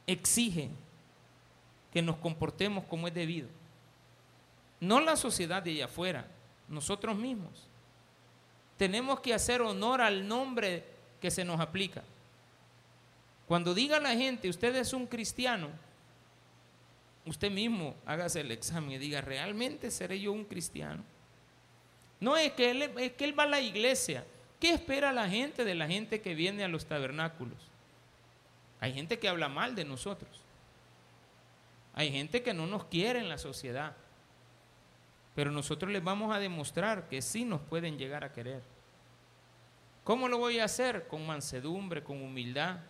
exige 0.08 0.70
que 1.94 2.02
nos 2.02 2.18
comportemos 2.18 2.84
como 2.86 3.08
es 3.08 3.14
debido. 3.14 3.48
No 4.80 5.00
la 5.00 5.16
sociedad 5.16 5.62
de 5.62 5.72
allá 5.72 5.86
afuera, 5.86 6.28
nosotros 6.68 7.16
mismos 7.16 7.69
tenemos 8.80 9.20
que 9.20 9.34
hacer 9.34 9.62
honor 9.62 10.00
al 10.00 10.26
nombre 10.26 10.86
que 11.20 11.30
se 11.30 11.44
nos 11.44 11.60
aplica. 11.60 12.02
Cuando 13.46 13.74
diga 13.74 14.00
la 14.00 14.14
gente, 14.16 14.48
usted 14.48 14.74
es 14.78 14.94
un 14.94 15.06
cristiano, 15.06 15.68
usted 17.26 17.52
mismo 17.52 17.94
hágase 18.06 18.40
el 18.40 18.52
examen 18.52 18.94
y 18.94 18.98
diga, 18.98 19.20
¿realmente 19.20 19.92
seré 19.92 20.22
yo 20.22 20.32
un 20.32 20.46
cristiano? 20.46 21.04
No 22.22 22.38
es 22.38 22.54
que 22.54 22.72
él, 22.72 22.82
es 22.84 23.12
que 23.12 23.26
él 23.26 23.38
va 23.38 23.44
a 23.44 23.48
la 23.48 23.60
iglesia. 23.60 24.24
¿Qué 24.62 24.72
espera 24.72 25.12
la 25.12 25.28
gente 25.28 25.66
de 25.66 25.76
la 25.76 25.88
gente 25.88 26.22
que 26.22 26.34
viene 26.34 26.64
a 26.64 26.70
los 26.70 26.86
tabernáculos? 26.86 27.58
Hay 28.80 28.94
gente 28.94 29.20
que 29.20 29.28
habla 29.28 29.50
mal 29.50 29.76
de 29.76 29.84
nosotros. 29.84 30.30
Hay 31.96 32.14
gente 32.14 32.42
que 32.44 32.54
no 32.54 32.66
nos 32.66 32.86
quiere 32.86 33.20
en 33.20 33.28
la 33.28 33.38
sociedad. 33.38 33.94
Pero 35.40 35.52
nosotros 35.52 35.90
les 35.90 36.04
vamos 36.04 36.36
a 36.36 36.38
demostrar 36.38 37.08
que 37.08 37.22
sí 37.22 37.46
nos 37.46 37.62
pueden 37.62 37.98
llegar 37.98 38.26
a 38.26 38.34
querer. 38.34 38.62
¿Cómo 40.04 40.28
lo 40.28 40.38
voy 40.38 40.60
a 40.60 40.66
hacer? 40.66 41.08
Con 41.08 41.26
mansedumbre, 41.26 42.04
con 42.04 42.22
humildad, 42.22 42.82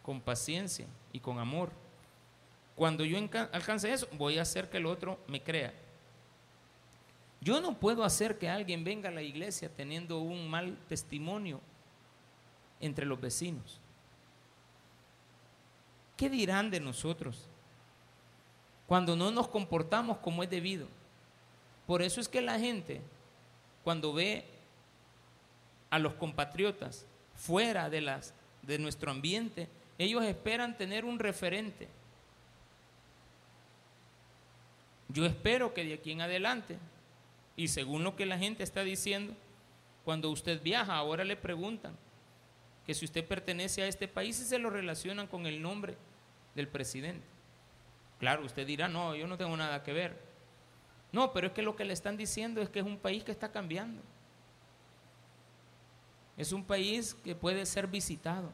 con 0.00 0.20
paciencia 0.20 0.86
y 1.12 1.18
con 1.18 1.40
amor. 1.40 1.72
Cuando 2.76 3.04
yo 3.04 3.18
alcance 3.18 3.92
eso, 3.92 4.06
voy 4.12 4.38
a 4.38 4.42
hacer 4.42 4.70
que 4.70 4.76
el 4.76 4.86
otro 4.86 5.18
me 5.26 5.42
crea. 5.42 5.74
Yo 7.40 7.60
no 7.60 7.76
puedo 7.76 8.04
hacer 8.04 8.38
que 8.38 8.48
alguien 8.48 8.84
venga 8.84 9.08
a 9.08 9.12
la 9.12 9.22
iglesia 9.22 9.68
teniendo 9.68 10.20
un 10.20 10.48
mal 10.48 10.78
testimonio 10.88 11.60
entre 12.78 13.06
los 13.06 13.20
vecinos. 13.20 13.80
¿Qué 16.16 16.30
dirán 16.30 16.70
de 16.70 16.78
nosotros 16.78 17.48
cuando 18.86 19.16
no 19.16 19.32
nos 19.32 19.48
comportamos 19.48 20.18
como 20.18 20.44
es 20.44 20.48
debido? 20.48 21.01
Por 21.92 22.00
eso 22.00 22.22
es 22.22 22.28
que 22.30 22.40
la 22.40 22.58
gente, 22.58 23.02
cuando 23.84 24.14
ve 24.14 24.46
a 25.90 25.98
los 25.98 26.14
compatriotas 26.14 27.04
fuera 27.34 27.90
de, 27.90 28.00
las, 28.00 28.32
de 28.62 28.78
nuestro 28.78 29.10
ambiente, 29.10 29.68
ellos 29.98 30.24
esperan 30.24 30.78
tener 30.78 31.04
un 31.04 31.18
referente. 31.18 31.88
Yo 35.10 35.26
espero 35.26 35.74
que 35.74 35.84
de 35.84 35.92
aquí 35.92 36.12
en 36.12 36.22
adelante, 36.22 36.78
y 37.56 37.68
según 37.68 38.04
lo 38.04 38.16
que 38.16 38.24
la 38.24 38.38
gente 38.38 38.62
está 38.62 38.84
diciendo, 38.84 39.34
cuando 40.02 40.30
usted 40.30 40.62
viaja, 40.62 40.96
ahora 40.96 41.24
le 41.24 41.36
preguntan 41.36 41.94
que 42.86 42.94
si 42.94 43.04
usted 43.04 43.22
pertenece 43.22 43.82
a 43.82 43.86
este 43.86 44.08
país 44.08 44.40
y 44.40 44.44
se 44.44 44.58
lo 44.58 44.70
relacionan 44.70 45.26
con 45.26 45.44
el 45.44 45.60
nombre 45.60 45.98
del 46.54 46.68
presidente. 46.68 47.26
Claro, 48.18 48.46
usted 48.46 48.66
dirá, 48.66 48.88
no, 48.88 49.14
yo 49.14 49.26
no 49.26 49.36
tengo 49.36 49.54
nada 49.58 49.82
que 49.82 49.92
ver. 49.92 50.31
No, 51.12 51.32
pero 51.32 51.48
es 51.48 51.52
que 51.52 51.62
lo 51.62 51.76
que 51.76 51.84
le 51.84 51.92
están 51.92 52.16
diciendo 52.16 52.62
es 52.62 52.70
que 52.70 52.80
es 52.80 52.86
un 52.86 52.98
país 52.98 53.22
que 53.22 53.32
está 53.32 53.52
cambiando. 53.52 54.02
Es 56.36 56.52
un 56.52 56.64
país 56.64 57.14
que 57.14 57.34
puede 57.34 57.66
ser 57.66 57.86
visitado. 57.86 58.50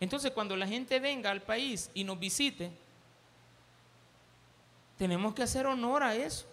Entonces, 0.00 0.30
cuando 0.30 0.56
la 0.56 0.68
gente 0.68 1.00
venga 1.00 1.30
al 1.30 1.42
país 1.42 1.90
y 1.92 2.04
nos 2.04 2.18
visite, 2.18 2.70
tenemos 4.96 5.34
que 5.34 5.42
hacer 5.42 5.66
honor 5.66 6.04
a 6.04 6.14
eso. 6.14 6.46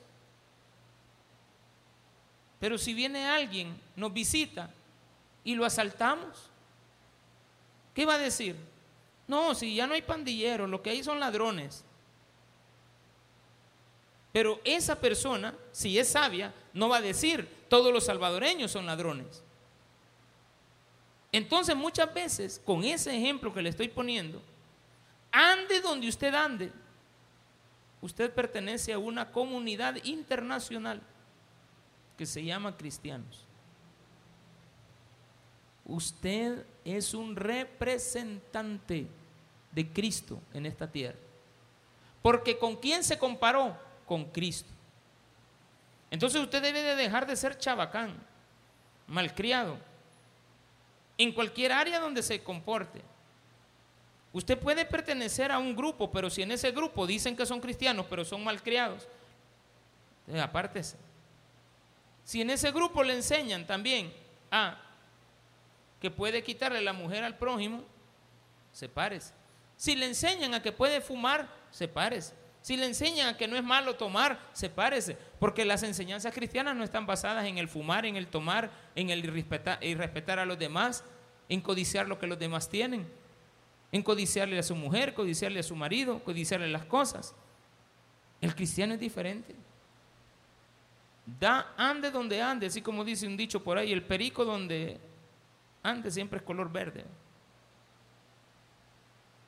Pero 2.60 2.78
si 2.78 2.94
viene 2.94 3.28
alguien, 3.28 3.80
nos 3.96 4.12
visita 4.12 4.72
y 5.44 5.54
lo 5.54 5.66
asaltamos, 5.66 6.50
¿qué 7.94 8.06
va 8.06 8.16
a 8.16 8.20
decir? 8.20 8.56
No, 9.28 9.54
si 9.54 9.76
ya 9.76 9.86
no 9.86 9.94
hay 9.94 10.02
pandilleros, 10.02 10.70
lo 10.70 10.82
que 10.82 10.90
hay 10.90 11.04
son 11.04 11.20
ladrones. 11.20 11.84
Pero 14.36 14.60
esa 14.66 15.00
persona, 15.00 15.56
si 15.72 15.98
es 15.98 16.10
sabia, 16.10 16.54
no 16.74 16.90
va 16.90 16.98
a 16.98 17.02
decir, 17.02 17.48
todos 17.70 17.94
los 17.94 18.04
salvadoreños 18.04 18.70
son 18.70 18.86
ladrones. 18.86 19.42
Entonces 21.32 21.74
muchas 21.74 22.14
veces, 22.14 22.62
con 22.66 22.84
ese 22.84 23.16
ejemplo 23.16 23.54
que 23.54 23.62
le 23.62 23.70
estoy 23.70 23.88
poniendo, 23.88 24.42
ande 25.32 25.80
donde 25.80 26.10
usted 26.10 26.34
ande, 26.36 26.70
usted 28.02 28.30
pertenece 28.30 28.92
a 28.92 29.00
una 29.00 29.32
comunidad 29.32 30.04
internacional 30.04 31.02
que 32.18 32.26
se 32.26 32.44
llama 32.44 32.76
cristianos. 32.76 33.46
Usted 35.86 36.66
es 36.84 37.14
un 37.14 37.38
representante 37.38 39.08
de 39.72 39.88
Cristo 39.94 40.42
en 40.54 40.66
esta 40.66 40.92
tierra. 40.92 41.20
Porque 42.22 42.58
¿con 42.58 42.76
quién 42.76 43.02
se 43.02 43.18
comparó? 43.18 43.95
Con 44.06 44.26
Cristo. 44.26 44.70
Entonces 46.12 46.42
usted 46.42 46.62
debe 46.62 46.82
de 46.82 46.96
dejar 46.96 47.26
de 47.26 47.36
ser 47.36 47.58
chabacán, 47.58 48.16
malcriado, 49.08 49.78
en 51.18 51.32
cualquier 51.32 51.72
área 51.72 52.00
donde 52.00 52.22
se 52.22 52.42
comporte. 52.44 53.02
Usted 54.32 54.60
puede 54.60 54.86
pertenecer 54.86 55.52
a 55.52 55.60
un 55.60 55.76
grupo, 55.76 56.12
pero 56.12 56.30
si 56.30 56.42
en 56.42 56.52
ese 56.52 56.72
grupo 56.72 57.08
dicen 57.08 57.36
que 57.36 57.46
son 57.46 57.62
cristianos, 57.62 58.06
pero 58.10 58.26
son 58.26 58.44
malcriados, 58.44 59.08
apártese. 60.42 60.98
Si 62.24 62.42
en 62.42 62.50
ese 62.50 62.72
grupo 62.72 63.04
le 63.04 63.14
enseñan 63.14 63.66
también 63.66 64.14
a 64.52 64.78
que 66.02 66.12
puede 66.12 66.44
quitarle 66.44 66.82
la 66.82 66.94
mujer 66.94 67.24
al 67.24 67.38
prójimo, 67.38 67.84
sepárese. 68.72 69.34
Si 69.78 69.96
le 69.96 70.06
enseñan 70.06 70.54
a 70.54 70.62
que 70.62 70.72
puede 70.72 71.02
fumar, 71.02 71.48
sepárese. 71.72 72.34
Si 72.66 72.76
le 72.76 72.88
enseñan 72.88 73.38
que 73.38 73.48
no 73.48 73.56
es 73.58 73.64
malo 73.64 73.94
tomar, 73.94 74.40
sepárese. 74.52 75.16
Porque 75.40 75.66
las 75.66 75.84
enseñanzas 75.84 76.34
cristianas 76.34 76.76
no 76.76 76.84
están 76.84 77.06
basadas 77.06 77.46
en 77.46 77.60
el 77.60 77.68
fumar, 77.68 78.08
en 78.08 78.16
el 78.16 78.26
tomar, 78.26 78.72
en 78.96 79.12
el 79.12 79.20
irrespetar, 79.20 79.78
respetar 79.82 80.40
a 80.40 80.48
los 80.48 80.58
demás, 80.58 81.04
en 81.48 81.62
codiciar 81.62 82.08
lo 82.08 82.18
que 82.18 82.26
los 82.26 82.40
demás 82.40 82.68
tienen, 82.68 83.08
en 83.92 84.02
codiciarle 84.02 84.58
a 84.58 84.64
su 84.64 84.76
mujer, 84.76 85.14
codiciarle 85.14 85.60
a 85.60 85.64
su 85.64 85.76
marido, 85.76 86.24
codiciarle 86.24 86.68
las 86.68 86.86
cosas. 86.86 87.36
El 88.42 88.56
cristiano 88.56 88.96
es 88.96 89.00
diferente. 89.00 89.54
Da, 91.40 91.72
ande 91.78 92.10
donde 92.10 92.42
ande, 92.42 92.66
así 92.66 92.82
como 92.82 93.06
dice 93.06 93.28
un 93.28 93.38
dicho 93.38 93.64
por 93.64 93.78
ahí, 93.78 93.94
el 93.94 94.02
perico 94.02 94.44
donde 94.44 95.00
ande 95.84 96.10
siempre 96.10 96.40
es 96.40 96.44
color 96.44 96.72
verde. 96.72 97.06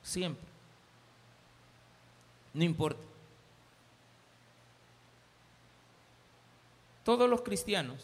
Siempre. 0.04 0.46
No 2.54 2.62
importa. 2.62 3.07
Todos 7.08 7.30
los 7.30 7.40
cristianos 7.40 7.96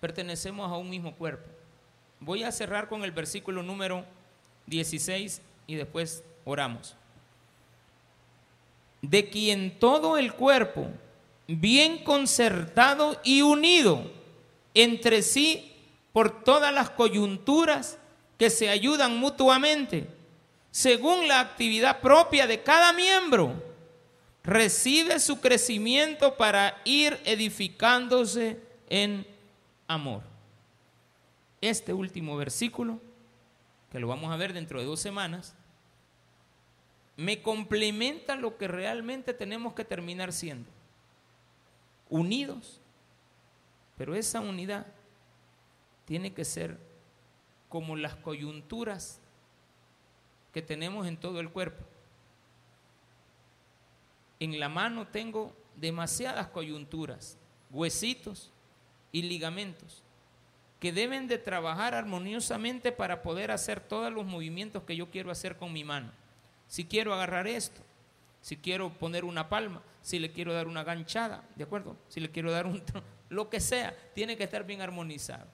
pertenecemos 0.00 0.68
a 0.68 0.76
un 0.76 0.90
mismo 0.90 1.14
cuerpo. 1.14 1.48
Voy 2.18 2.42
a 2.42 2.50
cerrar 2.50 2.88
con 2.88 3.04
el 3.04 3.12
versículo 3.12 3.62
número 3.62 4.04
16 4.66 5.40
y 5.68 5.76
después 5.76 6.24
oramos. 6.44 6.96
De 9.00 9.30
quien 9.30 9.78
todo 9.78 10.18
el 10.18 10.32
cuerpo 10.32 10.88
bien 11.46 12.02
concertado 12.02 13.16
y 13.22 13.42
unido 13.42 14.02
entre 14.74 15.22
sí 15.22 15.72
por 16.12 16.42
todas 16.42 16.74
las 16.74 16.90
coyunturas 16.90 17.96
que 18.38 18.50
se 18.50 18.70
ayudan 18.70 19.18
mutuamente, 19.18 20.08
según 20.72 21.28
la 21.28 21.38
actividad 21.38 22.00
propia 22.00 22.48
de 22.48 22.60
cada 22.60 22.92
miembro, 22.92 23.69
recibe 24.42 25.20
su 25.20 25.40
crecimiento 25.40 26.36
para 26.36 26.80
ir 26.84 27.20
edificándose 27.24 28.60
en 28.88 29.26
amor. 29.86 30.22
Este 31.60 31.92
último 31.92 32.36
versículo, 32.36 33.00
que 33.90 33.98
lo 33.98 34.08
vamos 34.08 34.32
a 34.32 34.36
ver 34.36 34.52
dentro 34.52 34.80
de 34.80 34.86
dos 34.86 35.00
semanas, 35.00 35.54
me 37.16 37.42
complementa 37.42 38.34
lo 38.34 38.56
que 38.56 38.66
realmente 38.66 39.34
tenemos 39.34 39.74
que 39.74 39.84
terminar 39.84 40.32
siendo 40.32 40.70
unidos. 42.08 42.80
Pero 43.96 44.14
esa 44.14 44.40
unidad 44.40 44.86
tiene 46.06 46.32
que 46.32 46.44
ser 46.44 46.78
como 47.68 47.96
las 47.96 48.16
coyunturas 48.16 49.20
que 50.52 50.62
tenemos 50.62 51.06
en 51.06 51.16
todo 51.16 51.40
el 51.40 51.50
cuerpo. 51.50 51.84
En 54.40 54.58
la 54.58 54.68
mano 54.68 55.06
tengo 55.06 55.54
demasiadas 55.76 56.48
coyunturas, 56.48 57.38
huesitos 57.70 58.50
y 59.12 59.22
ligamentos 59.22 60.02
que 60.80 60.92
deben 60.92 61.28
de 61.28 61.36
trabajar 61.36 61.94
armoniosamente 61.94 62.90
para 62.90 63.22
poder 63.22 63.50
hacer 63.50 63.80
todos 63.80 64.10
los 64.10 64.24
movimientos 64.24 64.82
que 64.84 64.96
yo 64.96 65.10
quiero 65.10 65.30
hacer 65.30 65.56
con 65.56 65.72
mi 65.72 65.84
mano. 65.84 66.10
Si 66.68 66.86
quiero 66.86 67.12
agarrar 67.12 67.46
esto, 67.46 67.82
si 68.40 68.56
quiero 68.56 68.90
poner 68.90 69.26
una 69.26 69.50
palma, 69.50 69.82
si 70.00 70.18
le 70.18 70.32
quiero 70.32 70.54
dar 70.54 70.66
una 70.66 70.82
ganchada, 70.82 71.44
¿de 71.54 71.64
acuerdo? 71.64 71.96
Si 72.08 72.18
le 72.18 72.30
quiero 72.30 72.50
dar 72.50 72.66
un... 72.66 72.82
lo 73.28 73.50
que 73.50 73.60
sea, 73.60 73.94
tiene 74.14 74.38
que 74.38 74.44
estar 74.44 74.64
bien 74.64 74.80
armonizado. 74.80 75.46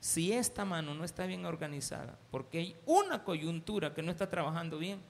Si 0.00 0.32
esta 0.32 0.64
mano 0.64 0.94
no 0.94 1.04
está 1.04 1.24
bien 1.26 1.46
organizada, 1.46 2.18
porque 2.32 2.58
hay 2.58 2.76
una 2.86 3.22
coyuntura 3.22 3.94
que 3.94 4.02
no 4.02 4.10
está 4.10 4.28
trabajando 4.28 4.78
bien, 4.78 5.00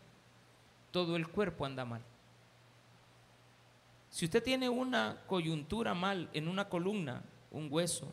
todo 0.91 1.17
el 1.17 1.29
cuerpo 1.29 1.65
anda 1.65 1.85
mal. 1.85 2.03
Si 4.11 4.25
usted 4.25 4.43
tiene 4.43 4.69
una 4.69 5.23
coyuntura 5.27 5.95
mal 5.95 6.29
en 6.33 6.49
una 6.49 6.69
columna, 6.69 7.23
un 7.51 7.69
hueso, 7.71 8.13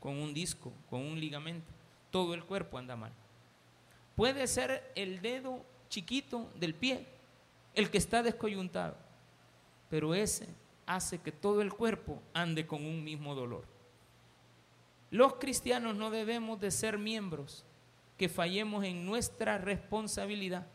con 0.00 0.18
un 0.18 0.34
disco, 0.34 0.72
con 0.90 1.00
un 1.00 1.18
ligamento, 1.18 1.66
todo 2.10 2.34
el 2.34 2.44
cuerpo 2.44 2.78
anda 2.78 2.96
mal. 2.96 3.12
Puede 4.14 4.46
ser 4.46 4.92
el 4.94 5.20
dedo 5.20 5.64
chiquito 5.88 6.50
del 6.56 6.74
pie, 6.74 7.06
el 7.74 7.90
que 7.90 7.98
está 7.98 8.22
descoyuntado. 8.22 8.96
Pero 9.90 10.14
ese 10.14 10.48
hace 10.86 11.18
que 11.18 11.32
todo 11.32 11.62
el 11.62 11.72
cuerpo 11.72 12.22
ande 12.32 12.66
con 12.66 12.84
un 12.84 13.04
mismo 13.04 13.34
dolor. 13.34 13.64
Los 15.10 15.34
cristianos 15.34 15.96
no 15.96 16.10
debemos 16.10 16.60
de 16.60 16.70
ser 16.70 16.98
miembros 16.98 17.64
que 18.16 18.28
fallemos 18.28 18.84
en 18.84 19.04
nuestra 19.04 19.58
responsabilidad. 19.58 20.66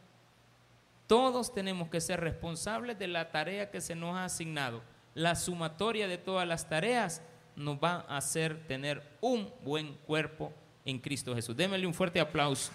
Todos 1.11 1.53
tenemos 1.53 1.89
que 1.89 1.99
ser 1.99 2.21
responsables 2.21 2.97
de 2.97 3.05
la 3.05 3.31
tarea 3.31 3.69
que 3.69 3.81
se 3.81 3.95
nos 3.95 4.15
ha 4.15 4.23
asignado. 4.23 4.81
La 5.13 5.35
sumatoria 5.35 6.07
de 6.07 6.17
todas 6.17 6.47
las 6.47 6.69
tareas 6.69 7.21
nos 7.57 7.75
va 7.75 8.05
a 8.07 8.15
hacer 8.15 8.65
tener 8.65 9.03
un 9.19 9.51
buen 9.61 9.95
cuerpo 10.05 10.53
en 10.85 10.99
Cristo 10.99 11.35
Jesús. 11.35 11.53
Démele 11.53 11.85
un 11.85 11.93
fuerte 11.93 12.21
aplauso. 12.21 12.71